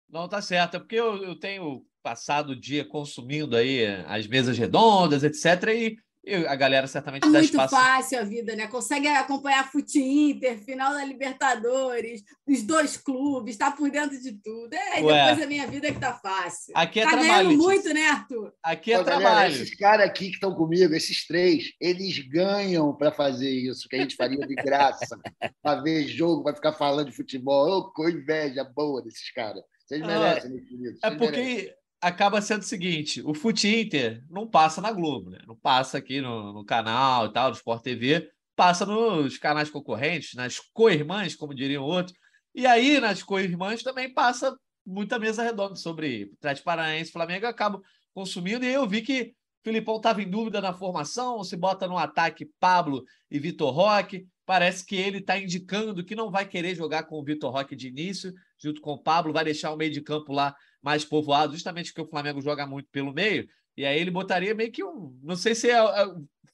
[0.09, 0.77] Não, tá certo.
[0.77, 5.69] É porque eu, eu tenho passado o dia consumindo aí as mesas redondas, etc.
[5.69, 5.97] E
[6.27, 7.75] E a galera certamente É dá muito espaço.
[7.75, 8.65] fácil a vida, né?
[8.67, 14.73] Consegue acompanhar Fute Inter, final da Libertadores, os dois clubes, tá por dentro de tudo.
[14.73, 15.27] É, e Ué.
[15.29, 16.73] depois a minha vida que tá fácil.
[16.75, 17.47] Aqui é tá trabalho.
[17.49, 18.53] ganhando muito, né, Arthur?
[18.63, 19.53] Aqui é Pô, galera, trabalho.
[19.53, 23.99] esses caras aqui que estão comigo, esses três, eles ganham para fazer isso, que a
[24.01, 25.17] gente faria de graça,
[25.61, 27.67] para ver jogo, para ficar falando de futebol.
[27.69, 29.61] Ô, com inveja boa desses caras.
[29.85, 30.99] Vocês Ah, merecem, meus queridos.
[31.03, 31.73] É porque merecem.
[32.05, 35.39] Acaba sendo o seguinte: o Fute Inter não passa na Globo, né?
[35.47, 40.35] Não passa aqui no, no canal e tal, no Sport TV, passa nos canais concorrentes,
[40.35, 42.15] nas co-irmãs, como diriam outros.
[42.53, 44.55] E aí, nas co-irmãs, também passa
[44.85, 47.45] muita mesa redonda sobre Atlético Paranaense Flamengo.
[47.45, 47.81] Eu acabo
[48.13, 51.97] consumindo, e eu vi que o Filipão estava em dúvida na formação, se bota no
[51.97, 54.27] ataque Pablo e Vitor Roque.
[54.45, 57.87] Parece que ele está indicando que não vai querer jogar com o Vitor Roque de
[57.87, 60.55] início, junto com o Pablo, vai deixar o meio de campo lá
[60.85, 63.47] mais povoado, justamente porque o Flamengo joga muito pelo meio.
[63.75, 65.19] E aí ele botaria meio que um.
[65.23, 66.05] Não sei se é, é-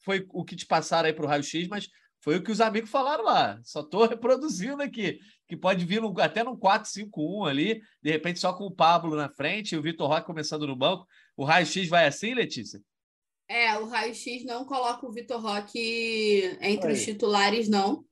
[0.06, 1.90] foi o que te passaram aí para o raio-x, mas
[2.24, 3.60] foi o que os amigos falaram lá.
[3.64, 5.20] Só estou reproduzindo aqui.
[5.48, 9.28] Que pode vir no- até no 4-5-1 ali, de repente só com o Pablo na
[9.30, 11.06] frente e o Vitor Roque começando no banco.
[11.36, 12.82] O raio-x vai assim, Letícia?
[13.50, 17.06] É, o raio-x não coloca o Vitor Roque entre os Aí.
[17.06, 18.06] titulares, não.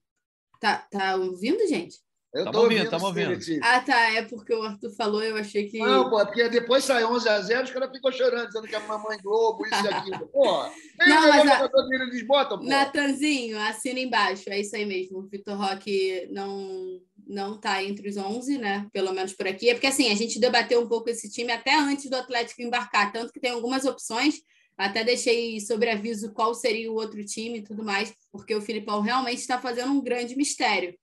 [0.60, 1.98] Tá, tá ouvindo, gente?
[2.32, 3.60] Eu Tamo tô ouvindo, ouvindo, tamo ouvindo.
[3.64, 4.12] Ah, tá.
[4.14, 5.80] É porque o Arthur falou, eu achei que.
[5.80, 8.76] Não, pô, é porque depois sai 11 a 0 os caras ficam chorando, dizendo que
[8.76, 10.28] é mamãe Globo, isso e aquilo.
[10.32, 10.64] Pô,
[11.00, 11.70] nem Não, mas a-
[12.04, 12.66] eles botam, pô.
[12.66, 14.44] Natanzinho, assina embaixo.
[14.50, 15.20] É isso aí mesmo.
[15.20, 18.88] O Vitor Roque não não tá entre os 11, né?
[18.92, 19.70] Pelo menos por aqui.
[19.70, 23.12] É porque assim, a gente debateu um pouco esse time até antes do Atlético embarcar,
[23.12, 24.36] tanto que tem algumas opções.
[24.78, 29.02] Até deixei sobre aviso qual seria o outro time e tudo mais, porque o Filipão
[29.02, 30.96] realmente está fazendo um grande mistério.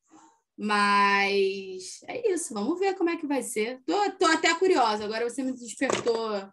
[0.57, 3.81] Mas é isso, vamos ver como é que vai ser.
[3.85, 5.05] Tô, tô até curiosa.
[5.05, 6.51] Agora você me despertou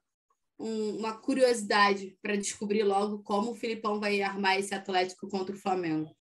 [0.60, 5.60] um- uma curiosidade para descobrir logo como o Filipão vai armar esse Atlético contra o
[5.60, 6.16] Flamengo.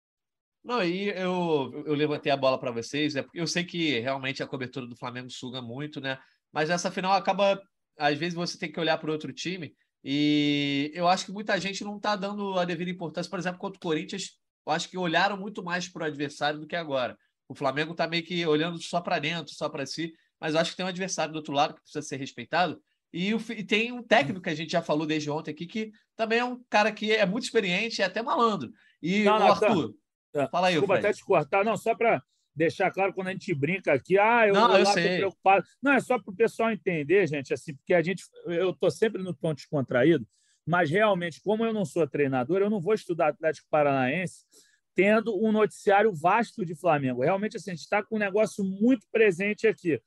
[0.64, 4.42] Não, aí eu, eu levantei a bola para vocês, é porque eu sei que realmente
[4.42, 6.18] a cobertura do Flamengo suga muito, né?
[6.52, 7.60] Mas essa final acaba,
[7.98, 11.82] às vezes você tem que olhar para outro time e eu acho que muita gente
[11.82, 15.36] não está dando a devida importância, por exemplo, contra o Corinthians, eu acho que olharam
[15.36, 17.18] muito mais para o adversário do que agora.
[17.52, 20.70] O Flamengo está meio que olhando só para dentro, só para si, mas eu acho
[20.70, 22.82] que tem um adversário do outro lado que precisa ser respeitado.
[23.12, 25.92] E, o e tem um técnico que a gente já falou desde ontem aqui, que
[26.16, 28.72] também é um cara que é muito experiente e até malandro.
[29.02, 29.94] E Não, o Natan, Arthur,
[30.32, 30.48] tá.
[30.48, 31.06] fala aí, Desculpa Fred.
[31.06, 32.22] até te cortar, não, só para
[32.56, 35.18] deixar claro quando a gente brinca aqui, ah, eu, Não, eu eu lá sei.
[35.18, 35.66] preocupado.
[35.82, 39.22] Não, é só para o pessoal entender, gente, assim, porque a gente, eu estou sempre
[39.22, 40.26] no tom descontraído,
[40.66, 44.46] mas realmente, como eu não sou treinador, eu não vou estudar Atlético Paranaense
[44.94, 47.23] tendo um noticiário vasto de Flamengo.
[47.23, 50.01] Realmente, assim, a gente está com um negócio muito presente aqui.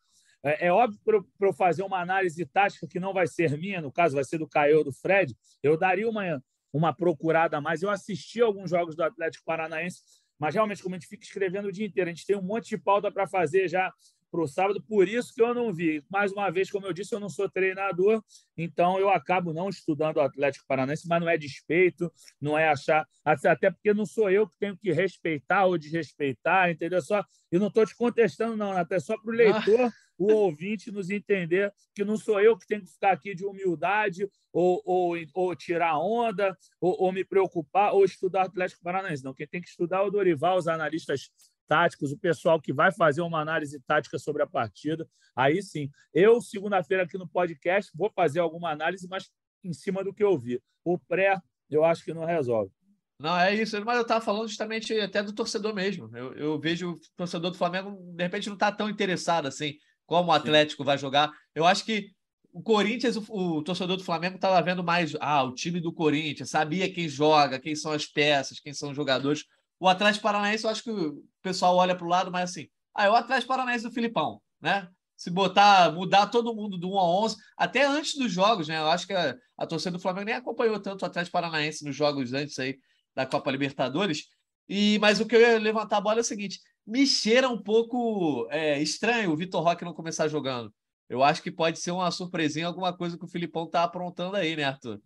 [0.44, 3.91] É, é óbvio para eu fazer uma análise tática que não vai ser minha, no
[3.91, 7.82] caso vai ser do Caio ou do Fred, eu daria uma, uma procurada a mais.
[7.82, 10.02] Eu assisti alguns jogos do Atlético Paranaense,
[10.38, 12.70] mas realmente, como a gente fica escrevendo o dia inteiro, a gente tem um monte
[12.70, 13.91] de pauta para fazer já
[14.36, 16.03] para o sábado, por isso que eu não vi.
[16.10, 18.22] Mais uma vez, como eu disse, eu não sou treinador,
[18.57, 23.07] então eu acabo não estudando o Atlético Paranaense, mas não é despeito, não é achar.
[23.24, 27.02] Até porque não sou eu que tenho que respeitar ou desrespeitar, entendeu?
[27.02, 31.10] Só, eu não estou te contestando, não, até só para o leitor, o ouvinte, nos
[31.10, 35.56] entender que não sou eu que tenho que ficar aqui de humildade ou, ou, ou
[35.56, 39.24] tirar onda, ou, ou me preocupar, ou estudar Atlético Paranaense.
[39.24, 41.30] Não, quem tem que estudar é o Dorival, os analistas
[41.68, 45.08] táticos, o pessoal que vai fazer uma análise tática sobre a partida.
[45.36, 49.30] Aí sim, eu, segunda-feira, aqui no podcast, vou fazer alguma análise, mas
[49.64, 50.62] em cima do que eu vi.
[50.84, 51.40] O pré,
[51.70, 52.72] eu acho que não resolve.
[53.20, 56.10] Não, é isso, mas eu estava falando justamente até do torcedor mesmo.
[56.16, 59.76] Eu, eu vejo o torcedor do Flamengo, de repente, não está tão interessado assim
[60.06, 61.32] como o Atlético vai jogar.
[61.54, 62.10] Eu acho que
[62.52, 66.50] o Corinthians, o, o torcedor do Flamengo estava vendo mais ah, o time do Corinthians,
[66.50, 69.44] sabia quem joga, quem são as peças, quem são os jogadores.
[69.80, 73.06] O Atlético Paranaense, eu acho que o pessoal olha para o lado, mas assim, ah,
[73.06, 74.88] é o Atlético Paranaense do Filipão, né?
[75.18, 78.77] Se botar, mudar todo mundo do 1 a 11, até antes dos jogos, né?
[78.77, 81.95] Eu acho que a, a torcida do Flamengo nem acompanhou tanto o Atlético Paranaense nos
[81.95, 82.77] jogos antes aí
[83.15, 84.26] da Copa Libertadores.
[84.68, 87.61] E mas o que eu ia levantar a bola é o seguinte: me cheira um
[87.61, 90.73] pouco é, estranho o Vitor Roque não começar jogando.
[91.07, 94.56] Eu acho que pode ser uma surpresinha, alguma coisa que o Filipão tá aprontando aí,
[94.56, 94.99] né, Arthur?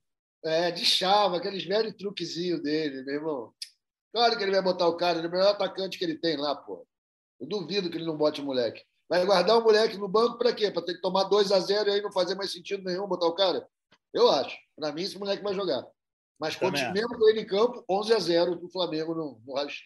[0.44, 3.54] É, de chava, aqueles velhos truquezinhos dele, meu irmão.
[4.14, 6.36] Claro que ele vai botar o cara, ele é o melhor atacante que ele tem
[6.38, 6.86] lá, pô.
[7.40, 8.84] Eu duvido que ele não bote o moleque.
[9.08, 10.70] Vai guardar o moleque no banco para quê?
[10.72, 13.28] Para ter que tomar 2 a 0 e aí não fazer mais sentido nenhum botar
[13.28, 13.68] o cara?
[14.14, 14.56] Eu acho.
[14.76, 15.86] Para mim, esse moleque vai jogar.
[16.40, 19.56] Mas Também continue mesmo com ele em campo, 11 a 0 do Flamengo no, no
[19.56, 19.84] raio-x.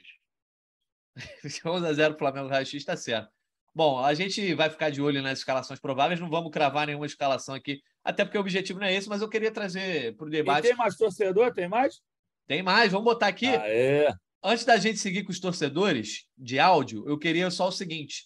[1.65, 3.29] 11 a 0 Flamengo Raio-X está certo.
[3.75, 7.55] Bom, a gente vai ficar de olho nas escalações prováveis, não vamos cravar nenhuma escalação
[7.55, 10.31] aqui, até porque o objetivo não é esse, mas eu queria trazer para o E
[10.31, 10.67] debate.
[10.67, 11.51] tem mais torcedor?
[11.53, 11.99] Tem mais?
[12.47, 13.47] Tem mais, vamos botar aqui.
[13.47, 14.13] Aê.
[14.43, 18.25] Antes da gente seguir com os torcedores de áudio, eu queria só o seguinte: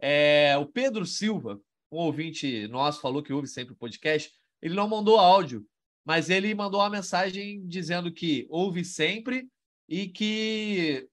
[0.00, 1.60] é, o Pedro Silva,
[1.92, 4.32] um ouvinte nosso, falou que ouve sempre o podcast,
[4.62, 5.66] ele não mandou áudio,
[6.04, 9.46] mas ele mandou uma mensagem dizendo que ouve sempre
[9.86, 11.06] e que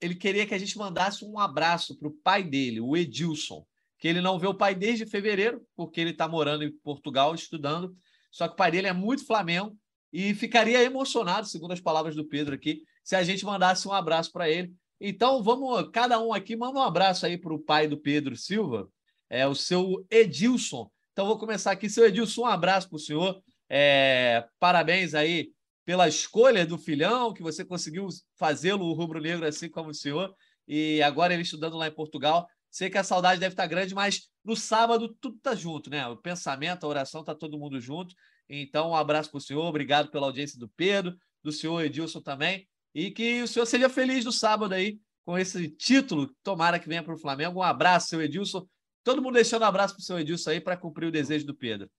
[0.00, 3.64] ele queria que a gente mandasse um abraço para o pai dele, o Edilson,
[3.98, 7.96] que ele não vê o pai desde fevereiro, porque ele está morando em Portugal estudando.
[8.32, 9.78] Só que o pai dele é muito Flamengo
[10.12, 14.30] e ficaria emocionado, segundo as palavras do Pedro aqui, se a gente mandasse um abraço
[14.30, 14.72] para ele.
[15.00, 18.88] Então, vamos, cada um aqui manda um abraço aí para o pai do Pedro Silva,
[19.28, 20.90] é o seu Edilson.
[21.12, 21.88] Então, vou começar aqui.
[21.88, 23.42] Seu Edilson, um abraço para o senhor.
[23.68, 25.50] É, parabéns aí
[25.84, 28.06] pela escolha do filhão, que você conseguiu
[28.38, 30.34] fazê-lo rubro-negro assim como o senhor.
[30.68, 32.46] E agora ele estudando lá em Portugal.
[32.70, 36.06] Sei que a saudade deve estar grande, mas no sábado tudo está junto, né?
[36.06, 38.14] O pensamento, a oração, está todo mundo junto.
[38.48, 42.68] Então, um abraço para o senhor, obrigado pela audiência do Pedro, do senhor Edilson também.
[42.94, 46.30] E que o senhor seja feliz no sábado aí com esse título.
[46.42, 47.60] Tomara que venha para o Flamengo.
[47.60, 48.66] Um abraço, seu Edilson.
[49.04, 51.54] Todo mundo deixando um abraço para o seu Edilson aí para cumprir o desejo do
[51.54, 51.90] Pedro.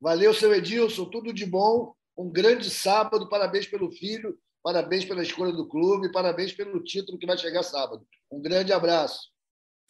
[0.00, 1.06] Valeu, seu Edilson.
[1.06, 1.94] Tudo de bom.
[2.16, 3.28] Um grande sábado.
[3.28, 4.38] Parabéns pelo filho.
[4.62, 6.12] Parabéns pela escolha do clube.
[6.12, 8.06] Parabéns pelo título que vai chegar sábado.
[8.30, 9.29] Um grande abraço.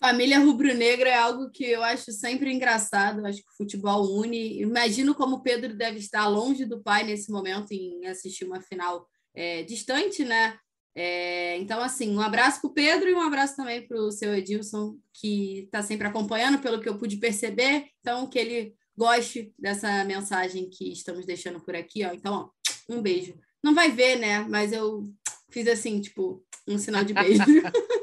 [0.00, 3.24] Família rubro-negra é algo que eu acho sempre engraçado.
[3.26, 4.62] Acho que o futebol une.
[4.62, 9.06] Imagino como o Pedro deve estar longe do pai nesse momento em assistir uma final
[9.34, 10.58] é, distante, né?
[10.94, 14.34] É, então, assim, um abraço para o Pedro e um abraço também para o seu
[14.34, 17.86] Edilson, que está sempre acompanhando, pelo que eu pude perceber.
[18.00, 22.06] Então, que ele goste dessa mensagem que estamos deixando por aqui.
[22.06, 22.12] Ó.
[22.14, 23.38] Então, ó, um beijo.
[23.62, 24.40] Não vai ver, né?
[24.48, 25.12] Mas eu
[25.50, 27.42] fiz assim, tipo, um sinal de beijo.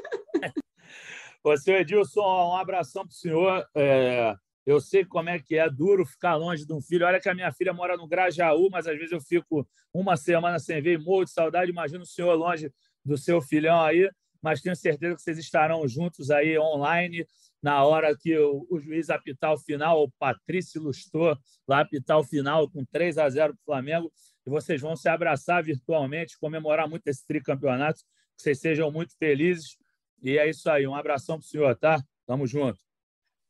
[1.42, 3.66] Você, Edilson, um abração para o senhor.
[3.74, 4.34] É,
[4.66, 7.06] eu sei como é que é duro ficar longe de um filho.
[7.06, 10.58] Olha que a minha filha mora no Grajaú, mas às vezes eu fico uma semana
[10.58, 11.70] sem ver e morro de saudade.
[11.70, 12.70] Imagina o senhor longe
[13.04, 14.10] do seu filhão aí,
[14.42, 17.26] mas tenho certeza que vocês estarão juntos aí online
[17.62, 22.24] na hora que o, o juiz apitar o final, o Patrício Lustor lá apitar o
[22.24, 24.12] final com 3 a 0 para o Flamengo,
[24.46, 28.00] e vocês vão se abraçar virtualmente, comemorar muito esse tricampeonato,
[28.36, 29.76] que vocês sejam muito felizes.
[30.22, 32.02] E é isso aí, um abração para o senhor, tá?
[32.26, 32.78] Tamo junto.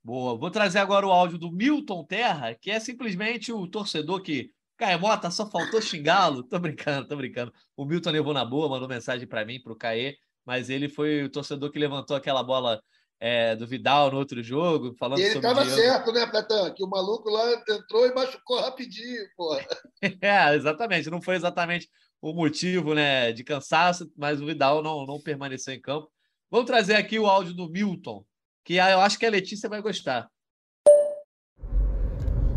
[0.03, 0.37] Boa.
[0.37, 4.51] Vou trazer agora o áudio do Milton Terra, que é simplesmente o torcedor que.
[4.77, 6.45] Caemota, só faltou xingá-lo.
[6.45, 7.53] Tô brincando, tô brincando.
[7.77, 10.17] O Milton levou na boa, mandou mensagem para mim, para o Caê,
[10.47, 12.81] mas ele foi o torcedor que levantou aquela bola
[13.21, 15.49] é, do Vidal no outro jogo, falando e ele sobre.
[15.49, 16.73] Ele estava certo, né, Platão?
[16.73, 19.67] Que o maluco lá entrou e machucou rapidinho, porra.
[20.23, 21.11] é, exatamente.
[21.11, 21.89] Não foi exatamente
[22.21, 26.09] o motivo né, de cansaço, mas o Vidal não, não permaneceu em campo.
[26.51, 28.25] Vamos trazer aqui o áudio do Milton,
[28.65, 30.29] que eu acho que a Letícia vai gostar.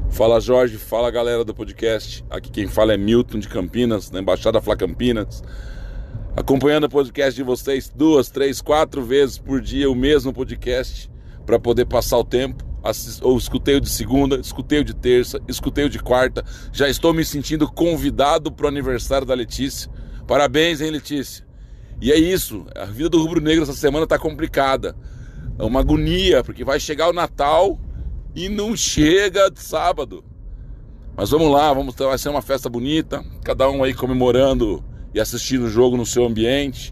[0.09, 2.23] Fala Jorge, fala galera do podcast.
[2.29, 5.43] Aqui quem fala é Milton de Campinas, da Embaixada Fla Campinas.
[6.37, 11.11] Acompanhando o podcast de vocês duas, três, quatro vezes por dia, o mesmo podcast,
[11.45, 12.63] para poder passar o tempo.
[13.21, 16.45] Ou escutei o de segunda, escutei o de terça, escutei o de quarta.
[16.71, 19.91] Já estou me sentindo convidado para o aniversário da Letícia.
[20.25, 21.50] Parabéns, hein, Letícia?
[22.01, 24.95] E é isso, a vida do rubro negro essa semana está complicada.
[25.59, 27.79] É uma agonia, porque vai chegar o Natal
[28.35, 30.25] e não chega sábado.
[31.15, 34.83] Mas vamos lá, vamos vai ser uma festa bonita, cada um aí comemorando
[35.13, 36.91] e assistindo o jogo no seu ambiente.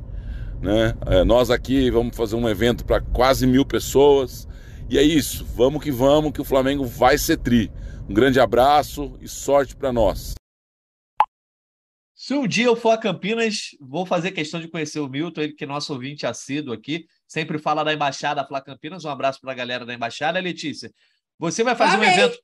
[0.61, 0.93] Né?
[1.07, 4.47] É, nós aqui vamos fazer um evento para quase mil pessoas.
[4.89, 7.71] E é isso, vamos que vamos, que o Flamengo vai ser tri.
[8.07, 10.35] Um grande abraço e sorte para nós.
[12.29, 15.53] Se um dia eu for a Campinas, vou fazer questão de conhecer o Milton, ele
[15.53, 19.03] que é nosso ouvinte assíduo aqui, sempre fala da Embaixada Fla Campinas.
[19.03, 20.39] Um abraço para a galera da Embaixada.
[20.39, 20.93] Letícia,
[21.39, 22.07] você vai fazer Amém.
[22.07, 22.39] um evento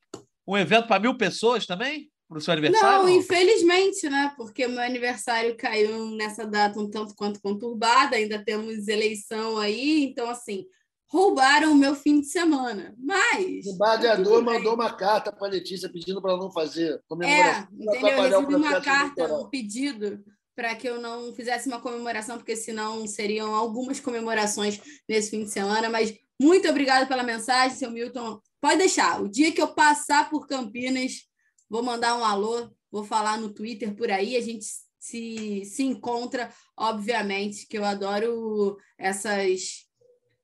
[0.48, 2.10] um evento para mil pessoas também?
[2.28, 3.03] Para o seu aniversário?
[3.03, 4.34] Não, infelizmente, né?
[4.36, 10.28] Porque meu aniversário caiu nessa data um tanto quanto conturbada, ainda temos eleição aí, então
[10.28, 10.66] assim,
[11.07, 12.95] roubaram o meu fim de semana.
[12.98, 13.65] Mas.
[13.65, 17.64] O badeador mandou uma carta para a Letícia pedindo para ela não fazer comemoração.
[17.64, 18.10] É, entendeu?
[18.10, 20.23] Eu recebi uma carta, um pedido
[20.56, 25.52] para que eu não fizesse uma comemoração, porque senão seriam algumas comemorações nesse fim de
[25.52, 25.90] semana.
[25.90, 28.40] Mas muito obrigada pela mensagem, seu Milton.
[28.61, 29.22] Pode deixar.
[29.22, 31.23] O dia que eu passar por Campinas,
[31.69, 34.65] vou mandar um alô, vou falar no Twitter por aí, a gente
[34.98, 39.85] se, se encontra, obviamente, que eu adoro essas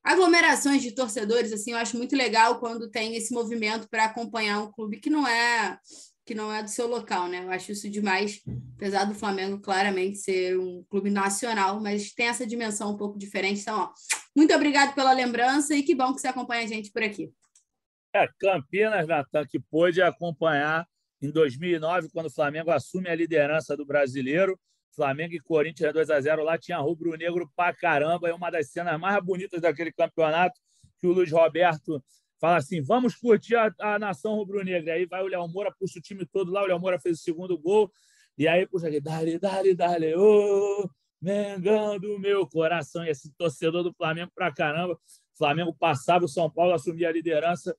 [0.03, 4.71] aglomerações de torcedores, assim, eu acho muito legal quando tem esse movimento para acompanhar um
[4.71, 5.77] clube que não é
[6.23, 7.43] que não é do seu local, né?
[7.43, 8.41] Eu acho isso demais,
[8.75, 13.61] apesar do Flamengo claramente ser um clube nacional, mas tem essa dimensão um pouco diferente.
[13.61, 13.91] Então, ó,
[14.35, 17.31] muito obrigado pela lembrança e que bom que você acompanha a gente por aqui.
[18.13, 20.87] É, Campinas, Natan, que pôde acompanhar
[21.21, 24.59] em 2009, quando o Flamengo assume a liderança do brasileiro,
[24.95, 28.99] Flamengo e Corinthians 2 a 0 lá tinha rubro-negro pra caramba, é uma das cenas
[28.99, 30.59] mais bonitas daquele campeonato
[30.99, 32.03] que o Luiz Roberto
[32.39, 34.93] fala assim: vamos curtir a, a nação rubro-negra.
[34.93, 37.23] Aí vai o Léo Moura, puxa o time todo lá, o Léo Moura fez o
[37.23, 37.91] segundo gol,
[38.37, 40.89] e aí puxa aqui, dale, dale, dale, ô,
[41.21, 44.93] Mengão do meu coração, e esse torcedor do Flamengo pra caramba.
[44.93, 47.75] O Flamengo passava, o São Paulo assumia a liderança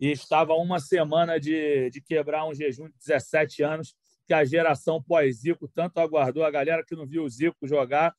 [0.00, 3.94] e estava uma semana de, de quebrar um jejum de 17 anos
[4.26, 8.14] que a geração pós-Zico tanto aguardou, a galera que não viu o Zico jogar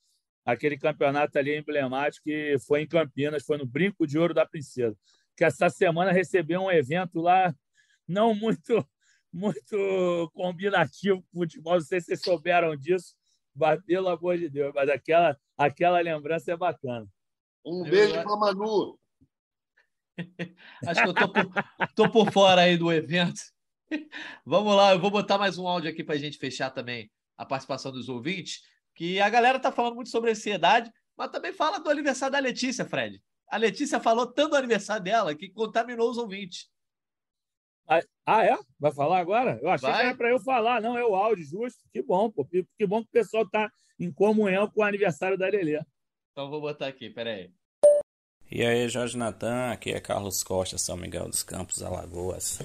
[0.45, 4.95] aquele campeonato ali emblemático que foi em Campinas, foi no Brinco de Ouro da Princesa,
[5.35, 7.53] que essa semana recebeu um evento lá
[8.07, 8.85] não muito
[9.33, 13.13] muito combinativo com o futebol, não sei se vocês souberam disso,
[13.53, 17.05] mas, pelo amor de Deus, mas aquela, aquela lembrança é bacana.
[17.65, 18.97] Um beijo para Manu.
[20.87, 21.49] Acho que eu tô por,
[21.95, 23.41] tô por fora aí do evento.
[24.45, 27.45] Vamos lá, eu vou botar mais um áudio aqui para a gente fechar também a
[27.45, 28.61] participação dos ouvintes,
[28.93, 32.85] que a galera tá falando muito sobre ansiedade, mas também fala do aniversário da Letícia,
[32.85, 33.21] Fred.
[33.49, 36.69] A Letícia falou tanto do aniversário dela que contaminou os ouvintes.
[38.25, 38.57] Ah, é?
[38.79, 39.59] Vai falar agora?
[39.61, 40.01] Eu achei Vai.
[40.01, 40.81] que era para eu falar.
[40.81, 41.79] Não, é o áudio, justo.
[41.93, 42.43] Que bom, pô.
[42.45, 45.79] Que bom que o pessoal está em comunhão com o aniversário da Lelê.
[46.31, 47.51] Então vou botar aqui, peraí.
[48.49, 52.59] E aí, Jorge Natan, aqui é Carlos Costa, São Miguel dos Campos, Alagoas.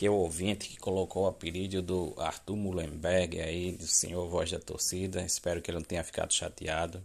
[0.00, 4.50] Aqui é o ouvinte que colocou o apelido do Arthur Mullenberg aí, do senhor voz
[4.50, 5.20] da torcida.
[5.20, 7.04] Espero que ele não tenha ficado chateado.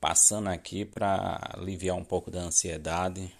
[0.00, 3.30] Passando aqui para aliviar um pouco da ansiedade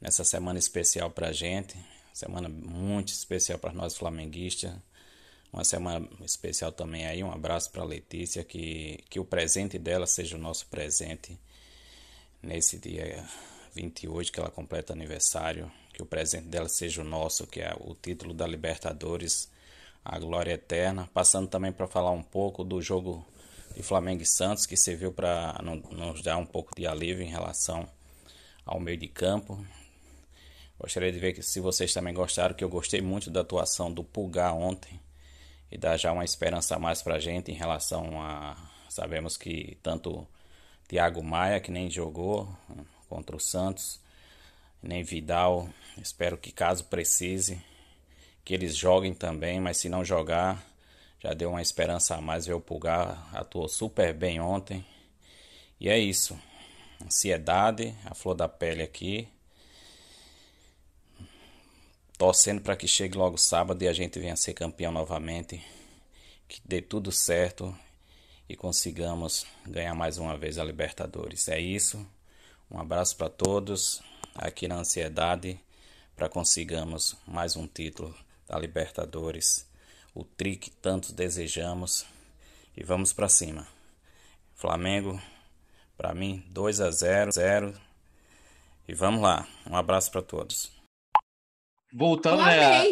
[0.00, 1.76] nessa semana especial para a gente.
[2.14, 4.72] Semana muito especial para nós flamenguistas.
[5.52, 7.24] Uma semana especial também aí.
[7.24, 8.44] Um abraço para Letícia.
[8.44, 11.36] Que, que o presente dela seja o nosso presente
[12.40, 13.28] nesse dia
[13.74, 15.68] 28 que ela completa aniversário.
[16.02, 19.48] Que o presente dela seja o nosso, que é o título da Libertadores,
[20.04, 21.08] a glória eterna.
[21.14, 23.24] Passando também para falar um pouco do jogo
[23.76, 27.88] de Flamengo e Santos, que serviu para nos dar um pouco de alívio em relação
[28.66, 29.64] ao meio de campo.
[30.76, 34.02] Gostaria de ver que se vocês também gostaram, que eu gostei muito da atuação do
[34.02, 35.00] Pulgar ontem
[35.70, 38.56] e dá já uma esperança a mais para a gente em relação a.
[38.88, 40.26] Sabemos que tanto
[40.88, 42.48] Thiago Maia, que nem jogou
[43.08, 44.00] contra o Santos,
[44.82, 45.68] nem Vidal,
[45.98, 47.60] espero que caso precise,
[48.44, 50.64] que eles joguem também, mas se não jogar,
[51.20, 54.84] já deu uma esperança a mais ver o Pulgar, atuou super bem ontem.
[55.78, 56.38] E é isso.
[57.04, 59.28] Ansiedade, a flor da pele aqui
[62.22, 65.60] torcendo para que chegue logo sábado e a gente venha ser campeão novamente,
[66.46, 67.76] que dê tudo certo
[68.48, 71.48] e consigamos ganhar mais uma vez a Libertadores.
[71.48, 72.06] É isso.
[72.70, 74.00] Um abraço para todos
[74.36, 75.58] aqui na ansiedade
[76.16, 78.14] para consigamos mais um título
[78.46, 79.68] da Libertadores,
[80.14, 82.06] o tri que tantos desejamos
[82.76, 83.66] e vamos para cima.
[84.54, 85.20] Flamengo,
[85.96, 87.80] para mim 2 a 0, 0
[88.86, 89.48] e vamos lá.
[89.66, 90.70] Um abraço para todos.
[91.92, 92.84] Voltando, né?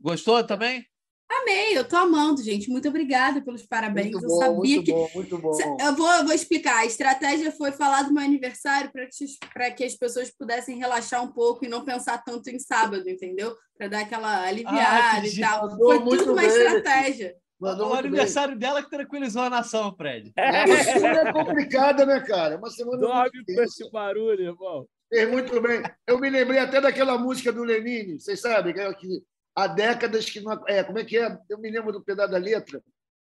[0.00, 0.86] Gostou também?
[1.30, 2.70] Amei, eu tô amando, gente.
[2.70, 4.12] Muito obrigada pelos parabéns.
[4.12, 4.92] Muito eu bom, sabia muito que.
[4.92, 5.52] Bom, muito bom.
[5.80, 6.78] Eu vou, eu vou explicar.
[6.78, 11.32] A estratégia foi falar do meu aniversário para que, que as pessoas pudessem relaxar um
[11.32, 13.56] pouco e não pensar tanto em sábado, entendeu?
[13.76, 15.76] Para dar aquela aliviada ah, e tal.
[15.76, 16.46] Foi tudo uma bem.
[16.46, 17.34] estratégia.
[17.58, 18.58] Mandou o aniversário bem.
[18.58, 20.32] dela que tranquilizou a nação, Fred.
[20.36, 22.58] É, uma semana complicada, né, cara?
[22.58, 24.86] Uma semana Dorme com esse barulho, irmão.
[25.08, 25.82] Fez muito bem.
[26.06, 29.22] Eu me lembrei até daquela música do Lenine, vocês sabem, que, é que
[29.54, 30.62] há décadas que não.
[30.66, 31.38] É, como é que é?
[31.48, 32.82] Eu me lembro do pedaço da letra.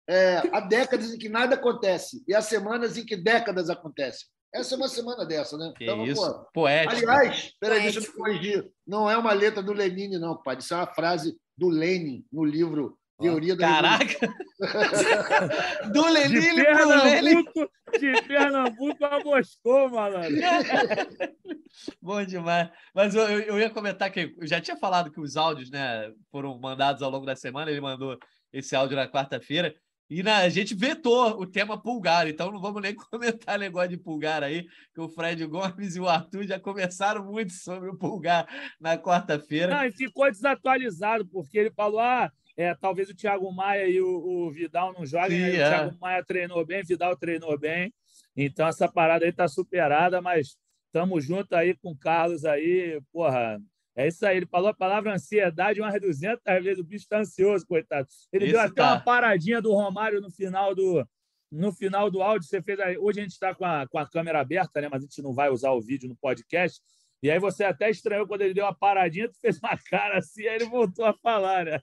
[0.09, 4.26] É, há décadas em que nada acontece e há semanas em que décadas acontecem.
[4.52, 5.72] Essa é uma semana dessa, né?
[5.76, 7.09] Que então, isso, pô, poético.
[7.09, 8.68] Aliás, peraí, deixa eu te corrigir.
[8.84, 10.59] Não é uma letra do Lenine, não, pai.
[10.59, 14.34] Isso é uma frase do Lenin no livro Teoria da Caraca!
[15.92, 20.36] Do Lenine pro Pernambuco, de Pernambuco a Moscou, malandro.
[22.01, 22.70] Bom demais.
[22.94, 26.59] Mas eu, eu ia comentar que eu já tinha falado que os áudios né, foram
[26.59, 27.70] mandados ao longo da semana.
[27.70, 28.18] Ele mandou
[28.52, 29.74] esse áudio na quarta-feira.
[30.10, 33.97] E na, a gente vetou o tema pulgar, então não vamos nem comentar negócio de
[33.97, 38.48] pulgar aí, que o Fred Gomes e o Arthur já conversaram muito sobre o pulgar
[38.80, 39.72] na quarta-feira.
[39.72, 42.28] Não, e ficou desatualizado, porque ele falou: ah,
[42.61, 45.39] é, talvez o Thiago Maia e o, o Vidal não joguem.
[45.39, 45.51] Sim, né?
[45.51, 45.69] O é.
[45.70, 47.91] Thiago Maia treinou bem, Vidal treinou bem.
[48.37, 53.59] Então essa parada aí está superada, mas estamos junto aí com o Carlos aí, porra.
[53.97, 57.66] É isso aí, ele falou a palavra ansiedade umas 200 vezes, o bicho está ansioso,
[57.66, 58.07] coitado.
[58.32, 58.93] Ele deu até tá.
[58.93, 61.05] uma paradinha do Romário no final do,
[61.51, 62.47] no final do áudio.
[62.47, 64.89] Você fez aí, hoje a gente está com a, com a câmera aberta, né?
[64.91, 66.81] mas a gente não vai usar o vídeo no podcast.
[67.22, 70.47] E aí você até estranhou quando ele deu uma paradinha, tu fez uma cara assim,
[70.47, 71.80] aí ele voltou a falar, né?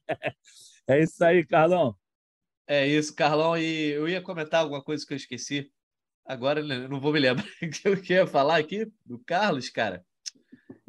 [0.88, 1.96] É isso aí, Carlão.
[2.66, 3.58] É isso, Carlão.
[3.58, 5.72] E eu ia comentar alguma coisa que eu esqueci.
[6.26, 10.06] Agora eu não vou me lembrar o que eu ia falar aqui do Carlos, cara.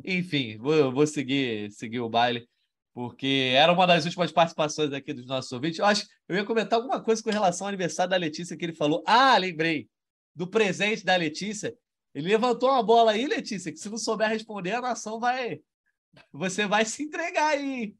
[0.04, 2.48] Enfim, vou, vou seguir, seguir o baile,
[2.94, 5.78] porque era uma das últimas participações aqui dos nossos ouvintes.
[5.78, 8.74] Eu acho eu ia comentar alguma coisa com relação ao aniversário da Letícia que ele
[8.74, 9.02] falou.
[9.06, 9.88] Ah, lembrei
[10.34, 11.74] do presente da Letícia.
[12.19, 15.61] Ele levantou uma bola aí, Letícia, que se não souber responder, a nação vai.
[16.32, 17.95] Você vai se entregar aí.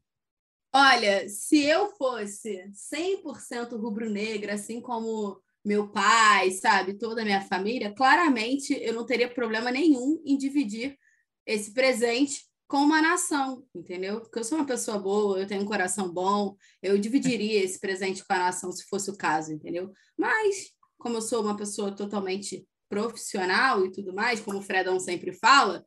[0.73, 7.93] Olha, se eu fosse 100% rubro-negra, assim como meu pai, sabe, toda a minha família,
[7.93, 10.99] claramente eu não teria problema nenhum em dividir
[11.45, 14.19] esse presente com uma nação, entendeu?
[14.19, 18.25] Porque eu sou uma pessoa boa, eu tenho um coração bom, eu dividiria esse presente
[18.25, 19.93] com a nação se fosse o caso, entendeu?
[20.17, 25.31] Mas, como eu sou uma pessoa totalmente profissional e tudo mais, como o Fredão sempre
[25.31, 25.85] fala,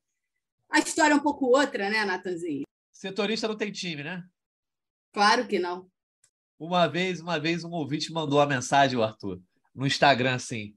[0.70, 2.62] a história é um pouco outra, né, Natanzinho?
[2.90, 4.24] Setorista não tem time, né?
[5.12, 5.90] Claro que não.
[6.58, 9.42] Uma vez, uma vez, um ouvinte mandou uma mensagem, Arthur,
[9.74, 10.74] no Instagram, assim.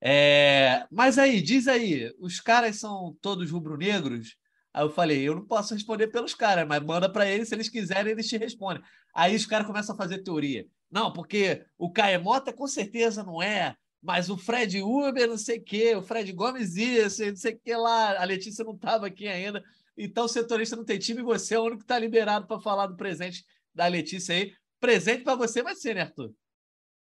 [0.00, 0.86] É...
[0.90, 4.36] Mas aí, diz aí, os caras são todos rubro-negros?
[4.72, 7.68] Aí eu falei, eu não posso responder pelos caras, mas manda para eles, se eles
[7.68, 8.82] quiserem, eles te respondem.
[9.14, 10.66] Aí os caras começam a fazer teoria.
[10.90, 15.62] Não, porque o Caemota com certeza não é, mas o Fred Uber, não sei o
[15.62, 19.26] quê, o Fred Gomes isso, não sei o que lá, a Letícia não estava aqui
[19.26, 19.62] ainda.
[19.96, 22.60] Então o setorista não tem time e você é o único que está liberado para
[22.60, 23.44] falar do presente
[23.74, 24.52] da Letícia aí.
[24.80, 26.32] Presente para você vai ser, né, Arthur?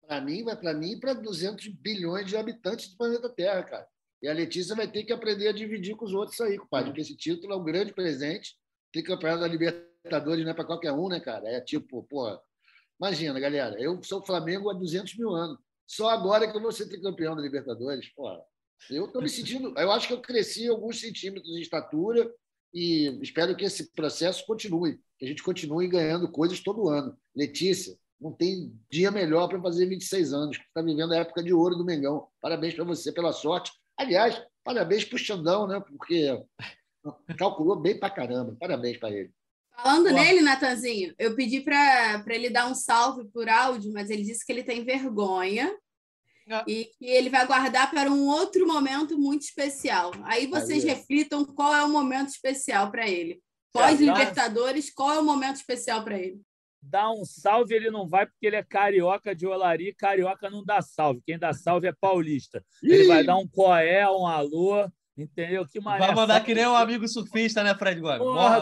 [0.08, 3.88] Para mim, vai para mim e para 200 bilhões de habitantes do planeta Terra, cara.
[4.22, 7.02] E a Letícia vai ter que aprender a dividir com os outros aí, compadre, porque
[7.02, 8.56] esse título é um grande presente.
[8.92, 11.48] Tem campeonato da Libertadores não é para qualquer um, né, cara?
[11.50, 12.40] É tipo, pô,
[13.00, 15.60] imagina, galera, eu sou Flamengo há 200 mil anos.
[15.88, 18.30] Só agora que eu vou ser tricampeão da Libertadores, pô.
[18.90, 19.74] Eu estou me sentindo.
[19.78, 22.30] Eu acho que eu cresci alguns centímetros de estatura
[22.74, 27.18] e espero que esse processo continue, que a gente continue ganhando coisas todo ano.
[27.36, 31.54] Letícia, não tem dia melhor para fazer 26 anos, que está vivendo a época de
[31.54, 32.28] ouro do Mengão.
[32.42, 33.72] Parabéns para você pela sorte.
[33.98, 35.80] Aliás, parabéns para o Xandão, né?
[35.80, 36.44] Porque
[37.38, 38.56] calculou bem para caramba.
[38.60, 39.32] Parabéns para ele.
[39.80, 44.44] Falando nele, Natanzinho, eu pedi para ele dar um salve por áudio, mas ele disse
[44.44, 45.72] que ele tem vergonha
[46.50, 46.64] ah.
[46.68, 50.12] e que ele vai guardar para um outro momento muito especial.
[50.24, 50.90] Aí vocês Aí.
[50.90, 53.40] reflitam qual é o momento especial para ele.
[53.72, 56.42] Pós-Libertadores, qual é o momento especial para ele?
[56.82, 59.94] Dá um salve, ele não vai porque ele é carioca de Olari.
[59.94, 61.22] Carioca não dá salve.
[61.26, 62.64] Quem dá salve é paulista.
[62.82, 63.08] Ele Ih!
[63.08, 65.66] vai dar um coé, um alô, entendeu?
[65.66, 65.80] Que.
[65.80, 68.20] Vai mandar que nem um amigo surfista, né, Fred Gomes?
[68.20, 68.62] Porra,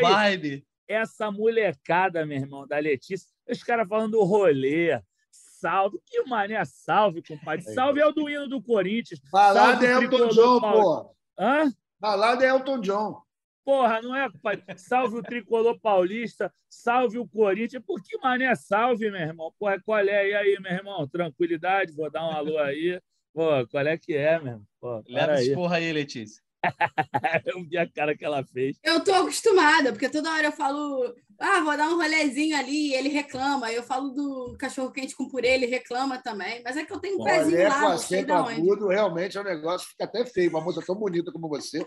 [0.00, 0.64] vibe.
[0.86, 5.00] Essa molecada, meu irmão, da Letícia, os caras falando do rolê,
[5.30, 5.98] salve.
[6.04, 7.64] Que mané salve, compadre.
[7.72, 9.20] Salve é o do hino do Corinthians.
[9.32, 11.14] Balada é Elton John, pô.
[11.38, 11.72] Hã?
[11.98, 13.22] Balada é Elton John.
[13.64, 14.62] Porra, não é, pai?
[14.76, 17.82] Salve o tricolor paulista, salve o Corinthians.
[17.82, 19.54] Por que mané salve, meu irmão?
[19.58, 20.28] Porra, qual é?
[20.28, 21.08] E aí, meu irmão?
[21.08, 23.00] Tranquilidade, vou dar um alô aí.
[23.34, 24.66] Pô, qual é que é, meu irmão?
[24.80, 26.40] Pô, Leva esse porra aí, Letícia.
[27.44, 28.78] eu vi a cara que ela fez.
[28.82, 32.94] Eu tô acostumada, porque toda hora eu falo, ah, vou dar um rolezinho ali, e
[32.94, 33.72] ele reclama.
[33.72, 36.62] Eu falo do cachorro quente com purê, ele reclama também.
[36.64, 38.86] Mas é que eu tenho um pezinho lá, não sei de onde.
[38.88, 40.50] realmente é um negócio que fica até feio.
[40.50, 41.84] Uma moça tão bonita como você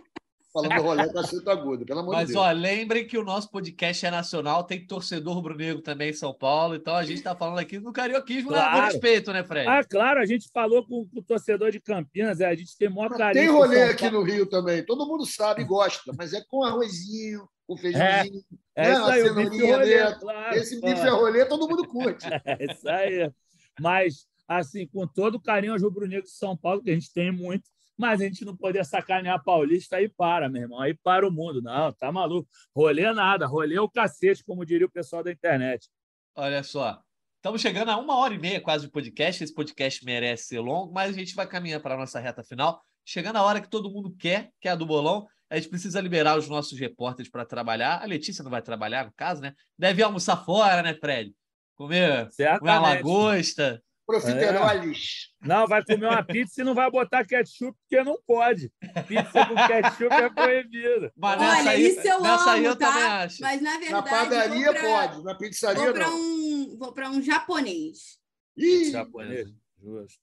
[0.51, 2.45] falando rolê com acento agudo, pelo amor Mas, de Deus.
[2.45, 6.33] Mas, ó, lembrem que o nosso podcast é nacional, tem torcedor rubro-negro também em São
[6.33, 8.57] Paulo, então a gente está falando aqui do carioquismo né?
[8.57, 8.85] claro.
[8.85, 9.67] respeito, né, Fred?
[9.67, 12.89] Ah, claro, a gente falou com, com o torcedor de Campinas, é, a gente tem
[12.89, 13.45] maior carinho.
[13.45, 17.47] Tem rolê aqui no Rio também, todo mundo sabe e gosta, mas é com arrozinho,
[17.65, 18.43] com feijãozinho.
[18.75, 18.93] É, é né?
[18.93, 22.25] isso aí, o bife rolê, claro, Esse bife é rolê, todo mundo curte.
[22.45, 23.31] É isso aí.
[23.79, 27.31] Mas, assim, com todo o carinho aos rubro-negros de São Paulo, que a gente tem
[27.31, 31.31] muito, mas a gente não poder sacanear paulista aí para, meu irmão, aí para o
[31.31, 31.61] mundo.
[31.61, 32.47] Não, tá maluco.
[32.75, 35.89] Rolê nada, rolê o cacete, como diria o pessoal da internet.
[36.35, 37.01] Olha só,
[37.37, 39.43] estamos chegando a uma hora e meia quase de podcast.
[39.43, 42.81] Esse podcast merece ser longo, mas a gente vai caminhando para a nossa reta final.
[43.03, 45.25] Chegando a hora que todo mundo quer, que é a do bolão.
[45.49, 48.03] A gente precisa liberar os nossos repórteres para trabalhar.
[48.03, 49.53] A Letícia não vai trabalhar, no caso, né?
[49.77, 51.33] Deve almoçar fora, né, Fred?
[51.75, 52.27] Comer,
[52.59, 53.81] comer uma lagosta.
[54.07, 55.33] Profiteroles.
[55.43, 55.47] É.
[55.47, 58.71] Não, vai comer uma pizza e não vai botar ketchup, porque não pode.
[59.05, 61.11] Pizza com ketchup é proibido.
[61.13, 62.87] Mas Olha, aí, isso eu nessa amo, aí eu tá?
[62.87, 63.41] também acho.
[63.41, 63.91] Mas na verdade.
[63.91, 64.81] Na padaria pra...
[64.81, 66.17] pode, na pizzaria vou não.
[66.17, 68.17] Um, vou para um japonês.
[68.55, 69.49] Ih, japonês.
[69.77, 70.21] Justo.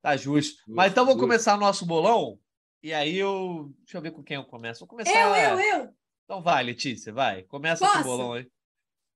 [0.00, 0.54] Tá justo.
[0.54, 2.38] justo Mas então vamos começar o nosso bolão.
[2.80, 3.74] E aí eu.
[3.80, 4.78] Deixa eu ver com quem eu começo.
[4.78, 5.10] Vou começar.
[5.12, 5.94] Eu, eu, eu.
[6.24, 7.42] Então vai, Letícia, vai.
[7.42, 7.94] Começa Posso?
[7.94, 8.48] com o bolão aí.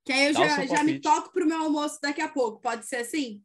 [0.04, 2.60] Que aí eu já, já me toco pro meu almoço daqui a pouco.
[2.60, 3.40] Pode ser assim?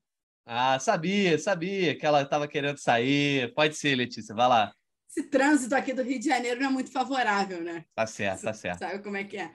[0.50, 3.54] Ah, sabia, sabia que ela estava querendo sair.
[3.54, 4.74] Pode ser, Letícia, vai lá.
[5.10, 7.86] Esse trânsito aqui do Rio de Janeiro não é muito favorável, né?
[7.94, 8.80] Tá certo, tá certo.
[8.80, 9.54] Sabe como é que é?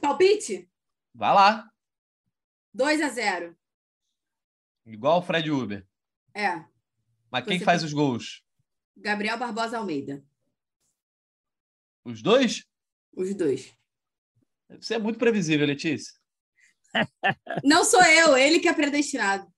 [0.00, 0.68] Palpite?
[1.14, 1.70] Vai lá.
[2.72, 3.56] 2 a 0.
[4.86, 5.86] Igual o Fred Uber.
[6.34, 6.64] É.
[7.30, 8.42] Mas quem Você faz tem- os gols?
[8.96, 10.24] Gabriel Barbosa Almeida.
[12.04, 12.64] Os dois?
[13.12, 13.72] Os dois.
[14.80, 16.12] Você é muito previsível, Letícia.
[17.62, 19.52] Não sou eu, ele que é predestinado.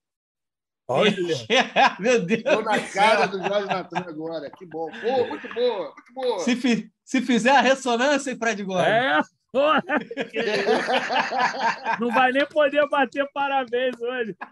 [0.89, 1.13] Olha,
[1.99, 2.39] Meu Deus.
[2.41, 4.51] Estou na cara do Jorge Natan agora.
[4.51, 4.89] Que bom.
[5.01, 6.39] Pô, muito boa, muito boa.
[6.41, 8.87] Se, fi- se fizer a ressonância, hein, Fred Gomes?
[8.87, 9.19] é,
[9.53, 9.83] porra,
[11.99, 14.37] não vai nem poder bater parabéns hoje.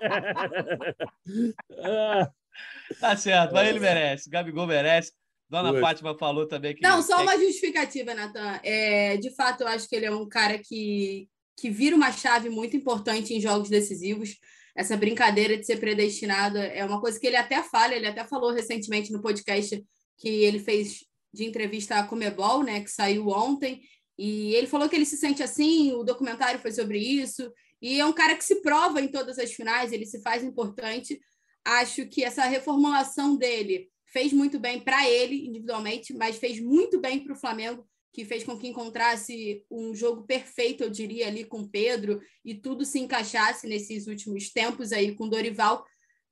[3.01, 4.31] Tá certo, mas ele merece.
[4.31, 5.13] Gabigol merece.
[5.49, 5.81] Dona Pois.
[5.81, 6.83] Fátima falou também que.
[6.83, 8.61] Não, só uma justificativa, Natan.
[8.63, 11.29] É, de fato, eu acho que ele é um cara que,
[11.59, 14.37] que vira uma chave muito importante em jogos decisivos.
[14.75, 18.53] Essa brincadeira de ser predestinado é uma coisa que ele até fala, ele até falou
[18.53, 19.85] recentemente no podcast
[20.19, 23.83] que ele fez de entrevista à Comebol, né, que saiu ontem,
[24.17, 27.53] e ele falou que ele se sente assim, o documentário foi sobre isso,
[27.83, 31.21] e é um cara que se prova em todas as finais, ele se faz importante.
[31.65, 37.23] Acho que essa reformulação dele fez muito bem para ele individualmente, mas fez muito bem
[37.23, 41.67] para o Flamengo, que fez com que encontrasse um jogo perfeito, eu diria, ali com
[41.67, 45.85] Pedro, e tudo se encaixasse nesses últimos tempos aí com Dorival.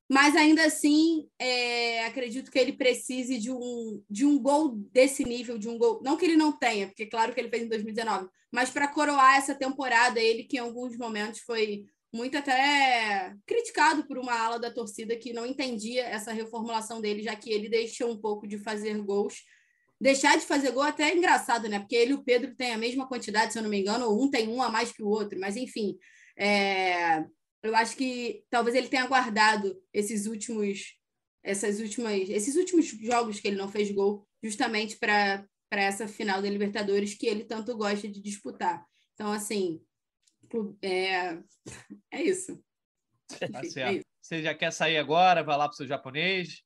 [0.09, 5.59] Mas ainda assim, é, acredito que ele precise de um, de um gol desse nível,
[5.59, 6.01] de um gol.
[6.05, 9.37] Não que ele não tenha, porque claro que ele fez em 2019, mas para coroar
[9.37, 11.85] essa temporada, ele que em alguns momentos foi
[12.15, 17.35] muito até criticado por uma ala da torcida que não entendia essa reformulação dele, já
[17.35, 19.43] que ele deixou um pouco de fazer gols.
[20.03, 21.79] Deixar de fazer gol até é engraçado, né?
[21.79, 24.23] Porque ele e o Pedro têm a mesma quantidade, se eu não me engano, ou
[24.23, 25.97] um tem um a mais que o outro, mas enfim.
[26.37, 27.25] é,
[27.63, 30.99] Eu acho que talvez ele tenha guardado esses últimos,
[31.43, 36.43] essas últimas, esses últimos jogos que ele não fez gol, justamente para para essa final
[36.43, 38.85] da Libertadores que ele tanto gosta de disputar.
[39.15, 39.81] Então, assim,
[40.83, 41.39] É,
[42.11, 42.63] é isso.
[43.51, 44.07] Tá é certo.
[44.21, 45.43] Você já quer sair agora?
[45.43, 46.63] Vai lá pro seu japonês.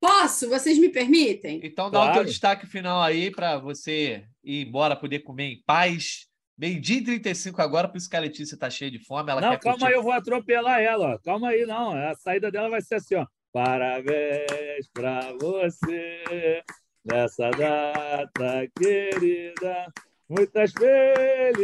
[0.00, 0.48] Posso?
[0.48, 1.60] Vocês me permitem?
[1.64, 2.28] Então dá o teu Claro.
[2.28, 6.26] destaque final aí para você ir embora, poder comer em paz.
[6.58, 9.30] Meio-dia e 35 agora, por isso que a Letícia tá cheia de fome.
[9.30, 9.92] Ela não, quer calma curtir.
[9.92, 11.14] aí, eu vou atropelar ela.
[11.14, 11.18] ó.
[11.18, 11.92] Calma aí, não.
[11.92, 13.26] A saída dela vai ser assim, ó.
[13.52, 16.62] Parabéns pra você
[17.04, 19.92] nessa data querida.
[20.28, 20.72] Muitas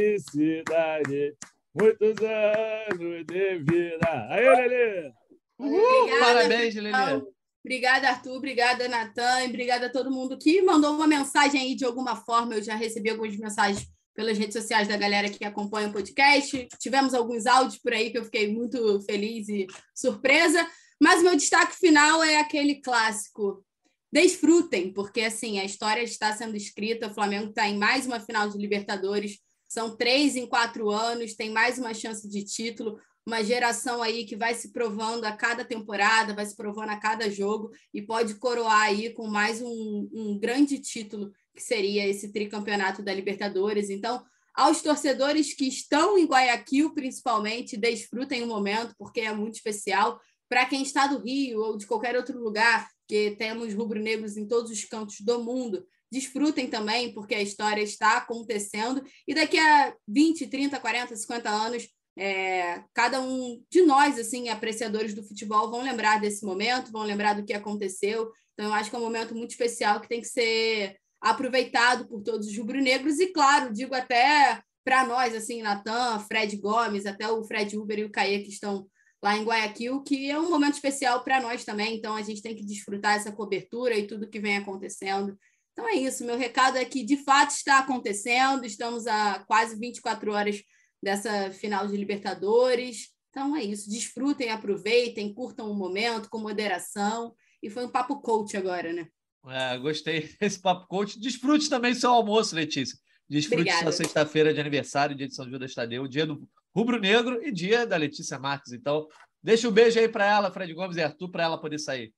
[0.02, 1.34] felicidades,
[1.74, 4.26] muitos anos de vida.
[4.28, 5.10] Aí, Lelê!
[5.58, 7.22] Obrigada, Parabéns, Lelê.
[7.64, 8.36] Obrigada, Arthur.
[8.36, 9.44] Obrigada, Natan.
[9.44, 12.54] Obrigada a todo mundo que mandou uma mensagem aí de alguma forma.
[12.54, 16.68] Eu já recebi algumas mensagens pelas redes sociais da galera que acompanha o podcast.
[16.78, 20.66] Tivemos alguns áudios por aí que eu fiquei muito feliz e surpresa.
[21.00, 23.64] Mas o meu destaque final é aquele clássico.
[24.12, 27.06] Desfrutem, porque assim, a história está sendo escrita.
[27.06, 29.38] O Flamengo está em mais uma final de Libertadores.
[29.68, 34.36] São três em quatro anos, tem mais uma chance de título uma geração aí que
[34.36, 38.82] vai se provando a cada temporada, vai se provando a cada jogo e pode coroar
[38.82, 43.90] aí com mais um, um grande título que seria esse tricampeonato da Libertadores.
[43.90, 44.24] Então,
[44.54, 50.20] aos torcedores que estão em Guayaquil, principalmente, desfrutem o momento, porque é muito especial.
[50.48, 54.70] Para quem está do Rio ou de qualquer outro lugar, que temos rubro-negros em todos
[54.70, 59.02] os cantos do mundo, desfrutem também, porque a história está acontecendo.
[59.26, 65.14] E daqui a 20, 30, 40, 50 anos, é, cada um de nós, assim, apreciadores
[65.14, 68.30] do futebol, vão lembrar desse momento, vão lembrar do que aconteceu.
[68.52, 72.22] Então, eu acho que é um momento muito especial que tem que ser aproveitado por
[72.22, 77.44] todos os rubro-negros e, claro, digo até para nós, assim, Natan, Fred Gomes, até o
[77.44, 78.86] Fred Uber e o Caê que estão
[79.22, 81.96] lá em Guayaquil, que é um momento especial para nós também.
[81.96, 85.38] Então, a gente tem que desfrutar essa cobertura e tudo que vem acontecendo.
[85.72, 86.24] Então, é isso.
[86.24, 88.66] Meu recado é que, de fato, está acontecendo.
[88.66, 90.62] Estamos a quase 24 horas
[91.02, 93.08] dessa final de Libertadores.
[93.30, 93.90] Então é isso.
[93.90, 97.34] Desfrutem, aproveitem, curtam o momento com moderação.
[97.62, 99.08] E foi um papo coach agora, né?
[99.48, 101.18] É, gostei desse papo coach.
[101.18, 102.96] Desfrute também seu almoço, Letícia.
[103.28, 103.82] Desfrute Obrigada.
[103.82, 107.86] sua sexta-feira de aniversário, dia de São Judas Tadeu, dia do Rubro Negro e dia
[107.86, 108.72] da Letícia Marques.
[108.72, 109.08] Então,
[109.42, 112.12] deixa um beijo aí para ela, Fred Gomes e Arthur, para ela poder sair.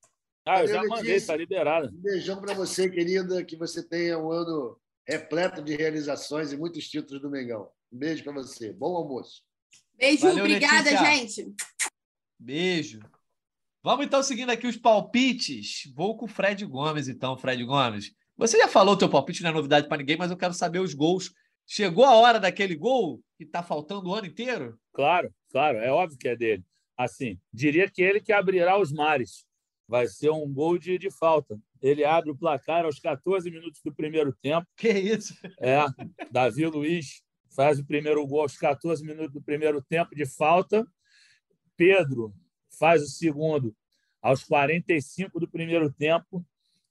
[0.46, 1.28] Ah, eu já Valeu, mandei, Letícia.
[1.28, 1.88] tá liberada.
[1.88, 3.42] Um beijão para você, querida.
[3.44, 7.68] Que você tenha um ano repleto de realizações e muitos títulos do Mengão.
[7.94, 8.72] Beijo para você.
[8.72, 9.42] Bom almoço.
[9.96, 11.14] Beijo, Valeu, obrigada, Letícia.
[11.14, 11.54] gente.
[12.36, 12.98] Beijo.
[13.84, 15.92] Vamos então seguindo aqui os palpites.
[15.94, 18.12] Vou com o Fred Gomes, então, Fred Gomes.
[18.36, 20.80] Você já falou o teu palpite, não é novidade para ninguém, mas eu quero saber
[20.80, 21.32] os gols.
[21.64, 24.76] Chegou a hora daquele gol que está faltando o ano inteiro?
[24.92, 26.64] Claro, claro, é óbvio que é dele.
[26.96, 29.46] Assim, diria que ele que abrirá os mares.
[29.86, 31.56] Vai ser um gol de, de falta.
[31.80, 34.66] Ele abre o placar aos 14 minutos do primeiro tempo.
[34.76, 35.34] Que isso?
[35.60, 35.84] É,
[36.32, 37.22] Davi Luiz
[37.54, 40.86] faz o primeiro gol aos 14 minutos do primeiro tempo de falta.
[41.76, 42.34] Pedro
[42.78, 43.74] faz o segundo
[44.20, 46.44] aos 45 do primeiro tempo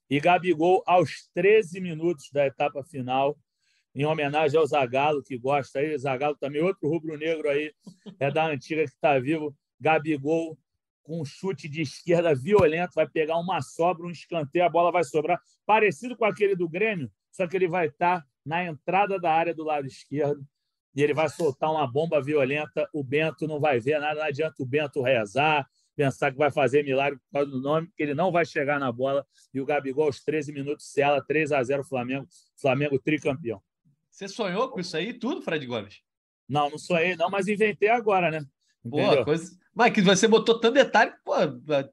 [0.08, 3.38] e Gabigol aos 13 minutos da etapa final,
[3.94, 5.96] em homenagem ao Zagallo, que gosta aí.
[5.98, 7.72] Zagallo também, outro rubro-negro aí,
[8.18, 9.54] é da antiga que está vivo.
[9.80, 10.58] Gabigol
[11.02, 15.04] com um chute de esquerda violento, vai pegar uma sobra, um escanteio, a bola vai
[15.04, 15.38] sobrar.
[15.66, 19.54] Parecido com aquele do Grêmio, só que ele vai estar tá na entrada da área
[19.54, 20.46] do lado esquerdo
[20.94, 22.88] e ele vai soltar uma bomba violenta.
[22.92, 26.84] O Bento não vai ver nada, não adianta o Bento rezar, pensar que vai fazer
[26.84, 29.26] milagre por causa do nome, porque ele não vai chegar na bola.
[29.52, 32.26] E o Gabigol, aos 13 minutos, sela 3 a 0 Flamengo,
[32.56, 33.62] Flamengo tricampeão.
[34.10, 36.00] Você sonhou com isso aí tudo, Fred Gomes?
[36.48, 38.44] Não, não sonhei, não, mas inventei agora, né?
[38.84, 39.50] Boa, coisa.
[39.74, 41.34] Mas que você botou tanto detalhe, pô,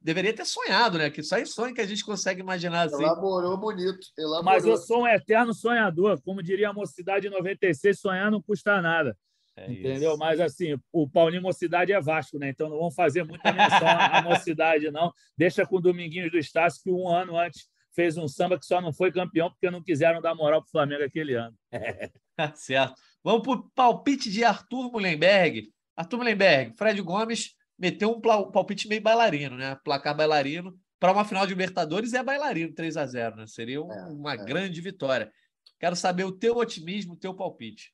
[0.02, 1.10] deveria ter sonhado, né?
[1.10, 3.02] Que só em sonho que a gente consegue imaginar assim.
[3.02, 4.08] Elaborou bonito.
[4.18, 4.44] Elaborou.
[4.44, 6.22] Mas eu sou um eterno sonhador.
[6.22, 9.18] Como diria a mocidade 96, sonhar não custa nada.
[9.58, 10.12] É entendeu?
[10.12, 10.20] Isso.
[10.20, 12.50] Mas assim, o Paulinho Mocidade é Vasco, né?
[12.50, 15.12] Então não vamos fazer muita menção à mocidade, não.
[15.38, 18.80] Deixa com o Dominguinhos do Estácio, que um ano antes fez um samba que só
[18.80, 21.56] não foi campeão porque não quiseram dar moral para o Flamengo aquele ano.
[22.56, 22.96] certo.
[23.24, 25.70] Vamos para o palpite de Arthur Mullenberg.
[26.02, 29.76] Arthur Mullenberg, Fred Gomes meteu um palpite meio bailarino, né?
[29.84, 30.78] Placar bailarino.
[31.00, 33.48] Para uma final de Libertadores é bailarino 3 a 0 né?
[33.48, 34.38] Seria um, é, uma é.
[34.38, 35.32] grande vitória.
[35.80, 37.94] Quero saber o teu otimismo, o teu palpite.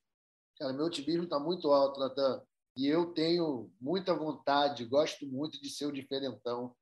[0.57, 2.41] Cara, meu otimismo está muito alto, Natan.
[2.77, 6.73] E eu tenho muita vontade, gosto muito de ser o diferentão.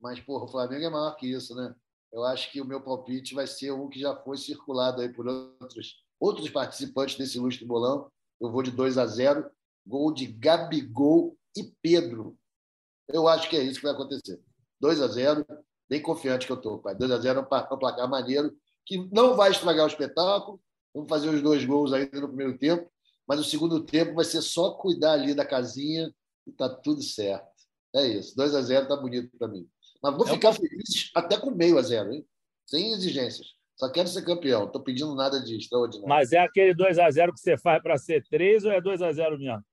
[0.00, 1.74] Mas, porra, o Flamengo é maior que isso, né?
[2.12, 5.26] Eu acho que o meu palpite vai ser um que já foi circulado aí por
[5.26, 8.10] outros, outros participantes desse ilustre bolão.
[8.40, 9.50] Eu vou de 2 a 0
[9.86, 12.36] gol de Gabigol e Pedro.
[13.08, 14.40] Eu acho que é isso que vai acontecer.
[14.80, 15.46] 2 a 0
[15.88, 16.82] bem confiante que eu estou.
[16.82, 18.56] 2 a 0 é um placar maneiro,
[18.86, 20.60] que não vai estragar o espetáculo.
[20.94, 22.90] Vamos fazer os dois gols ainda no primeiro tempo,
[23.26, 26.12] mas o segundo tempo vai ser só cuidar ali da casinha
[26.46, 27.46] e tá tudo certo.
[27.94, 28.36] É isso.
[28.36, 29.68] 2 a 0 tá bonito para mim.
[30.02, 32.26] Mas vou é ficar feliz até com meio a zero, hein?
[32.66, 33.54] Sem exigências.
[33.76, 34.66] Só quero ser campeão.
[34.66, 36.08] Estou pedindo nada de extraordinário.
[36.08, 39.02] Mas é aquele 2 a 0 que você faz para ser 3 ou é 2
[39.02, 39.64] a 0 mesmo?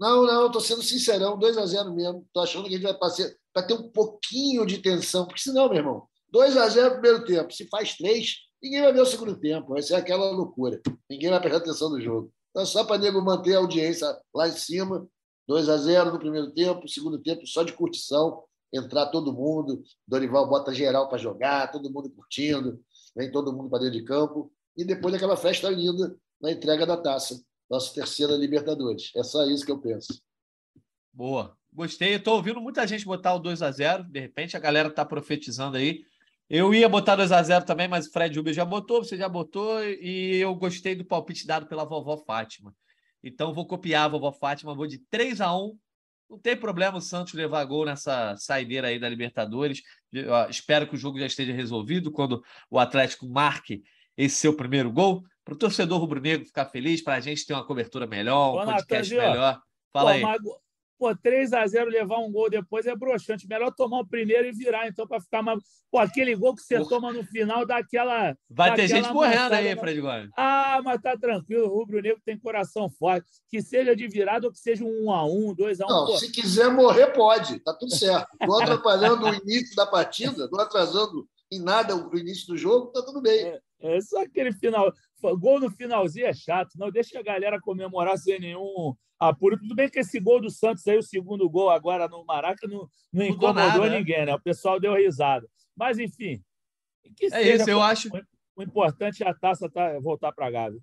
[0.00, 2.24] Não, não, estou sendo sincerão, 2 a 0 mesmo.
[2.26, 5.68] Estou achando que a gente vai passar para ter um pouquinho de tensão, porque senão,
[5.68, 7.52] meu irmão, 2 a 0 no primeiro tempo.
[7.52, 9.68] Se faz 3, ninguém vai ver o segundo tempo.
[9.68, 10.80] Vai ser aquela loucura.
[11.08, 12.32] Ninguém vai prestar atenção no jogo.
[12.50, 15.06] Então, só para nego manter a audiência lá em cima,
[15.46, 18.42] 2 a 0 no primeiro tempo, segundo tempo só de curtição,
[18.72, 22.80] entrar todo mundo, Dorival bota geral para jogar, todo mundo curtindo,
[23.14, 26.96] vem todo mundo para dentro de campo, e depois aquela festa linda na entrega da
[26.96, 29.10] taça nossa terceira Libertadores.
[29.16, 30.20] É só isso que eu penso.
[31.10, 31.56] Boa.
[31.72, 32.12] Gostei.
[32.12, 35.78] Estou ouvindo muita gente botar o 2 a 0 De repente, a galera está profetizando
[35.78, 36.04] aí.
[36.50, 39.26] Eu ia botar 2 a 0 também, mas o Fred Uber já botou, você já
[39.26, 42.74] botou, e eu gostei do palpite dado pela vovó Fátima.
[43.24, 45.74] Então, vou copiar a vovó Fátima, vou de 3 a 1
[46.28, 49.80] Não tem problema o Santos levar gol nessa saideira aí da Libertadores.
[50.12, 53.82] Eu espero que o jogo já esteja resolvido quando o Atlético marque
[54.14, 57.66] esse seu primeiro gol para o torcedor rubro-negro ficar feliz, para a gente ter uma
[57.66, 59.60] cobertura melhor, um Ô, podcast melhor.
[59.92, 60.22] Fala pô, aí.
[60.22, 60.40] Mas,
[60.98, 63.48] pô, 3 a 0 levar um gol depois é broxante.
[63.48, 65.60] Melhor tomar o primeiro e virar, então, para ficar mais.
[65.90, 66.88] Pô, aquele gol que você Porra.
[66.88, 68.36] toma no final dá aquela.
[68.48, 70.30] Vai dá ter gente morrendo aí, Fred Gomes.
[70.36, 71.66] Ah, mas tá tranquilo.
[71.66, 73.26] O rubro-negro tem coração forte.
[73.50, 76.06] Que seja de virada ou que seja um 1 a 1 2 a 1 Não,
[76.06, 76.18] pô.
[76.18, 77.58] se quiser morrer, pode.
[77.58, 78.28] Tá tudo certo.
[78.40, 83.02] Não atrapalhando o início da partida, não atrasando em nada o início do jogo, tá
[83.02, 83.44] tudo bem.
[83.44, 84.90] É, é só aquele final.
[85.36, 89.58] Gol no finalzinho é chato, não deixa a galera comemorar sem nenhum apuro.
[89.58, 92.88] Tudo bem que esse gol do Santos aí, o segundo gol agora no Maraca, não,
[93.12, 93.98] não incomodou nada, né?
[93.98, 94.34] ninguém, né?
[94.34, 95.46] O pessoal deu risada.
[95.76, 96.42] Mas, enfim.
[97.32, 98.08] é isso, eu acho.
[98.56, 100.80] O importante é a taça tá, voltar para a Gávea.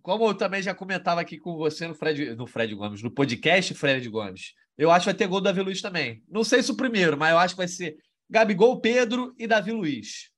[0.00, 3.74] Como eu também já comentava aqui com você no Fred, no Fred Gomes, no podcast
[3.74, 6.22] Fred Gomes, eu acho que vai ter gol do Davi Luiz também.
[6.26, 7.96] Não sei se o primeiro, mas eu acho que vai ser
[8.30, 10.30] Gabigol, Pedro e Davi Luiz.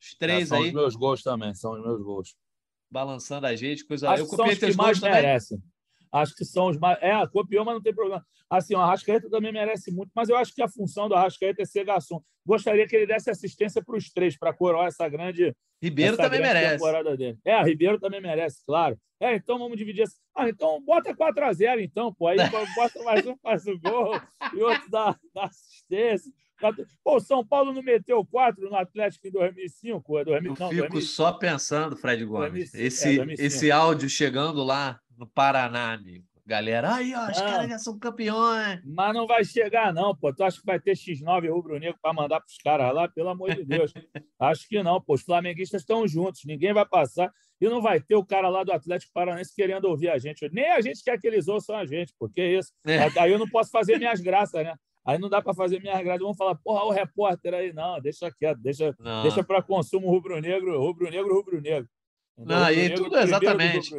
[0.00, 0.64] Os três é, são aí.
[0.64, 2.34] São os meus gols também, são os meus gols.
[2.94, 4.08] Balançando a gente, coisa.
[4.08, 5.58] Acho eu que são os que mais merecem.
[6.12, 6.96] Acho que são os mais.
[7.02, 8.24] É, copiou, mas não tem problema.
[8.48, 11.64] Assim, o Arrascaeta também merece muito, mas eu acho que a função do Arrascaeta é
[11.64, 12.22] ser garçom.
[12.46, 15.52] Gostaria que ele desse assistência para os três, para coroar essa grande.
[15.82, 16.74] Ribeiro essa também grande merece.
[16.74, 17.38] Temporada dele.
[17.44, 18.96] É, Ribeiro também merece, claro.
[19.18, 20.06] É, então vamos dividir.
[20.32, 22.28] Ah, então bota 4x0, então, pô.
[22.28, 22.36] Aí
[22.76, 24.20] bota mais um, faz o gol,
[24.54, 26.30] e outro dá, dá assistência.
[27.02, 30.18] Pô, São Paulo não meteu quatro no Atlético em 2005?
[30.18, 31.00] É 2000, Eu não, fico 2005.
[31.00, 36.24] só pensando, Fred Gomes, 2005, esse, é, esse áudio chegando lá no Paraná, amigo.
[36.46, 38.78] Galera, aí, ó, os caras já são campeões.
[38.84, 40.30] Mas não vai chegar, não, pô.
[40.30, 43.08] Tu acha que vai ter X9 rubro-negro para mandar para os caras lá?
[43.08, 43.90] Pelo amor de Deus.
[44.38, 45.14] acho que não, pô.
[45.14, 47.32] Os flamenguistas estão juntos, ninguém vai passar.
[47.58, 50.46] E não vai ter o cara lá do Atlético Paranaense querendo ouvir a gente.
[50.52, 52.70] Nem a gente quer que eles ouçam a gente, porque é isso.
[52.84, 52.98] É.
[53.18, 54.74] Aí eu não posso fazer minhas graças, né?
[55.04, 56.22] Aí não dá para fazer minhas grades.
[56.22, 57.72] Vão falar, porra, o repórter aí.
[57.72, 61.88] Não, deixa quieto, deixa, deixa para consumo rubro-negro, rubro-negro, rubro-negro.
[62.36, 63.94] Não, e tudo exatamente.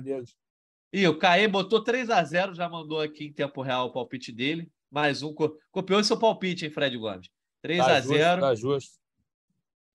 [0.91, 4.32] E o Caê botou 3 a 0 já mandou aqui em tempo real o palpite
[4.32, 4.72] dele.
[4.90, 5.34] Mais um.
[5.72, 7.30] Copiou seu palpite, hein, Fred Gomes?
[7.61, 9.06] 3 tá a 0 justo, Tá justo.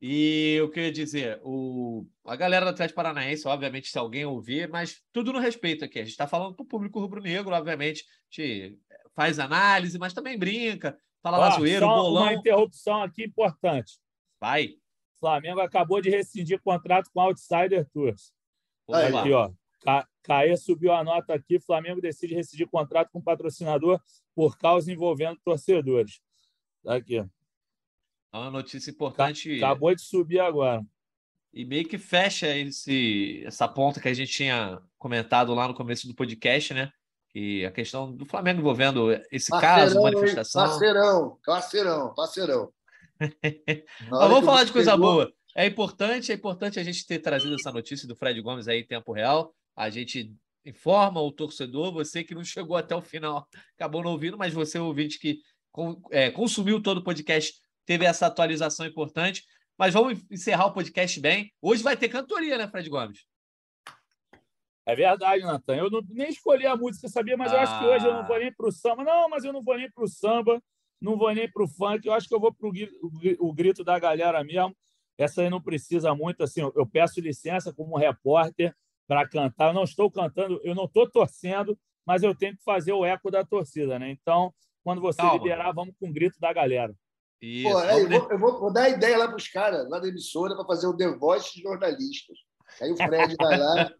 [0.02, 5.02] E eu queria dizer, o, a galera do Atlético Paranaense, obviamente, se alguém ouvir, mas
[5.12, 5.98] tudo no respeito aqui.
[5.98, 8.78] A gente está falando para o público rubro-negro, obviamente, a gente
[9.14, 12.22] faz análise, mas também brinca, fala lá zoeiro, bolão.
[12.22, 13.98] Uma interrupção aqui importante.
[14.40, 14.74] Vai.
[15.18, 18.32] Flamengo acabou de rescindir contrato com Outsider Tours.
[18.90, 19.50] Aí, aqui, ó.
[20.22, 21.58] Caê subiu a nota aqui.
[21.60, 24.00] Flamengo decide rescindir contrato com patrocinador
[24.34, 26.20] por causa envolvendo torcedores.
[26.82, 27.18] Tá aqui.
[27.18, 27.26] É
[28.32, 29.56] uma notícia importante.
[29.56, 30.84] Acabou de subir agora.
[31.52, 36.06] E meio que fecha esse, essa ponta que a gente tinha comentado lá no começo
[36.06, 36.92] do podcast, né?
[37.32, 40.62] Que a questão do Flamengo envolvendo esse parceirão, caso, manifestação.
[40.62, 42.72] Parceirão, parceirão, parceirão.
[44.10, 45.12] Mas vamos falar de coisa pegou...
[45.12, 45.32] boa.
[45.54, 48.86] É importante, é importante a gente ter trazido essa notícia do Fred Gomes aí em
[48.86, 49.54] tempo real.
[49.76, 50.32] A gente
[50.64, 54.78] informa o torcedor, você que não chegou até o final, acabou não ouvindo, mas você,
[54.78, 55.40] ouvinte que
[56.10, 57.54] é, consumiu todo o podcast,
[57.86, 59.44] teve essa atualização importante.
[59.78, 61.52] Mas vamos encerrar o podcast bem.
[61.60, 63.24] Hoje vai ter cantoria, né, Fred Gomes?
[64.86, 65.76] É verdade, Natan.
[65.76, 67.36] Eu não, nem escolhi a música, sabia?
[67.36, 67.56] Mas ah.
[67.56, 69.04] eu acho que hoje eu não vou nem para o samba.
[69.04, 70.62] Não, mas eu não vou nem para o samba,
[71.00, 72.06] não vou nem para o funk.
[72.06, 74.74] Eu acho que eu vou para o grito da galera mesmo.
[75.18, 76.42] Essa aí não precisa muito.
[76.42, 78.74] Assim, eu peço licença como repórter
[79.06, 79.68] para cantar.
[79.68, 83.30] Eu não estou cantando, eu não estou torcendo, mas eu tenho que fazer o eco
[83.30, 84.10] da torcida, né?
[84.10, 84.52] Então,
[84.82, 85.34] quando você Calma.
[85.34, 86.94] liberar, vamos com o grito da galera.
[87.40, 90.08] Isso, Pô, aí, vou, eu vou, vou, dar ideia lá para os caras, lá da
[90.08, 92.36] emissora, para fazer o The Voice de jornalistas.
[92.80, 93.90] Aí o Fred vai lá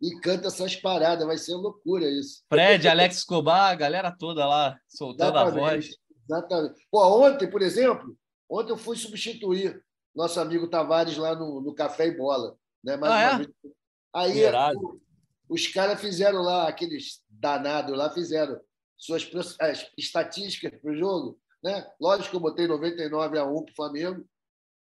[0.00, 2.44] e canta essas paradas, vai ser loucura isso.
[2.48, 5.90] Fred, Alex Escobar, a galera toda lá soltando exatamente, a voz.
[6.24, 6.86] Exatamente.
[6.90, 8.16] Pô, ontem, por exemplo,
[8.48, 9.82] ontem eu fui substituir
[10.14, 12.56] nosso amigo Tavares lá no, no Café e Bola.
[12.82, 12.96] Né?
[12.96, 13.46] Mais ah, é?
[14.14, 14.44] Aí
[14.76, 15.00] o,
[15.48, 18.60] os caras fizeram lá, aqueles danados lá, fizeram
[18.96, 19.28] suas
[19.96, 21.86] estatísticas para o jogo né?
[22.00, 24.24] Lógico que eu botei 99 a 1 para o Flamengo.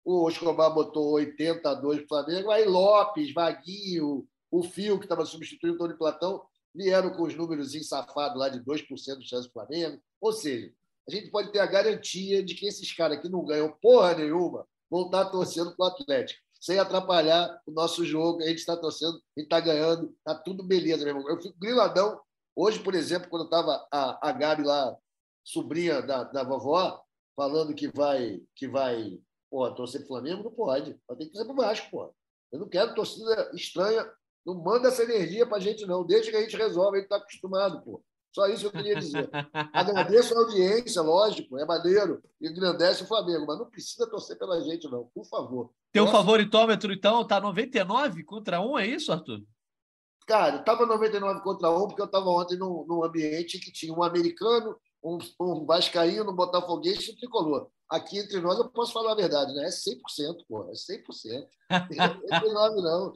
[0.04, 2.50] O Escobar botou 80 a 2 para o Flamengo.
[2.50, 4.26] Aí Lopes, Vaguinho,
[4.58, 6.40] o Fio, que estava substituindo o Tony Platão,
[6.72, 10.00] vieram com os números safados lá de 2% de chance do Flamengo.
[10.20, 10.72] Ou seja,
[11.08, 14.64] a gente pode ter a garantia de que esses caras que não ganham porra nenhuma
[14.88, 18.42] vão estar torcendo para o Atlético, sem atrapalhar o nosso jogo.
[18.42, 21.28] A gente está torcendo, a gente está ganhando, está tudo beleza, meu irmão.
[21.28, 22.20] Eu fico griladão.
[22.54, 24.96] Hoje, por exemplo, quando estava a, a Gabi lá
[25.42, 27.02] sobrinha da, da vovó
[27.34, 29.18] falando que vai que vai
[29.50, 30.96] pô, torcer para o Flamengo, não pode.
[31.08, 32.14] Vai ter que torcer para o Vasco, pô.
[32.52, 34.08] Eu não quero torcida estranha.
[34.44, 36.04] Não manda essa energia para a gente, não.
[36.04, 38.02] Desde que a gente resolve, a gente está acostumado, pô.
[38.34, 39.30] Só isso que eu queria dizer.
[39.72, 44.90] Agradeço a audiência, lógico, é maneiro, engrandece o Flamengo, mas não precisa torcer pela gente,
[44.90, 45.70] não, por favor.
[45.92, 49.40] Teu favoritômetro, então, tá 99 contra 1, é isso, Arthur?
[50.26, 54.02] Cara, estava 99 contra 1, porque eu estava ontem num, num ambiente que tinha um
[54.02, 57.68] americano, um, um vascaíno, um botafoguense e um tricolor.
[57.88, 59.66] Aqui entre nós eu posso falar a verdade, né?
[59.66, 61.46] É 100%, pô, é 100%.
[62.30, 63.12] Não tem nome, não.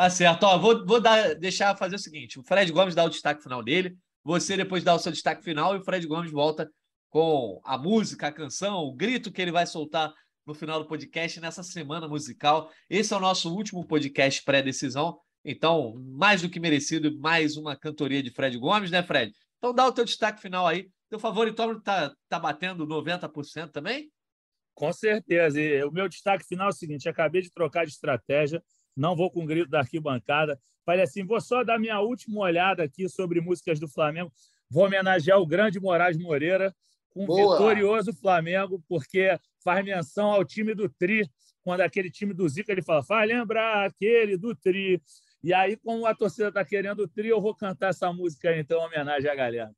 [0.00, 0.44] Tá certo.
[0.44, 3.62] Ó, vou vou dar, deixar fazer o seguinte: o Fred Gomes dá o destaque final
[3.62, 6.66] dele, você depois dá o seu destaque final e o Fred Gomes volta
[7.10, 10.10] com a música, a canção, o grito que ele vai soltar
[10.46, 12.70] no final do podcast nessa semana musical.
[12.88, 15.18] Esse é o nosso último podcast pré-decisão.
[15.44, 19.34] Então, mais do que merecido, mais uma cantoria de Fred Gomes, né, Fred?
[19.58, 20.88] Então dá o teu destaque final aí.
[21.10, 24.10] Teu favorito tá, tá batendo 90% também?
[24.72, 25.60] Com certeza.
[25.60, 28.62] E o meu destaque final é o seguinte: acabei de trocar de estratégia,
[28.96, 30.58] não vou com o grito da arquibancada.
[30.84, 34.32] Falei assim: vou só dar minha última olhada aqui sobre músicas do Flamengo.
[34.68, 36.74] Vou homenagear o grande Moraes Moreira
[37.10, 41.28] com o vitorioso Flamengo, porque faz menção ao time do Tri,
[41.62, 45.02] quando aquele time do Zica ele fala, faz lembrar aquele do Tri.
[45.42, 48.80] E aí, como a torcida está querendo o trio, eu vou cantar essa música então,
[48.80, 49.74] em homenagem à galera.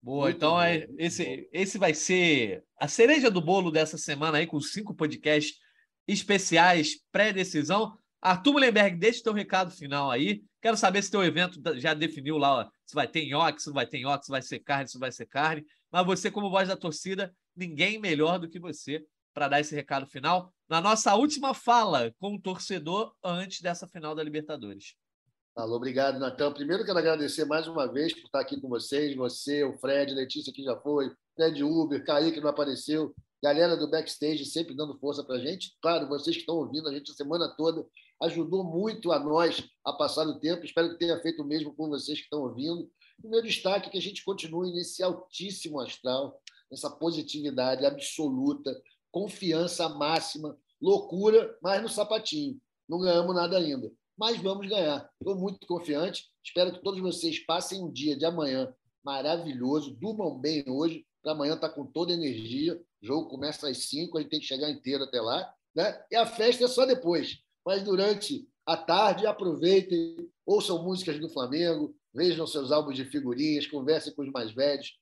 [0.00, 4.46] Boa, Muito então é, esse, esse vai ser a cereja do bolo dessa semana aí,
[4.46, 5.58] com cinco podcasts
[6.06, 7.98] especiais pré-decisão.
[8.22, 10.42] Arthur Mullenberg, deixa o teu recado final aí.
[10.60, 13.74] Quero saber se teu evento já definiu lá ó, se vai ter nhoque, se não
[13.74, 15.64] vai ter nhoque, se vai ser carne, se não vai ser carne.
[15.90, 19.02] Mas você, como voz da torcida, ninguém melhor do que você
[19.32, 24.14] para dar esse recado final na nossa última fala com o torcedor antes dessa final
[24.14, 24.94] da Libertadores.
[25.56, 26.52] Alô, obrigado, Natan.
[26.52, 30.52] Primeiro, quero agradecer mais uma vez por estar aqui com vocês, você, o Fred, Letícia,
[30.52, 35.24] que já foi, Fred Uber, Kaique, que não apareceu, galera do backstage sempre dando força
[35.24, 35.76] para a gente.
[35.82, 37.84] Claro, vocês que estão ouvindo a gente a semana toda,
[38.22, 40.64] ajudou muito a nós a passar o tempo.
[40.64, 42.90] Espero que tenha feito o mesmo com vocês que estão ouvindo.
[43.22, 46.40] O meu destaque é que a gente continue nesse altíssimo astral,
[46.70, 48.80] nessa positividade absoluta,
[49.10, 52.60] confiança máxima, loucura, mas no sapatinho.
[52.88, 55.08] Não ganhamos nada ainda, mas vamos ganhar.
[55.20, 56.24] Estou muito confiante.
[56.44, 58.74] Espero que todos vocês passem um dia de amanhã
[59.04, 62.80] maravilhoso, durmam bem hoje, para amanhã estar tá com toda a energia.
[63.02, 65.52] O jogo começa às 5, a gente tem que chegar inteiro até lá.
[65.74, 66.04] Né?
[66.10, 67.38] E a festa é só depois.
[67.64, 74.12] Mas durante a tarde, aproveitem, ouçam músicas do Flamengo, vejam seus álbuns de figurinhas, conversem
[74.14, 74.98] com os mais velhos,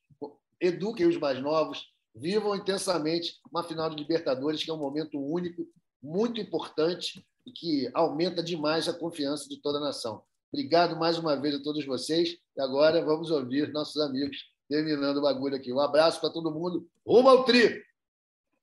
[0.60, 5.66] eduquem os mais novos, vivam intensamente uma final de Libertadores, que é um momento único,
[6.02, 10.22] muito importante e que aumenta demais a confiança de toda a nação.
[10.52, 12.36] Obrigado mais uma vez a todos vocês.
[12.56, 14.36] E agora vamos ouvir nossos amigos
[14.68, 15.72] terminando o bagulho aqui.
[15.72, 16.86] Um abraço para todo mundo.
[17.06, 17.82] Rumo ao tri!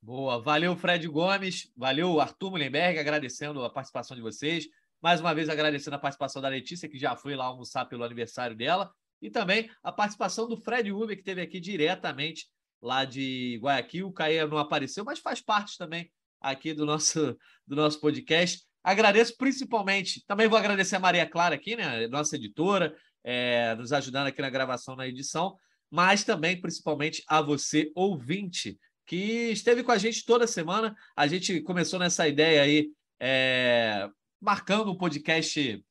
[0.05, 4.67] Boa, valeu Fred Gomes, valeu Arthur Mullenberg, agradecendo a participação de vocês.
[5.01, 8.55] Mais uma vez agradecendo a participação da Letícia, que já foi lá almoçar pelo aniversário
[8.55, 8.93] dela.
[9.19, 12.45] E também a participação do Fred Uber, que esteve aqui diretamente
[12.79, 14.07] lá de Guayaquil.
[14.07, 18.61] O Caia não apareceu, mas faz parte também aqui do nosso, do nosso podcast.
[18.83, 24.27] Agradeço principalmente, também vou agradecer a Maria Clara aqui, né, nossa editora, é, nos ajudando
[24.27, 25.57] aqui na gravação, na edição,
[25.89, 30.95] mas também, principalmente, a você, ouvinte, que esteve com a gente toda semana.
[31.15, 34.09] A gente começou nessa ideia aí, é,
[34.41, 35.83] marcando um podcast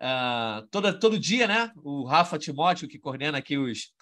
[0.00, 1.70] uh, toda, todo dia, né?
[1.76, 3.92] O Rafa Timóteo, que coordena aqui os,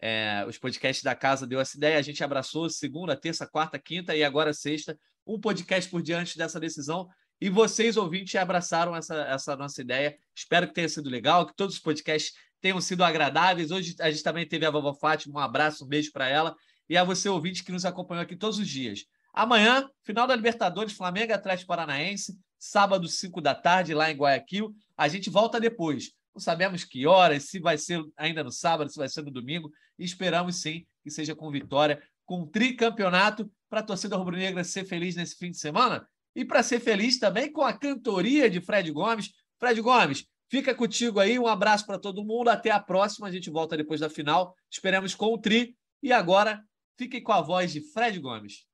[0.00, 1.98] é, os podcasts da casa, deu essa ideia.
[1.98, 4.98] A gente abraçou segunda, terça, quarta, quinta e agora sexta.
[5.26, 7.08] Um podcast por diante dessa decisão.
[7.40, 10.16] E vocês, ouvintes, abraçaram essa, essa nossa ideia.
[10.34, 13.70] Espero que tenha sido legal, que todos os podcasts tenham sido agradáveis.
[13.70, 16.54] Hoje a gente também teve a vovó Fátima, um abraço, um beijo para ela.
[16.90, 19.06] E a você, ouvinte, que nos acompanhou aqui todos os dias.
[19.32, 24.74] Amanhã, final da Libertadores, Flamengo Atlético Paranaense, sábado, 5 da tarde, lá em Guayaquil.
[24.96, 26.10] A gente volta depois.
[26.34, 29.70] Não sabemos que horas, se vai ser ainda no sábado, se vai ser no domingo.
[29.96, 35.14] E esperamos sim que seja com vitória, com tricampeonato, para a torcida rubro-negra ser feliz
[35.14, 36.04] nesse fim de semana
[36.34, 39.30] e para ser feliz também com a cantoria de Fred Gomes.
[39.60, 41.38] Fred Gomes, fica contigo aí.
[41.38, 42.48] Um abraço para todo mundo.
[42.48, 43.28] Até a próxima.
[43.28, 44.56] A gente volta depois da final.
[44.68, 45.76] Esperamos com o Tri.
[46.02, 46.64] E agora,
[47.00, 48.66] fiquem com a voz de Fred Gomes.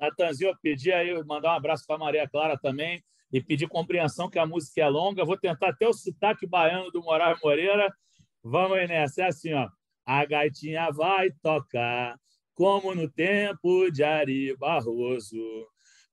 [0.00, 3.00] Natanzinho, eu pedi aí, mandar um abraço para Maria Clara também
[3.32, 5.24] e pedir compreensão que a música é longa.
[5.24, 7.94] Vou tentar até o sotaque baiano do Moraes Moreira.
[8.42, 9.22] Vamos aí nessa.
[9.22, 9.68] É assim, ó.
[10.04, 12.18] A gaitinha vai tocar
[12.54, 15.38] como no tempo de Ari Barroso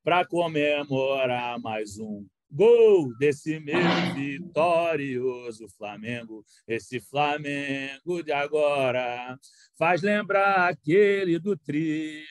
[0.04, 6.44] para comemorar mais um gol desse meu vitorioso Flamengo.
[6.66, 9.38] Esse Flamengo de agora
[9.78, 12.24] faz lembrar aquele do Tri.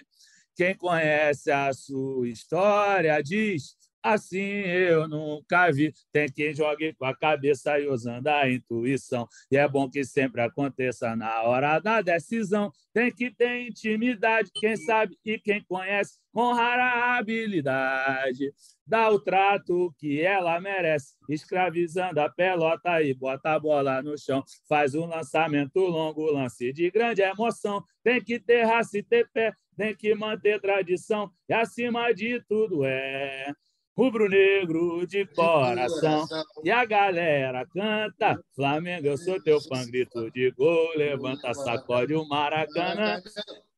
[0.56, 3.76] Quem conhece a sua história diz
[4.06, 5.92] Assim eu nunca vi.
[6.12, 9.28] Tem quem jogue com a cabeça e usando a intuição.
[9.50, 12.72] E é bom que sempre aconteça na hora da decisão.
[12.94, 18.54] Tem que ter intimidade, quem sabe e quem conhece, honrar a habilidade.
[18.86, 24.44] Dá o trato que ela merece, escravizando a pelota e bota a bola no chão.
[24.70, 27.84] Faz um lançamento longo, lance de grande emoção.
[28.04, 31.32] Tem que ter raça e ter pé, tem que manter tradição.
[31.50, 33.52] E acima de tudo é
[33.96, 36.28] rubro-negro de coração.
[36.64, 42.28] E a galera canta, Flamengo, eu sou teu fã, grito de gol, levanta, sacode o
[42.28, 43.22] Maracanã.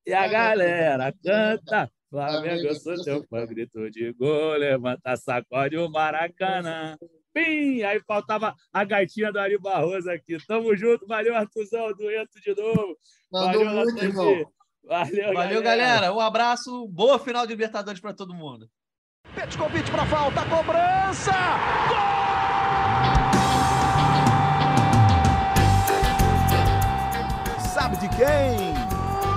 [0.06, 5.90] E a galera canta, Flamengo, eu sou teu fã, grito de gol, levanta, sacode o
[5.90, 6.98] Maracanã.
[7.34, 7.84] Pim!
[7.84, 10.38] Aí faltava a gaitinha do Ari Barroso aqui.
[10.48, 12.98] Tamo junto, valeu, Artuzão, dueto de novo.
[13.32, 14.52] Mandou valeu, muito.
[14.84, 15.62] Valeu, valeu galera.
[15.62, 16.14] galera.
[16.14, 18.68] Um abraço, boa final de Libertadores para todo mundo.
[19.38, 21.32] Petkovic para falta, cobrança!
[21.88, 21.98] Gol!
[27.60, 28.74] Sabe de quem?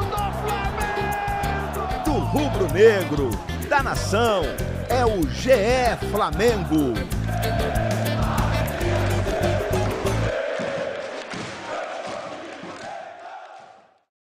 [0.07, 2.03] Do Flamengo!
[2.07, 3.31] Do rubro-negro,
[3.69, 4.41] da nação,
[4.89, 6.95] é o GE Flamengo.